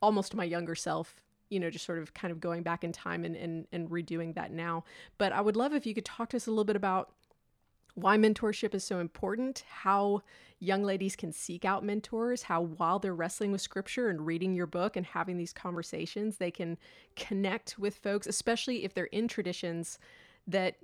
almost 0.00 0.34
my 0.34 0.44
younger 0.44 0.74
self 0.74 1.22
you 1.50 1.60
know 1.60 1.68
just 1.68 1.84
sort 1.84 1.98
of 1.98 2.14
kind 2.14 2.32
of 2.32 2.40
going 2.40 2.62
back 2.62 2.82
in 2.82 2.92
time 2.92 3.24
and, 3.24 3.36
and 3.36 3.66
and 3.72 3.90
redoing 3.90 4.34
that 4.34 4.50
now. 4.52 4.84
But 5.18 5.32
i 5.32 5.40
would 5.40 5.56
love 5.56 5.74
if 5.74 5.86
you 5.86 5.94
could 5.94 6.04
talk 6.04 6.30
to 6.30 6.36
us 6.36 6.46
a 6.46 6.50
little 6.50 6.64
bit 6.64 6.76
about 6.76 7.10
why 7.94 8.16
mentorship 8.16 8.74
is 8.74 8.84
so 8.84 8.98
important, 8.98 9.64
how 9.68 10.22
young 10.58 10.82
ladies 10.84 11.16
can 11.16 11.32
seek 11.32 11.64
out 11.64 11.84
mentors, 11.84 12.42
how 12.42 12.62
while 12.62 12.98
they're 12.98 13.14
wrestling 13.14 13.52
with 13.52 13.60
scripture 13.60 14.08
and 14.08 14.24
reading 14.24 14.54
your 14.54 14.66
book 14.66 14.96
and 14.96 15.04
having 15.04 15.36
these 15.36 15.52
conversations, 15.52 16.36
they 16.36 16.50
can 16.50 16.78
connect 17.16 17.78
with 17.78 17.96
folks, 17.96 18.26
especially 18.26 18.84
if 18.84 18.94
they're 18.94 19.06
in 19.06 19.28
traditions 19.28 19.98
that 20.46 20.76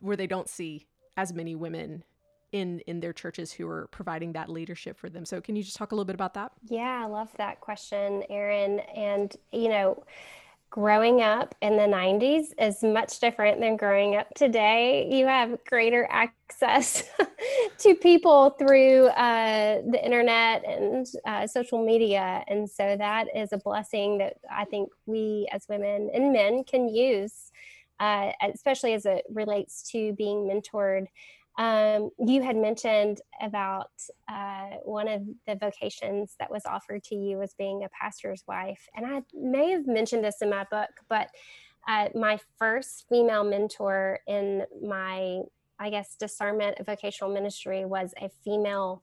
where 0.00 0.16
they 0.16 0.26
don't 0.26 0.48
see 0.48 0.86
as 1.16 1.32
many 1.32 1.54
women 1.54 2.04
in 2.52 2.80
in 2.80 3.00
their 3.00 3.12
churches 3.12 3.52
who 3.52 3.68
are 3.68 3.86
providing 3.92 4.32
that 4.32 4.48
leadership 4.48 4.98
for 4.98 5.08
them. 5.08 5.24
So 5.24 5.40
can 5.40 5.56
you 5.56 5.62
just 5.62 5.76
talk 5.76 5.92
a 5.92 5.94
little 5.94 6.04
bit 6.04 6.14
about 6.14 6.34
that? 6.34 6.52
Yeah, 6.64 7.02
I 7.04 7.06
love 7.06 7.30
that 7.36 7.60
question, 7.60 8.24
Erin. 8.28 8.80
And 8.94 9.34
you 9.52 9.68
know, 9.68 10.02
growing 10.70 11.20
up 11.20 11.54
in 11.60 11.76
the 11.76 11.82
90s 11.82 12.46
is 12.58 12.82
much 12.82 13.18
different 13.18 13.60
than 13.60 13.76
growing 13.76 14.14
up 14.14 14.28
today. 14.34 15.08
You 15.10 15.26
have 15.26 15.58
greater 15.64 16.06
access 16.08 17.02
to 17.78 17.94
people 17.96 18.50
through 18.50 19.06
uh, 19.08 19.82
the 19.90 20.00
internet 20.02 20.64
and 20.64 21.06
uh, 21.26 21.46
social 21.48 21.84
media. 21.84 22.44
And 22.46 22.70
so 22.70 22.96
that 22.96 23.26
is 23.34 23.52
a 23.52 23.58
blessing 23.58 24.18
that 24.18 24.34
I 24.50 24.64
think 24.64 24.90
we 25.06 25.48
as 25.52 25.66
women 25.68 26.08
and 26.14 26.32
men 26.32 26.62
can 26.62 26.88
use, 26.88 27.50
uh, 27.98 28.30
especially 28.54 28.94
as 28.94 29.06
it 29.06 29.24
relates 29.28 29.82
to 29.90 30.12
being 30.12 30.48
mentored 30.48 31.06
um, 31.58 32.10
you 32.18 32.42
had 32.42 32.56
mentioned 32.56 33.20
about 33.42 33.90
uh, 34.28 34.76
one 34.84 35.08
of 35.08 35.22
the 35.46 35.56
vocations 35.56 36.34
that 36.38 36.50
was 36.50 36.62
offered 36.64 37.04
to 37.04 37.14
you 37.14 37.42
as 37.42 37.54
being 37.54 37.84
a 37.84 37.88
pastor's 37.88 38.42
wife. 38.46 38.88
And 38.96 39.04
I 39.04 39.22
may 39.34 39.70
have 39.70 39.86
mentioned 39.86 40.24
this 40.24 40.42
in 40.42 40.50
my 40.50 40.64
book, 40.70 40.90
but 41.08 41.28
uh, 41.88 42.08
my 42.14 42.38
first 42.58 43.06
female 43.08 43.44
mentor 43.44 44.20
in 44.26 44.64
my, 44.82 45.40
I 45.78 45.90
guess, 45.90 46.16
discernment 46.16 46.78
of 46.78 46.86
vocational 46.86 47.32
ministry 47.32 47.84
was 47.84 48.14
a 48.20 48.30
female 48.44 49.02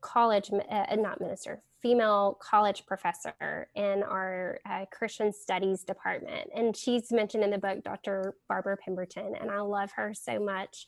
college, 0.00 0.50
uh, 0.52 0.96
not 0.96 1.20
minister, 1.20 1.62
female 1.82 2.38
college 2.40 2.86
professor 2.86 3.68
in 3.74 4.02
our 4.02 4.58
uh, 4.68 4.84
Christian 4.90 5.32
studies 5.32 5.82
department. 5.82 6.50
And 6.54 6.76
she's 6.76 7.12
mentioned 7.12 7.44
in 7.44 7.50
the 7.50 7.58
book, 7.58 7.82
Dr. 7.84 8.36
Barbara 8.48 8.76
Pemberton, 8.76 9.34
and 9.38 9.50
I 9.50 9.60
love 9.60 9.90
her 9.96 10.14
so 10.14 10.38
much. 10.38 10.86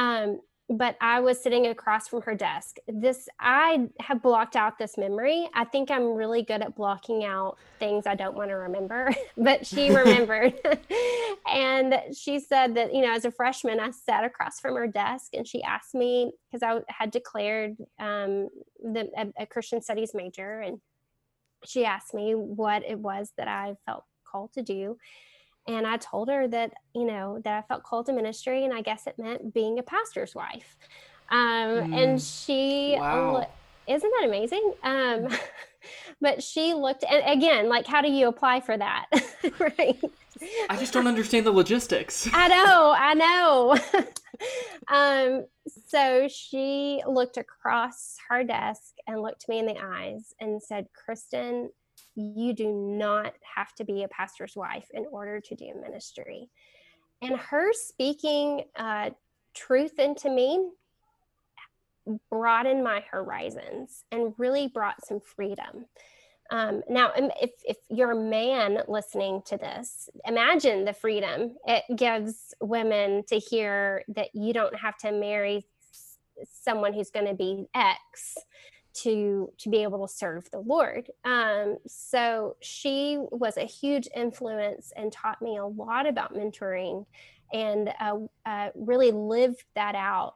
Um, 0.00 0.40
but 0.70 0.96
I 1.00 1.18
was 1.18 1.42
sitting 1.42 1.66
across 1.66 2.06
from 2.08 2.22
her 2.22 2.34
desk. 2.34 2.76
This 2.86 3.28
I 3.40 3.88
have 3.98 4.22
blocked 4.22 4.54
out 4.54 4.78
this 4.78 4.96
memory. 4.96 5.48
I 5.52 5.64
think 5.64 5.90
I'm 5.90 6.14
really 6.14 6.42
good 6.42 6.62
at 6.62 6.76
blocking 6.76 7.24
out 7.24 7.58
things 7.80 8.06
I 8.06 8.14
don't 8.14 8.36
want 8.36 8.50
to 8.50 8.54
remember, 8.54 9.12
but 9.36 9.66
she 9.66 9.90
remembered. 9.94 10.54
and 11.52 12.00
she 12.16 12.38
said 12.38 12.76
that, 12.76 12.94
you 12.94 13.02
know, 13.02 13.12
as 13.12 13.24
a 13.24 13.32
freshman, 13.32 13.80
I 13.80 13.90
sat 13.90 14.24
across 14.24 14.60
from 14.60 14.76
her 14.76 14.86
desk 14.86 15.34
and 15.34 15.46
she 15.46 15.60
asked 15.62 15.94
me 15.94 16.32
because 16.50 16.62
I 16.62 16.80
had 16.88 17.10
declared 17.10 17.76
um, 17.98 18.48
the, 18.80 19.10
a, 19.18 19.42
a 19.42 19.46
Christian 19.46 19.82
studies 19.82 20.12
major 20.14 20.60
and 20.60 20.80
she 21.66 21.84
asked 21.84 22.14
me 22.14 22.32
what 22.34 22.84
it 22.88 22.98
was 22.98 23.32
that 23.36 23.48
I 23.48 23.74
felt 23.86 24.04
called 24.24 24.52
to 24.52 24.62
do 24.62 24.96
and 25.66 25.86
I 25.86 25.96
told 25.98 26.28
her 26.28 26.48
that 26.48 26.72
you 26.94 27.04
know 27.04 27.40
that 27.44 27.58
I 27.58 27.62
felt 27.62 27.82
called 27.82 28.06
to 28.06 28.12
ministry, 28.12 28.64
and 28.64 28.74
I 28.74 28.82
guess 28.82 29.06
it 29.06 29.18
meant 29.18 29.54
being 29.54 29.78
a 29.78 29.82
pastor's 29.82 30.34
wife. 30.34 30.76
Um, 31.30 31.38
mm. 31.38 32.02
And 32.02 32.20
she, 32.20 32.96
wow. 32.98 33.46
isn't 33.86 34.12
that 34.18 34.26
amazing? 34.26 34.74
Um, 34.82 35.28
but 36.20 36.42
she 36.42 36.74
looked, 36.74 37.04
and 37.04 37.22
again, 37.26 37.68
like, 37.68 37.86
how 37.86 38.02
do 38.02 38.10
you 38.10 38.28
apply 38.28 38.60
for 38.60 38.76
that, 38.76 39.06
right? 39.60 40.00
I 40.68 40.76
just 40.76 40.92
don't 40.92 41.06
understand 41.06 41.46
the 41.46 41.52
logistics. 41.52 42.28
I 42.32 42.48
know, 42.48 42.94
I 42.96 43.14
know. 43.14 43.78
um, 44.88 45.46
so 45.86 46.28
she 46.28 47.02
looked 47.06 47.36
across 47.36 48.16
her 48.28 48.42
desk 48.42 48.94
and 49.06 49.20
looked 49.20 49.48
me 49.48 49.58
in 49.58 49.66
the 49.66 49.78
eyes 49.78 50.34
and 50.40 50.62
said, 50.62 50.86
Kristen, 50.94 51.70
you 52.14 52.52
do 52.52 52.72
not 52.72 53.34
have 53.56 53.74
to 53.76 53.84
be 53.84 54.02
a 54.02 54.08
pastor's 54.08 54.56
wife 54.56 54.88
in 54.92 55.06
order 55.10 55.40
to 55.40 55.54
do 55.54 55.72
ministry. 55.80 56.48
And 57.22 57.36
her 57.36 57.72
speaking 57.72 58.64
uh, 58.76 59.10
truth 59.54 59.98
into 59.98 60.30
me 60.30 60.70
broadened 62.30 62.82
my 62.82 63.04
horizons 63.10 64.04
and 64.10 64.34
really 64.38 64.68
brought 64.68 65.04
some 65.04 65.20
freedom. 65.20 65.86
Um, 66.50 66.82
now, 66.88 67.12
if, 67.16 67.50
if 67.64 67.76
you're 67.88 68.10
a 68.10 68.20
man 68.20 68.78
listening 68.88 69.42
to 69.46 69.56
this, 69.56 70.08
imagine 70.26 70.84
the 70.84 70.92
freedom 70.92 71.54
it 71.64 71.84
gives 71.94 72.54
women 72.60 73.22
to 73.28 73.38
hear 73.38 74.02
that 74.08 74.30
you 74.34 74.52
don't 74.52 74.74
have 74.74 74.96
to 74.98 75.12
marry 75.12 75.64
someone 76.50 76.92
who's 76.92 77.10
going 77.10 77.26
to 77.26 77.34
be 77.34 77.66
X 77.74 78.36
to 78.92 79.52
to 79.58 79.68
be 79.68 79.82
able 79.82 80.06
to 80.06 80.12
serve 80.12 80.50
the 80.50 80.58
lord. 80.58 81.10
Um, 81.24 81.78
so 81.86 82.56
she 82.60 83.18
was 83.30 83.56
a 83.56 83.64
huge 83.64 84.08
influence 84.14 84.92
and 84.96 85.12
taught 85.12 85.42
me 85.42 85.56
a 85.56 85.66
lot 85.66 86.06
about 86.06 86.34
mentoring 86.34 87.06
and 87.52 87.92
uh, 88.00 88.18
uh, 88.46 88.68
really 88.74 89.10
lived 89.10 89.64
that 89.74 89.94
out. 89.94 90.34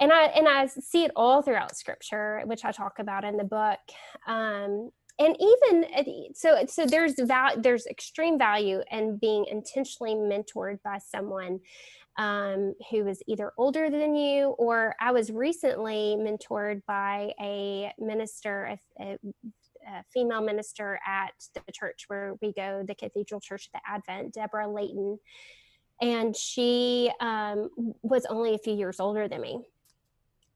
And 0.00 0.12
i 0.12 0.24
and 0.24 0.48
i 0.48 0.66
see 0.66 1.04
it 1.04 1.12
all 1.14 1.42
throughout 1.42 1.76
scripture 1.76 2.42
which 2.46 2.64
i 2.64 2.72
talk 2.72 2.98
about 2.98 3.24
in 3.24 3.36
the 3.36 3.44
book. 3.44 3.80
Um, 4.26 4.90
and 5.20 5.36
even 5.38 5.84
so 6.34 6.64
so 6.66 6.86
there's 6.86 7.14
val- 7.18 7.60
there's 7.60 7.86
extreme 7.86 8.38
value 8.38 8.80
in 8.90 9.18
being 9.18 9.44
intentionally 9.50 10.14
mentored 10.14 10.82
by 10.82 10.98
someone 10.98 11.60
um, 12.18 12.74
who 12.90 13.06
is 13.06 13.22
either 13.26 13.52
older 13.56 13.90
than 13.90 14.14
you, 14.14 14.48
or 14.58 14.94
I 15.00 15.12
was 15.12 15.30
recently 15.30 16.16
mentored 16.18 16.82
by 16.86 17.32
a 17.40 17.92
minister, 17.98 18.78
a, 18.98 19.02
a, 19.02 19.18
a 19.88 20.04
female 20.12 20.42
minister 20.42 20.98
at 21.06 21.32
the 21.54 21.72
church 21.72 22.04
where 22.08 22.34
we 22.42 22.52
go, 22.52 22.84
the 22.86 22.94
Cathedral 22.94 23.40
Church 23.40 23.66
of 23.66 23.72
the 23.80 23.80
Advent, 23.88 24.34
Deborah 24.34 24.70
Layton. 24.70 25.18
And 26.02 26.34
she 26.36 27.10
um, 27.20 27.68
was 28.02 28.26
only 28.26 28.54
a 28.54 28.58
few 28.58 28.74
years 28.74 29.00
older 29.00 29.28
than 29.28 29.40
me, 29.40 29.60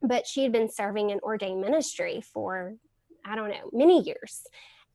but 0.03 0.27
she 0.27 0.43
had 0.43 0.53
been 0.53 0.71
serving 0.71 1.11
in 1.11 1.21
ordained 1.21 1.61
ministry 1.61 2.23
for, 2.33 2.75
I 3.25 3.37
don't 3.37 3.51
know, 3.51 3.71
many 3.73 4.03
years 4.03 4.47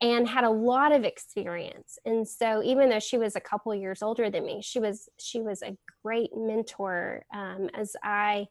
and 0.01 0.27
had 0.27 0.43
a 0.43 0.49
lot 0.49 0.91
of 0.91 1.03
experience. 1.03 1.99
And 2.05 2.27
so 2.27 2.63
even 2.63 2.89
though 2.89 2.99
she 2.99 3.17
was 3.17 3.35
a 3.35 3.41
couple 3.41 3.73
years 3.75 4.01
older 4.01 4.29
than 4.29 4.45
me 4.45 4.61
she 4.61 4.79
was 4.79 5.09
she 5.19 5.41
was 5.41 5.61
a 5.61 5.75
great 6.03 6.31
mentor 6.35 7.25
um, 7.33 7.69
as 7.73 7.95
i 8.03 8.47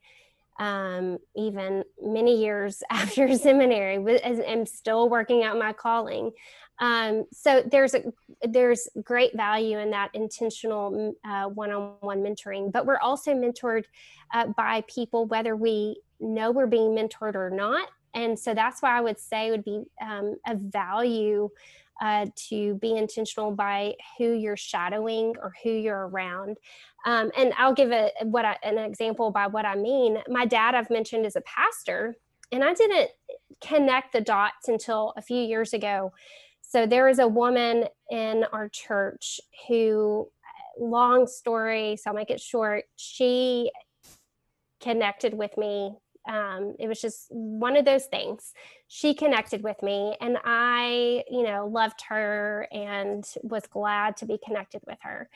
um, 0.58 1.18
even 1.36 1.84
many 2.02 2.42
years 2.42 2.82
after 2.90 3.32
seminary 3.36 4.20
I'm 4.46 4.66
still 4.66 5.08
working 5.08 5.44
out 5.44 5.58
my 5.58 5.72
calling. 5.72 6.32
Um, 6.80 7.24
so 7.32 7.62
there's 7.62 7.94
a 7.94 8.04
there's 8.42 8.88
great 9.02 9.36
value 9.36 9.78
in 9.78 9.90
that 9.90 10.10
intentional 10.14 11.14
uh, 11.24 11.46
one-on-one 11.46 12.22
mentoring 12.22 12.70
but 12.70 12.86
we're 12.86 12.98
also 12.98 13.34
mentored 13.34 13.82
uh, 14.32 14.46
by 14.56 14.84
people 14.86 15.26
whether 15.26 15.56
we 15.56 16.00
know 16.20 16.52
we're 16.52 16.68
being 16.68 16.90
mentored 16.90 17.34
or 17.34 17.50
not 17.50 17.88
and 18.14 18.38
so 18.38 18.54
that's 18.54 18.82
why 18.82 18.96
I 18.96 19.00
would 19.00 19.18
say 19.18 19.50
would 19.50 19.64
be 19.64 19.84
um, 20.00 20.36
a 20.46 20.54
value 20.54 21.50
uh, 22.00 22.26
to 22.48 22.74
be 22.76 22.96
intentional 22.96 23.50
by 23.50 23.94
who 24.16 24.32
you're 24.32 24.56
shadowing 24.56 25.34
or 25.42 25.52
who 25.62 25.70
you're 25.70 26.08
around. 26.08 26.56
Um, 27.04 27.30
and 27.36 27.52
I'll 27.56 27.74
give 27.74 27.90
a, 27.90 28.10
what 28.22 28.44
I, 28.44 28.56
an 28.62 28.78
example 28.78 29.30
by 29.30 29.46
what 29.46 29.64
I 29.64 29.74
mean. 29.74 30.18
My 30.28 30.46
dad, 30.46 30.74
I've 30.74 30.90
mentioned, 30.90 31.26
is 31.26 31.36
a 31.36 31.42
pastor, 31.42 32.16
and 32.52 32.62
I 32.62 32.74
didn't 32.74 33.10
connect 33.60 34.12
the 34.12 34.20
dots 34.20 34.68
until 34.68 35.12
a 35.16 35.22
few 35.22 35.42
years 35.42 35.72
ago. 35.72 36.12
So 36.62 36.86
there 36.86 37.08
is 37.08 37.18
a 37.18 37.26
woman 37.26 37.84
in 38.10 38.44
our 38.52 38.68
church 38.68 39.40
who, 39.66 40.28
long 40.78 41.26
story, 41.26 41.96
so 41.96 42.10
I'll 42.10 42.16
make 42.16 42.30
it 42.30 42.40
short, 42.40 42.84
she 42.96 43.70
connected 44.80 45.34
with 45.34 45.56
me 45.56 45.94
um, 46.28 46.74
it 46.78 46.86
was 46.86 47.00
just 47.00 47.26
one 47.30 47.76
of 47.76 47.84
those 47.84 48.04
things. 48.04 48.52
She 48.86 49.14
connected 49.14 49.62
with 49.62 49.82
me 49.82 50.16
and 50.20 50.38
i 50.44 51.24
you 51.30 51.42
know 51.42 51.66
loved 51.66 52.02
her 52.08 52.68
and 52.70 53.26
was 53.42 53.64
glad 53.66 54.16
to 54.18 54.26
be 54.26 54.38
connected 54.44 54.82
with 54.86 54.98
her. 55.02 55.28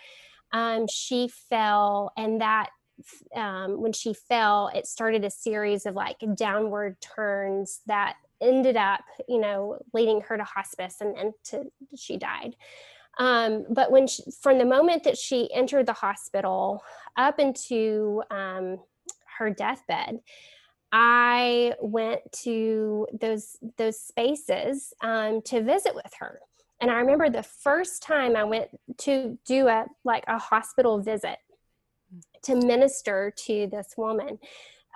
Um, 0.52 0.86
she 0.86 1.28
fell 1.28 2.12
and 2.16 2.40
that 2.40 2.70
um, 3.34 3.80
when 3.80 3.92
she 3.92 4.12
fell 4.12 4.70
it 4.74 4.86
started 4.86 5.24
a 5.24 5.30
series 5.30 5.86
of 5.86 5.94
like 5.94 6.18
downward 6.34 7.00
turns 7.00 7.80
that 7.86 8.16
ended 8.40 8.76
up 8.76 9.00
you 9.28 9.40
know 9.40 9.78
leading 9.94 10.20
her 10.20 10.36
to 10.36 10.44
hospice 10.44 10.96
and, 11.00 11.16
and 11.16 11.32
to 11.44 11.64
she 11.96 12.16
died. 12.18 12.54
Um, 13.18 13.66
but 13.68 13.90
when 13.90 14.06
she, 14.06 14.22
from 14.40 14.56
the 14.56 14.64
moment 14.64 15.04
that 15.04 15.18
she 15.18 15.52
entered 15.52 15.84
the 15.84 15.92
hospital 15.92 16.82
up 17.16 17.38
into 17.38 18.22
um, 18.30 18.78
her 19.38 19.50
deathbed 19.50 20.20
I 20.92 21.74
went 21.80 22.20
to 22.42 23.06
those 23.18 23.56
those 23.78 23.98
spaces 23.98 24.92
um, 25.00 25.40
to 25.46 25.62
visit 25.62 25.94
with 25.94 26.12
her. 26.18 26.40
And 26.80 26.90
I 26.90 26.94
remember 26.94 27.30
the 27.30 27.42
first 27.42 28.02
time 28.02 28.36
I 28.36 28.44
went 28.44 28.68
to 28.98 29.38
do 29.46 29.68
a 29.68 29.86
like 30.04 30.24
a 30.28 30.38
hospital 30.38 31.00
visit 31.00 31.38
to 32.42 32.56
minister 32.56 33.32
to 33.46 33.68
this 33.68 33.94
woman. 33.96 34.38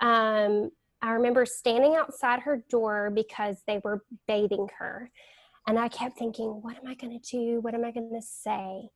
Um, 0.01 0.69
I 1.01 1.11
remember 1.11 1.45
standing 1.45 1.95
outside 1.95 2.41
her 2.41 2.63
door 2.69 3.11
because 3.13 3.57
they 3.65 3.81
were 3.83 4.03
bathing 4.27 4.67
her. 4.77 5.11
And 5.67 5.77
I 5.77 5.89
kept 5.89 6.17
thinking, 6.17 6.47
what 6.61 6.77
am 6.77 6.87
I 6.87 6.95
going 6.95 7.19
to 7.19 7.31
do? 7.31 7.59
What 7.59 7.73
am 7.73 7.83
I 7.83 7.91
going 7.91 8.13
to 8.13 8.21
say? 8.21 8.89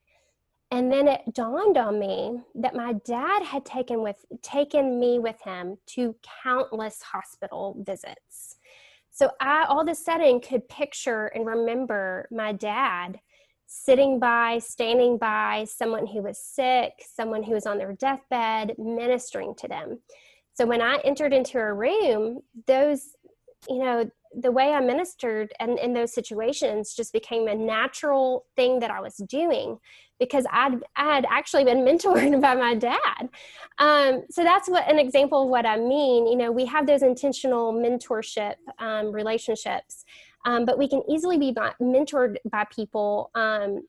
And 0.71 0.89
then 0.89 1.07
it 1.09 1.21
dawned 1.33 1.77
on 1.77 1.99
me 1.99 2.39
that 2.55 2.75
my 2.75 2.93
dad 3.05 3.43
had 3.43 3.65
taken 3.65 4.01
with 4.01 4.25
taken 4.41 4.99
me 4.99 5.19
with 5.19 5.39
him 5.43 5.77
to 5.87 6.15
countless 6.43 7.01
hospital 7.01 7.75
visits. 7.85 8.57
So 9.11 9.29
i 9.41 9.65
all 9.67 9.81
of 9.81 9.87
a 9.89 9.95
sudden 9.95 10.39
could 10.39 10.67
picture 10.69 11.27
and 11.27 11.45
remember 11.45 12.27
my 12.31 12.53
dad 12.53 13.19
sitting 13.67 14.19
by 14.19 14.59
standing 14.59 15.17
by 15.17 15.65
someone 15.69 16.07
who 16.07 16.21
was 16.21 16.37
sick 16.37 16.93
someone 17.13 17.43
who 17.43 17.53
was 17.53 17.65
on 17.65 17.77
their 17.77 17.93
deathbed 17.93 18.73
ministering 18.77 19.53
to 19.55 19.67
them. 19.67 19.99
So 20.53 20.65
when 20.65 20.81
i 20.81 20.99
entered 21.03 21.33
into 21.33 21.59
a 21.59 21.73
room 21.73 22.39
those 22.65 23.09
you 23.67 23.79
know 23.79 24.09
the 24.33 24.51
way 24.51 24.71
I 24.71 24.79
ministered 24.79 25.51
and 25.59 25.77
in 25.77 25.93
those 25.93 26.13
situations 26.13 26.93
just 26.93 27.11
became 27.11 27.47
a 27.47 27.55
natural 27.55 28.45
thing 28.55 28.79
that 28.79 28.91
I 28.91 29.01
was 29.01 29.15
doing 29.15 29.77
because 30.19 30.45
I'd, 30.51 30.79
I 30.95 31.15
had 31.15 31.25
actually 31.29 31.65
been 31.65 31.79
mentored 31.85 32.39
by 32.41 32.55
my 32.55 32.75
dad. 32.75 33.29
Um, 33.77 34.23
so 34.29 34.43
that's 34.43 34.69
what 34.69 34.89
an 34.89 34.99
example 34.99 35.43
of 35.43 35.49
what 35.49 35.65
I 35.65 35.77
mean. 35.77 36.27
You 36.27 36.37
know, 36.37 36.51
we 36.51 36.65
have 36.65 36.87
those 36.87 37.01
intentional 37.01 37.73
mentorship 37.73 38.55
um, 38.79 39.11
relationships, 39.11 40.05
um, 40.45 40.65
but 40.65 40.77
we 40.77 40.87
can 40.87 41.01
easily 41.09 41.37
be 41.37 41.53
mentored 41.81 42.37
by 42.49 42.65
people 42.73 43.31
um, 43.35 43.81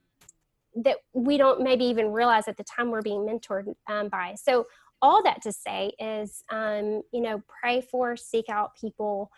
that 0.75 0.97
we 1.13 1.37
don't 1.37 1.61
maybe 1.63 1.85
even 1.85 2.13
realize 2.13 2.49
at 2.49 2.57
the 2.57 2.65
time 2.65 2.91
we're 2.91 3.03
being 3.03 3.21
mentored 3.21 3.75
um, 3.89 4.09
by. 4.09 4.35
So 4.43 4.67
all 5.03 5.23
that 5.25 5.43
to 5.43 5.53
say 5.53 5.93
is, 5.99 6.43
um, 6.51 7.03
you 7.13 7.21
know, 7.21 7.43
pray 7.61 7.81
for, 7.81 8.17
seek 8.17 8.49
out 8.49 8.77
people 8.81 9.31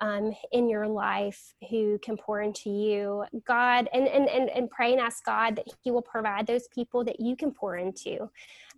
um, 0.00 0.32
in 0.52 0.68
your 0.68 0.86
life 0.86 1.54
who 1.70 1.98
can 2.02 2.16
pour 2.16 2.40
into 2.40 2.70
you. 2.70 3.24
God 3.46 3.88
and, 3.92 4.06
and 4.06 4.28
and 4.28 4.48
and 4.50 4.70
pray 4.70 4.92
and 4.92 5.00
ask 5.00 5.24
god 5.24 5.56
that 5.56 5.66
he 5.82 5.90
will 5.90 6.02
provide 6.02 6.46
those 6.46 6.68
people 6.68 7.04
that 7.04 7.20
you 7.20 7.36
can 7.36 7.52
pour 7.52 7.76
into. 7.76 8.30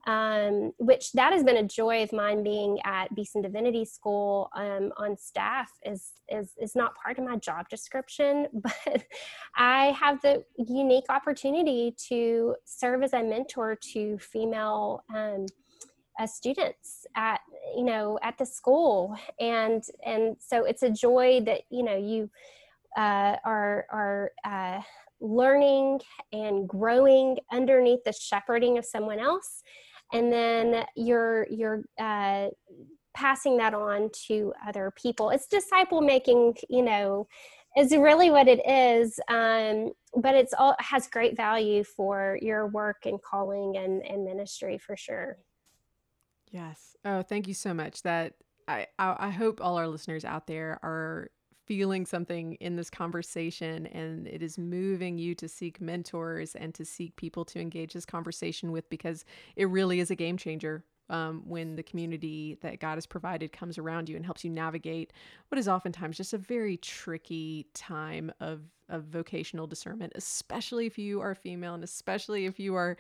Um, 0.07 0.73
which 0.79 1.13
that 1.13 1.35
has 1.35 1.45
been 1.45 1.59
a 1.59 1.63
joy 1.63 2.03
of 2.03 2.11
mine 2.11 2.43
being 2.43 2.79
at 2.85 3.15
beeson 3.15 3.43
divinity 3.43 3.85
school 3.85 4.49
um, 4.57 4.93
on 4.97 5.15
staff 5.19 5.71
is, 5.85 6.13
is 6.31 6.53
is 6.59 6.75
not 6.75 6.95
part 6.95 7.19
of 7.19 7.25
my 7.25 7.37
job 7.37 7.69
description 7.69 8.47
but 8.55 9.05
i 9.57 9.89
have 10.01 10.19
the 10.23 10.43
unique 10.57 11.05
opportunity 11.11 11.95
to 12.09 12.57
serve 12.65 13.03
as 13.03 13.13
a 13.13 13.23
mentor 13.23 13.77
to 13.93 14.17
female 14.19 15.05
um, 16.21 16.25
uh, 16.25 16.27
students 16.27 17.07
at 17.17 17.41
you 17.77 17.85
know 17.85 18.19
at 18.23 18.39
the 18.39 18.47
school. 18.47 19.17
And 19.39 19.83
and 20.05 20.37
so 20.39 20.65
it's 20.65 20.83
a 20.83 20.91
joy 20.91 21.41
that 21.47 21.63
you 21.71 21.83
know 21.83 21.97
you 21.97 22.31
uh, 22.97 23.37
are 23.45 23.87
are 23.91 24.33
uh, 24.45 24.81
learning 25.21 26.01
and 26.33 26.69
growing 26.69 27.39
underneath 27.53 28.05
the 28.05 28.13
shepherding 28.13 28.79
of 28.79 28.85
someone 28.85 29.19
else. 29.19 29.63
And 30.13 30.33
then 30.33 30.85
you're 30.97 31.47
you're 31.51 31.85
uh, 31.99 32.49
passing 33.15 33.57
that 33.59 33.75
on 33.75 34.11
to 34.27 34.53
other 34.67 34.93
people. 34.97 35.31
It's 35.31 35.47
disciple 35.47 36.01
making 36.01 36.57
you 36.69 36.83
know 36.83 37.27
is 37.77 37.93
really 37.93 38.31
what 38.31 38.49
it 38.49 38.61
is. 38.69 39.21
Um, 39.29 39.93
but 40.17 40.35
it's 40.35 40.53
all 40.59 40.75
has 40.81 41.07
great 41.07 41.37
value 41.37 41.85
for 41.85 42.37
your 42.43 42.67
work 42.67 43.07
and 43.07 43.23
calling 43.23 43.77
and, 43.77 44.05
and 44.05 44.25
ministry 44.25 44.77
for 44.77 44.97
sure 44.97 45.39
Yes. 46.51 46.97
Oh, 47.05 47.23
thank 47.23 47.49
you 47.49 47.55
so 47.55 47.73
much. 47.73 48.03
That 48.03 48.35
I, 48.69 48.87
I, 48.99 49.17
I 49.19 49.31
hope 49.31 49.61
all 49.61 49.77
our 49.77 49.89
listeners 49.89 50.25
out 50.25 50.47
there 50.47 50.79
are 50.83 51.31
feeling 51.67 52.05
something 52.05 52.55
in 52.55 52.75
this 52.75 52.91
conversation 52.91 53.87
and 53.87 54.27
it 54.27 54.43
is 54.43 54.59
moving 54.59 55.19
you 55.19 55.37
to 55.37 55.49
seek 55.49 55.81
mentors 55.81 56.57
and 56.57 56.75
to 56.75 56.85
seek 56.85 57.15
people 57.15 57.45
to 57.45 57.61
engage 57.61 57.93
this 57.93 58.05
conversation 58.05 58.73
with 58.73 58.91
because 58.91 59.25
it 59.55 59.67
really 59.67 60.01
is 60.01 60.11
a 60.11 60.17
game 60.17 60.37
changer 60.37 60.85
um, 61.11 61.43
when 61.47 61.77
the 61.77 61.83
community 61.85 62.59
that 62.63 62.81
God 62.81 62.97
has 62.97 63.07
provided 63.07 63.53
comes 63.53 63.79
around 63.79 64.09
you 64.09 64.17
and 64.17 64.25
helps 64.25 64.43
you 64.43 64.51
navigate 64.51 65.13
what 65.49 65.59
is 65.61 65.69
oftentimes 65.69 66.17
just 66.17 66.33
a 66.33 66.39
very 66.39 66.77
tricky 66.77 67.67
time 67.73 68.33
of, 68.41 68.63
of 68.89 69.05
vocational 69.05 69.69
discernment, 69.69 70.13
especially 70.17 70.87
if 70.87 70.99
you 70.99 71.21
are 71.21 71.37
female 71.37 71.75
and 71.75 71.85
especially 71.85 72.47
if 72.47 72.59
you 72.59 72.75
are 72.75 72.97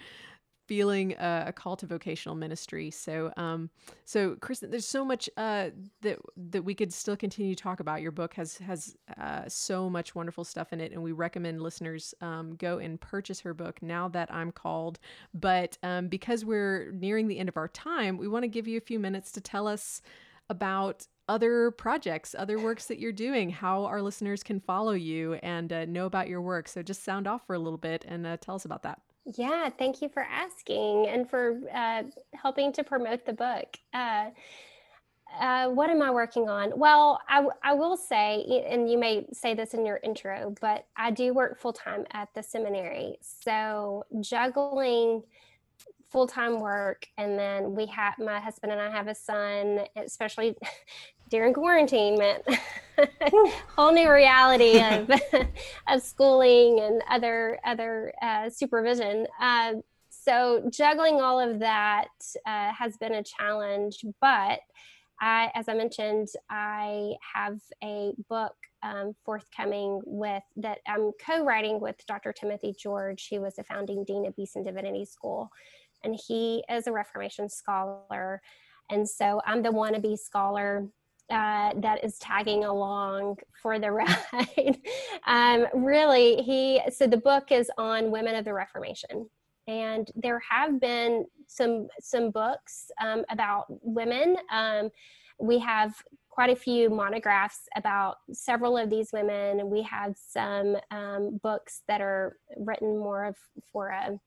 feeling 0.70 1.14
a, 1.14 1.46
a, 1.48 1.52
call 1.52 1.74
to 1.74 1.84
vocational 1.84 2.36
ministry. 2.36 2.92
So, 2.92 3.32
um, 3.36 3.70
so 4.04 4.36
Kristen, 4.36 4.70
there's 4.70 4.86
so 4.86 5.04
much 5.04 5.28
uh, 5.36 5.70
that 6.02 6.20
that 6.52 6.62
we 6.62 6.76
could 6.76 6.92
still 6.92 7.16
continue 7.16 7.56
to 7.56 7.60
talk 7.60 7.80
about. 7.80 8.02
Your 8.02 8.12
book 8.12 8.34
has 8.34 8.58
has 8.58 8.96
uh, 9.20 9.48
so 9.48 9.90
much 9.90 10.14
wonderful 10.14 10.44
stuff 10.44 10.72
in 10.72 10.80
it, 10.80 10.92
and 10.92 11.02
we 11.02 11.10
recommend 11.10 11.60
listeners 11.60 12.14
um, 12.20 12.54
go 12.54 12.78
and 12.78 13.00
purchase 13.00 13.40
her 13.40 13.52
book. 13.52 13.82
Now 13.82 14.06
that 14.10 14.32
I'm 14.32 14.52
called, 14.52 15.00
but 15.34 15.76
um, 15.82 16.06
because 16.06 16.44
we're 16.44 16.92
nearing 16.92 17.26
the 17.26 17.40
end 17.40 17.48
of 17.48 17.56
our 17.56 17.66
time, 17.66 18.16
we 18.16 18.28
want 18.28 18.44
to 18.44 18.48
give 18.48 18.68
you 18.68 18.78
a 18.78 18.80
few 18.80 19.00
minutes 19.00 19.32
to 19.32 19.40
tell 19.40 19.66
us 19.66 20.02
about 20.50 21.08
other 21.28 21.72
projects, 21.72 22.32
other 22.38 22.60
works 22.60 22.86
that 22.86 23.00
you're 23.00 23.10
doing, 23.10 23.50
how 23.50 23.86
our 23.86 24.00
listeners 24.00 24.44
can 24.44 24.60
follow 24.60 24.92
you 24.92 25.34
and 25.42 25.72
uh, 25.72 25.84
know 25.86 26.06
about 26.06 26.28
your 26.28 26.40
work. 26.40 26.68
So 26.68 26.80
just 26.80 27.02
sound 27.02 27.26
off 27.26 27.44
for 27.44 27.54
a 27.54 27.58
little 27.58 27.76
bit 27.76 28.04
and 28.06 28.24
uh, 28.24 28.36
tell 28.36 28.54
us 28.54 28.64
about 28.64 28.84
that. 28.84 29.00
Yeah, 29.36 29.68
thank 29.70 30.02
you 30.02 30.08
for 30.08 30.22
asking 30.22 31.06
and 31.06 31.28
for 31.28 31.60
uh, 31.74 32.02
helping 32.34 32.72
to 32.72 32.84
promote 32.84 33.24
the 33.24 33.32
book. 33.32 33.76
Uh, 33.92 34.30
uh, 35.38 35.68
what 35.68 35.90
am 35.90 36.02
I 36.02 36.10
working 36.10 36.48
on? 36.48 36.72
Well, 36.76 37.20
I, 37.28 37.46
I 37.62 37.74
will 37.74 37.96
say, 37.96 38.64
and 38.68 38.90
you 38.90 38.98
may 38.98 39.26
say 39.32 39.54
this 39.54 39.74
in 39.74 39.86
your 39.86 40.00
intro, 40.02 40.54
but 40.60 40.86
I 40.96 41.12
do 41.12 41.32
work 41.32 41.60
full 41.60 41.72
time 41.72 42.04
at 42.12 42.28
the 42.34 42.42
seminary. 42.42 43.18
So 43.20 44.04
juggling 44.20 45.22
full 46.08 46.26
time 46.26 46.58
work, 46.58 47.06
and 47.16 47.38
then 47.38 47.74
we 47.74 47.86
have 47.86 48.18
my 48.18 48.40
husband 48.40 48.72
and 48.72 48.80
I 48.80 48.90
have 48.90 49.06
a 49.06 49.14
son, 49.14 49.80
especially 49.96 50.56
during 51.30 51.54
quarantine, 51.54 52.18
whole 53.76 53.92
new 53.92 54.10
reality 54.10 54.80
of 54.80 55.10
of 55.88 56.02
schooling 56.02 56.80
and 56.80 57.02
other 57.08 57.58
other 57.64 58.12
uh, 58.22 58.50
supervision. 58.50 59.26
Uh, 59.40 59.74
so 60.08 60.68
juggling 60.70 61.20
all 61.20 61.40
of 61.40 61.60
that 61.60 62.08
uh, 62.46 62.72
has 62.72 62.96
been 62.96 63.14
a 63.14 63.22
challenge, 63.22 64.04
but 64.20 64.60
I, 65.20 65.50
as 65.54 65.68
I 65.68 65.74
mentioned, 65.74 66.28
I 66.48 67.12
have 67.34 67.60
a 67.84 68.12
book 68.28 68.54
um, 68.82 69.14
forthcoming 69.24 70.00
with 70.06 70.42
that 70.56 70.78
I'm 70.86 71.12
co-writing 71.24 71.80
with 71.80 71.96
Dr. 72.06 72.32
Timothy 72.32 72.74
George. 72.78 73.26
He 73.26 73.38
was 73.38 73.58
a 73.58 73.64
founding 73.64 74.04
dean 74.04 74.26
of 74.26 74.34
Beeson 74.36 74.62
Divinity 74.62 75.04
School, 75.04 75.50
and 76.02 76.18
he 76.26 76.64
is 76.70 76.86
a 76.86 76.92
Reformation 76.92 77.48
scholar. 77.48 78.40
And 78.90 79.08
so 79.08 79.40
I'm 79.46 79.62
the 79.62 79.70
wannabe 79.70 80.18
scholar 80.18 80.88
uh, 81.30 81.72
that 81.76 82.02
is 82.04 82.18
tagging 82.18 82.64
along 82.64 83.36
for 83.62 83.78
the 83.78 83.90
ride. 83.92 84.78
um, 85.26 85.66
really, 85.74 86.42
he 86.42 86.80
so 86.90 87.06
the 87.06 87.16
book 87.16 87.52
is 87.52 87.70
on 87.78 88.10
women 88.10 88.34
of 88.34 88.44
the 88.44 88.52
Reformation, 88.52 89.28
and 89.66 90.10
there 90.14 90.40
have 90.48 90.80
been 90.80 91.24
some 91.46 91.88
some 92.00 92.30
books 92.30 92.90
um, 93.00 93.24
about 93.30 93.66
women. 93.68 94.36
Um, 94.52 94.90
we 95.38 95.58
have 95.58 95.94
quite 96.28 96.50
a 96.50 96.56
few 96.56 96.88
monographs 96.88 97.68
about 97.76 98.16
several 98.32 98.76
of 98.76 98.88
these 98.88 99.10
women. 99.12 99.68
We 99.68 99.82
have 99.82 100.14
some 100.16 100.76
um, 100.90 101.40
books 101.42 101.82
that 101.88 102.00
are 102.00 102.36
written 102.56 102.98
more 102.98 103.24
of 103.24 103.36
for 103.72 103.88
a 103.88 104.18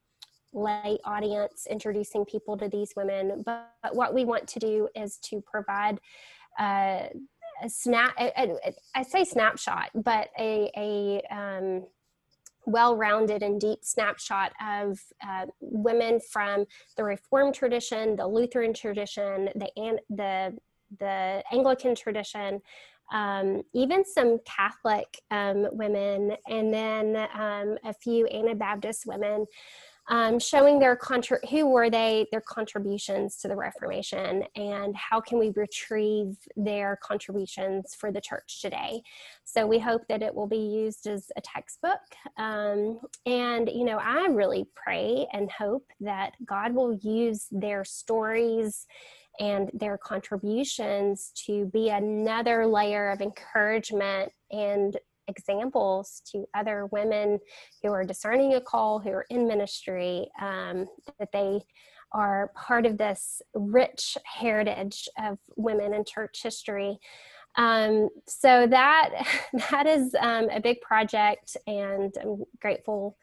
lay 0.52 0.98
audience, 1.04 1.66
introducing 1.68 2.24
people 2.24 2.56
to 2.56 2.68
these 2.68 2.92
women. 2.96 3.42
But, 3.44 3.72
but 3.82 3.96
what 3.96 4.14
we 4.14 4.24
want 4.24 4.46
to 4.48 4.58
do 4.58 4.88
is 4.94 5.18
to 5.24 5.40
provide 5.40 5.98
uh, 6.58 7.08
a 7.62 7.68
snap. 7.68 8.14
A, 8.18 8.32
a, 8.40 8.74
I 8.94 9.02
say 9.02 9.24
snapshot, 9.24 9.90
but 9.94 10.28
a, 10.38 10.70
a 10.76 11.22
um, 11.34 11.86
well-rounded 12.66 13.42
and 13.42 13.60
deep 13.60 13.80
snapshot 13.82 14.52
of 14.66 15.00
uh, 15.26 15.46
women 15.60 16.20
from 16.20 16.64
the 16.96 17.04
Reformed 17.04 17.54
tradition, 17.54 18.16
the 18.16 18.26
Lutheran 18.26 18.74
tradition, 18.74 19.50
the 19.54 19.70
the 20.10 20.56
the 20.98 21.42
Anglican 21.52 21.94
tradition, 21.94 22.60
um, 23.12 23.62
even 23.72 24.04
some 24.04 24.38
Catholic 24.44 25.20
um, 25.30 25.66
women, 25.72 26.36
and 26.48 26.72
then 26.72 27.16
um, 27.34 27.78
a 27.84 27.92
few 27.92 28.26
Anabaptist 28.26 29.06
women. 29.06 29.46
Um, 30.08 30.38
showing 30.38 30.78
their 30.78 30.96
contra- 30.96 31.46
who 31.48 31.66
were 31.66 31.88
they, 31.88 32.26
their 32.30 32.42
contributions 32.42 33.38
to 33.38 33.48
the 33.48 33.56
Reformation, 33.56 34.44
and 34.54 34.94
how 34.94 35.20
can 35.20 35.38
we 35.38 35.50
retrieve 35.56 36.36
their 36.56 36.98
contributions 37.02 37.94
for 37.94 38.12
the 38.12 38.20
church 38.20 38.60
today. 38.60 39.00
So 39.44 39.66
we 39.66 39.78
hope 39.78 40.02
that 40.08 40.22
it 40.22 40.34
will 40.34 40.46
be 40.46 40.56
used 40.56 41.06
as 41.06 41.30
a 41.36 41.40
textbook. 41.40 42.00
Um, 42.36 43.00
and 43.24 43.68
you 43.68 43.84
know, 43.84 43.98
I 43.98 44.26
really 44.30 44.66
pray 44.74 45.26
and 45.32 45.50
hope 45.50 45.86
that 46.00 46.32
God 46.44 46.74
will 46.74 46.94
use 46.94 47.46
their 47.50 47.84
stories 47.84 48.86
and 49.40 49.70
their 49.74 49.98
contributions 49.98 51.32
to 51.46 51.66
be 51.66 51.88
another 51.88 52.66
layer 52.66 53.10
of 53.10 53.20
encouragement 53.20 54.30
and 54.50 54.96
examples 55.28 56.22
to 56.32 56.46
other 56.54 56.86
women 56.86 57.38
who 57.82 57.90
are 57.92 58.04
discerning 58.04 58.54
a 58.54 58.60
call, 58.60 58.98
who 58.98 59.10
are 59.10 59.26
in 59.30 59.46
ministry, 59.46 60.28
um, 60.40 60.86
that 61.18 61.32
they 61.32 61.60
are 62.12 62.52
part 62.54 62.86
of 62.86 62.96
this 62.96 63.42
rich 63.54 64.16
heritage 64.24 65.08
of 65.18 65.38
women 65.56 65.94
in 65.94 66.04
church 66.04 66.42
history. 66.42 66.98
Um, 67.56 68.08
so 68.26 68.66
that 68.66 69.26
that 69.70 69.86
is 69.86 70.14
um, 70.20 70.48
a 70.50 70.60
big 70.60 70.80
project, 70.80 71.56
and 71.66 72.14
I'm 72.20 72.44
grateful 72.60 73.16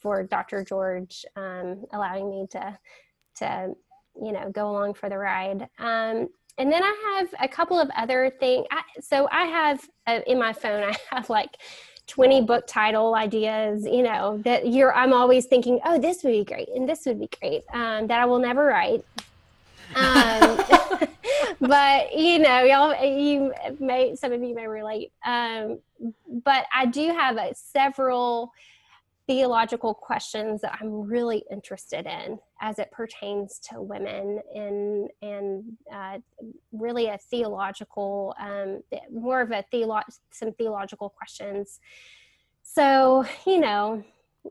for 0.00 0.22
Dr. 0.22 0.64
George 0.64 1.24
um, 1.36 1.84
allowing 1.92 2.30
me 2.30 2.46
to 2.50 2.78
to 3.36 3.72
you 4.22 4.32
know 4.32 4.50
go 4.50 4.70
along 4.70 4.94
for 4.94 5.08
the 5.08 5.18
ride. 5.18 5.68
Um, 5.78 6.28
and 6.58 6.70
then 6.70 6.82
I 6.82 7.18
have 7.18 7.34
a 7.40 7.48
couple 7.48 7.78
of 7.78 7.90
other 7.96 8.32
things. 8.40 8.66
so 9.00 9.28
I 9.30 9.44
have 9.46 9.88
uh, 10.06 10.20
in 10.26 10.38
my 10.38 10.52
phone, 10.52 10.82
I 11.10 11.14
have 11.14 11.30
like 11.30 11.56
20 12.06 12.42
book 12.42 12.66
title 12.66 13.14
ideas, 13.14 13.84
you 13.84 14.02
know, 14.02 14.38
that 14.44 14.66
you're, 14.66 14.92
I'm 14.94 15.12
always 15.12 15.46
thinking, 15.46 15.78
oh, 15.84 15.98
this 15.98 16.24
would 16.24 16.32
be 16.32 16.44
great. 16.44 16.68
And 16.74 16.88
this 16.88 17.06
would 17.06 17.20
be 17.20 17.28
great 17.40 17.62
um, 17.72 18.08
that 18.08 18.20
I 18.20 18.26
will 18.26 18.40
never 18.40 18.64
write. 18.64 19.04
Um, 19.94 20.60
but 21.60 22.16
you 22.16 22.40
know, 22.40 22.62
y'all, 22.62 23.04
you 23.04 23.52
may, 23.78 24.16
some 24.16 24.32
of 24.32 24.42
you 24.42 24.54
may 24.54 24.66
relate. 24.66 25.12
Um, 25.24 25.78
but 26.44 26.66
I 26.74 26.86
do 26.86 27.08
have 27.08 27.36
a, 27.36 27.54
several 27.54 28.52
theological 29.30 29.94
questions 29.94 30.60
that 30.60 30.76
I'm 30.80 31.02
really 31.02 31.44
interested 31.52 32.04
in 32.04 32.36
as 32.60 32.80
it 32.80 32.90
pertains 32.90 33.60
to 33.70 33.80
women 33.80 34.40
and 34.52 35.08
and 35.22 35.64
uh, 35.94 36.18
really 36.72 37.06
a 37.06 37.16
theological 37.16 38.34
um, 38.40 38.82
more 39.12 39.40
of 39.40 39.52
a 39.52 39.64
theolo- 39.72 40.02
some 40.32 40.52
theological 40.54 41.08
questions. 41.08 41.78
So 42.64 43.24
you 43.46 43.60
know 43.60 44.02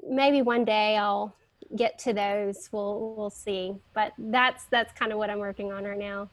maybe 0.10 0.42
one 0.42 0.64
day 0.64 0.96
I'll 0.96 1.36
get 1.76 2.00
to 2.00 2.14
those. 2.14 2.70
We'll 2.72 3.16
we'll 3.18 3.30
see. 3.32 3.76
But 3.94 4.14
that's 4.18 4.64
that's 4.72 4.98
kind 4.98 5.12
of 5.12 5.18
what 5.18 5.30
I'm 5.30 5.40
working 5.40 5.74
on 5.74 5.84
right 5.84 6.00
now. 6.00 6.30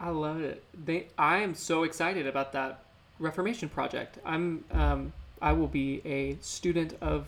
I 0.00 0.08
love 0.08 0.40
it. 0.40 0.64
They, 0.86 1.08
I 1.18 1.40
am 1.40 1.54
so 1.54 1.82
excited 1.82 2.26
about 2.26 2.52
that 2.52 2.82
Reformation 3.18 3.68
project. 3.68 4.18
I'm 4.24 4.64
um, 4.70 5.12
I 5.40 5.52
will 5.52 5.68
be 5.68 6.00
a 6.04 6.36
student 6.40 6.96
of 7.00 7.26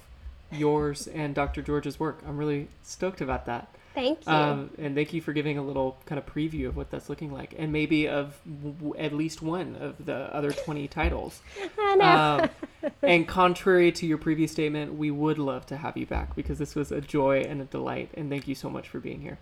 yours 0.51 1.07
and 1.09 1.35
Dr. 1.35 1.63
George's 1.63 1.99
work. 1.99 2.21
I'm 2.27 2.37
really 2.37 2.69
stoked 2.83 3.21
about 3.21 3.47
that. 3.47 3.69
Thank 3.97 4.27
you. 4.27 4.33
Um, 4.33 4.71
and 4.79 4.95
thank 4.95 5.15
you 5.15 5.23
for 5.23 5.33
giving 5.33 5.57
a 5.57 5.63
little 5.63 5.97
kind 6.05 6.19
of 6.19 6.27
preview 6.27 6.69
of 6.69 6.77
what 6.77 6.91
that's 6.91 7.09
looking 7.09 7.33
like, 7.33 7.55
and 7.57 7.73
maybe 7.73 8.07
of 8.07 8.39
w- 8.63 8.95
at 8.99 9.15
least 9.15 9.41
one 9.41 9.75
of 9.77 10.05
the 10.05 10.15
other 10.35 10.53
20 10.53 10.87
titles. 10.89 11.41
I 11.79 11.95
know. 11.95 12.51
Um, 12.85 12.91
and 13.03 13.27
contrary 13.27 13.91
to 13.93 14.07
your 14.07 14.19
previous 14.19 14.53
statement, 14.53 14.95
we 14.99 15.11
would 15.11 15.39
love 15.39 15.65
to 15.67 15.79
have 15.79 15.97
you 15.97 16.05
back 16.05 16.37
because 16.37 16.59
this 16.59 16.75
was 16.75 16.93
a 16.93 17.01
joy 17.01 17.41
and 17.41 17.63
a 17.63 17.65
delight. 17.65 18.11
And 18.13 18.29
thank 18.29 18.47
you 18.47 18.55
so 18.55 18.69
much 18.69 18.87
for 18.87 19.01
being 19.01 19.23
here. 19.23 19.39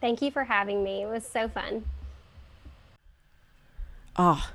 Thank 0.00 0.22
you 0.22 0.30
for 0.30 0.44
having 0.44 0.84
me. 0.84 1.02
It 1.02 1.08
was 1.08 1.26
so 1.26 1.48
fun. 1.48 1.84
Ah, 4.16 4.48
oh, 4.48 4.54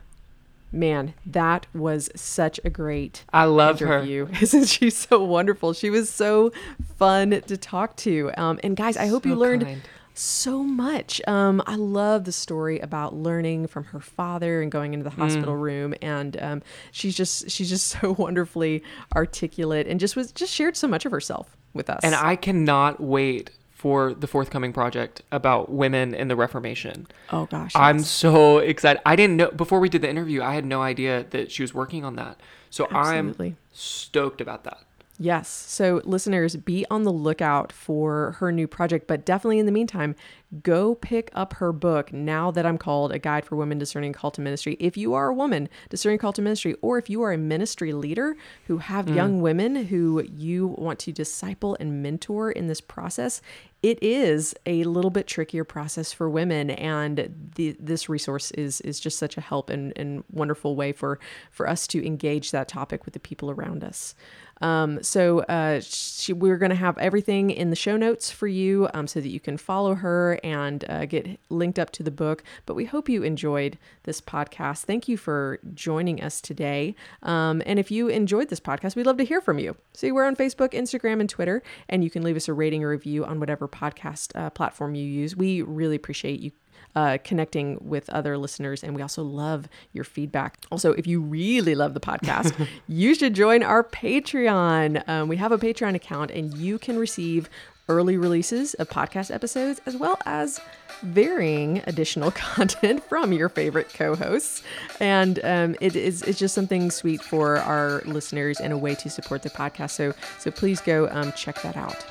man, 0.74 1.14
that 1.26 1.68
was 1.74 2.10
such 2.16 2.60
a 2.64 2.70
great 2.70 3.24
I 3.32 3.46
love 3.46 3.82
interview. 3.82 4.26
her. 4.26 4.38
Isn't 4.42 4.66
she 4.66 4.90
so 4.90 5.24
wonderful? 5.24 5.74
She 5.74 5.90
was 5.90 6.10
so 6.10 6.52
fun 6.98 7.42
to 7.48 7.58
talk 7.58 7.96
to. 7.98 8.32
Um, 8.38 8.60
and 8.64 8.76
guys, 8.76 8.98
I 8.98 9.08
hope 9.08 9.24
so 9.24 9.30
you 9.30 9.36
learned 9.36 9.64
kind. 9.64 9.82
so 10.14 10.64
much. 10.64 11.22
Um, 11.28 11.62
I 11.68 11.76
love 11.76 12.26
the 12.26 12.32
story 12.32 12.80
about 12.80 13.16
learning 13.16 13.68
from 13.68 13.86
her 13.86 14.00
father 14.00 14.62
and 14.62 14.72
going 14.72 14.94
into 14.94 15.04
the 15.04 15.12
hospital 15.12 15.56
mm. 15.56 15.62
room. 15.62 15.94
And 16.02 16.42
um, 16.42 16.62
she's 16.92 17.16
just 17.16 17.50
she's 17.52 17.70
just 17.70 17.88
so 18.02 18.14
wonderfully 18.14 18.84
articulate 19.16 19.88
and 19.88 20.00
just 20.00 20.16
was 20.16 20.32
just 20.32 20.54
shared 20.54 20.76
so 20.76 20.88
much 20.88 21.06
of 21.06 21.12
herself 21.12 21.56
with 21.74 21.90
us. 21.90 22.02
And 22.04 22.16
I 22.16 22.36
cannot 22.36 23.00
wait 23.00 23.52
for 23.84 24.14
the 24.14 24.28
forthcoming 24.28 24.72
project 24.72 25.24
about 25.30 25.70
women 25.70 26.14
in 26.16 26.30
the 26.30 26.38
Reformation. 26.38 27.06
Oh 27.34 27.48
gosh. 27.48 27.74
I'm 27.76 28.00
so 28.00 28.60
excited. 28.60 29.02
I 29.06 29.18
didn't 29.18 29.36
know 29.36 29.52
before 29.52 29.82
we 29.82 29.90
did 29.90 30.02
the 30.02 30.10
interview, 30.10 30.42
I 30.42 30.56
had 30.56 30.64
no 30.64 30.82
idea 30.82 31.26
that 31.32 31.52
she 31.52 31.64
was 31.64 31.74
working 31.74 32.06
on 32.06 32.16
that. 32.16 32.40
So 32.70 32.88
Absolutely. 32.90 33.48
I'm 33.48 33.58
stoked 33.74 34.40
about 34.40 34.64
that. 34.64 34.84
Yes. 35.20 35.48
So, 35.48 36.02
listeners, 36.06 36.56
be 36.56 36.86
on 36.90 37.04
the 37.04 37.12
lookout 37.12 37.72
for 37.72 38.32
her 38.40 38.52
new 38.52 38.68
project. 38.68 39.08
But 39.08 39.26
definitely 39.26 39.60
in 39.60 39.68
the 39.68 39.72
meantime, 39.72 40.16
go 40.64 40.96
pick 40.96 41.30
up 41.34 41.54
her 41.54 41.72
book, 41.72 42.12
Now 42.12 42.50
That 42.50 42.66
I'm 42.66 42.80
Called 42.80 43.12
A 43.12 43.20
Guide 43.20 43.46
for 43.46 43.56
Women 43.56 43.78
Discerning 43.78 44.12
Call 44.12 44.32
to 44.32 44.42
Ministry. 44.42 44.76
If 44.80 44.98
you 44.98 45.14
are 45.14 45.28
a 45.28 45.34
woman 45.34 45.70
discerning 45.90 46.18
call 46.18 46.34
to 46.34 46.42
ministry, 46.42 46.76
or 46.82 46.98
if 46.98 47.12
you 47.12 47.22
are 47.22 47.32
a 47.32 47.38
ministry 47.38 47.94
leader 47.94 48.36
who 48.66 48.80
have 48.80 49.06
mm. 49.06 49.16
young 49.16 49.42
women 49.42 49.76
who 49.76 50.24
you 50.24 50.68
want 50.68 50.98
to 51.00 51.12
disciple 51.12 51.78
and 51.80 52.02
mentor 52.02 52.52
in 52.52 52.68
this 52.68 52.82
process, 52.82 53.40
it 53.84 54.02
is 54.02 54.56
a 54.66 54.86
little 54.86 55.12
bit 55.12 55.28
trickier 55.28 55.66
process 55.66 56.14
for 56.14 56.30
women, 56.30 56.70
and 56.72 57.52
the, 57.56 57.76
this 57.80 58.08
resource 58.08 58.50
is 58.52 58.80
is 58.82 58.98
just 58.98 59.20
such 59.20 59.38
a 59.38 59.42
help 59.42 59.70
and, 59.70 59.92
and 59.98 60.24
wonderful 60.32 60.78
way 60.78 60.94
for 60.94 61.20
for 61.52 61.68
us 61.68 61.86
to 61.88 62.06
engage 62.06 62.52
that 62.52 62.70
topic 62.70 63.04
with 63.04 63.14
the 63.14 63.20
people 63.20 63.52
around 63.52 63.84
us. 63.84 64.16
Um, 64.64 65.04
so 65.04 65.40
uh, 65.42 65.82
she, 65.84 66.32
we're 66.32 66.58
going 66.58 66.70
to 66.70 66.76
have 66.76 66.98
everything 66.98 67.50
in 67.52 67.70
the 67.70 67.76
show 67.76 67.98
notes 67.98 68.32
for 68.32 68.48
you 68.48 68.88
um, 68.94 69.08
so 69.08 69.20
that 69.20 69.28
you 69.28 69.42
can 69.42 69.58
follow 69.58 69.94
her 69.96 70.40
and 70.42 70.86
uh, 70.90 71.06
get 71.06 71.38
linked 71.50 71.78
up 71.78 71.92
to 71.92 72.04
the 72.04 72.12
book. 72.12 72.44
But 72.66 72.76
we 72.76 72.86
hope 72.86 73.10
you 73.10 73.24
enjoyed 73.24 73.78
this 74.04 74.22
podcast. 74.22 74.84
Thank 74.86 75.10
you 75.10 75.18
for 75.18 75.60
joining 75.74 76.24
us 76.24 76.40
today. 76.40 76.96
Um, 77.24 77.62
and 77.66 77.78
if 77.78 77.92
you 77.92 78.08
enjoyed 78.08 78.48
this 78.48 78.62
podcast, 78.62 78.96
we'd 78.96 79.06
love 79.06 79.18
to 79.18 79.26
hear 79.26 79.42
from 79.42 79.60
you. 79.60 79.76
So 79.94 80.12
we're 80.14 80.26
on 80.26 80.38
Facebook, 80.38 80.70
Instagram, 80.70 81.20
and 81.20 81.30
Twitter, 81.30 81.62
and 81.90 82.02
you 82.04 82.10
can 82.10 82.24
leave 82.24 82.38
us 82.38 82.48
a 82.48 82.54
rating 82.54 82.86
or 82.86 82.90
review 82.90 83.26
on 83.26 83.42
whatever 83.42 83.68
podcast 83.68 84.32
uh, 84.40 84.50
platform 84.50 84.96
you 84.96 85.06
use. 85.06 85.36
We 85.36 85.62
really 85.62 85.98
appreciate 85.98 86.40
you 86.40 86.52
uh, 86.96 87.18
connecting 87.24 87.78
with 87.82 88.10
other 88.10 88.38
listeners. 88.38 88.84
And 88.84 88.96
we 88.96 89.02
also 89.02 89.24
love 89.24 89.68
your 89.92 90.04
feedback. 90.04 90.58
Also, 90.72 90.94
if 90.94 91.08
you 91.08 91.22
really 91.22 91.76
love 91.76 91.94
the 91.94 92.00
podcast, 92.00 92.68
you 92.88 93.16
should 93.16 93.34
join 93.34 93.64
our 93.64 93.84
Patreon. 93.84 95.08
Um, 95.08 95.28
we 95.28 95.38
have 95.38 95.52
a 95.52 95.58
Patreon 95.58 95.96
account, 95.96 96.32
and 96.32 96.54
you 96.54 96.78
can 96.78 96.98
receive 96.98 97.50
early 97.90 98.16
releases 98.16 98.74
of 98.76 98.90
podcast 98.90 99.34
episodes 99.34 99.82
as 99.86 99.98
well 99.98 100.18
as 100.26 100.62
varying 101.02 101.82
additional 101.86 102.32
content 102.36 103.04
from 103.04 103.34
your 103.34 103.50
favorite 103.50 103.94
co-hosts 103.94 104.64
and 105.02 105.44
um, 105.44 105.76
it 105.82 105.94
is 105.96 106.22
it's 106.22 106.40
just 106.40 106.56
something 106.56 106.90
sweet 106.90 107.22
for 107.22 107.58
our 107.58 108.02
listeners 108.06 108.62
and 108.62 108.72
a 108.72 108.78
way 108.78 108.96
to 108.96 109.10
support 109.10 109.42
the 109.42 109.50
podcast 109.50 109.92
so 109.92 110.14
so 110.40 110.50
please 110.50 110.80
go 110.80 111.10
um, 111.10 111.34
check 111.34 111.62
that 111.62 111.76
out 111.76 112.06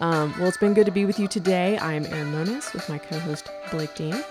um, 0.00 0.34
well, 0.38 0.48
it's 0.48 0.58
been 0.58 0.74
good 0.74 0.86
to 0.86 0.92
be 0.92 1.04
with 1.04 1.18
you 1.18 1.28
today. 1.28 1.78
I'm 1.78 2.04
Erin 2.06 2.32
Moniz 2.32 2.72
with 2.72 2.88
my 2.88 2.98
co 2.98 3.18
host 3.18 3.48
Blake 3.70 3.94
Dean 3.94 4.22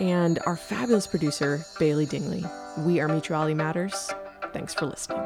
and 0.00 0.38
our 0.46 0.56
fabulous 0.56 1.06
producer, 1.06 1.64
Bailey 1.78 2.06
Dingley. 2.06 2.44
We 2.78 3.00
are 3.00 3.08
Mutuality 3.08 3.54
Matters. 3.54 4.12
Thanks 4.52 4.74
for 4.74 4.86
listening. 4.86 5.24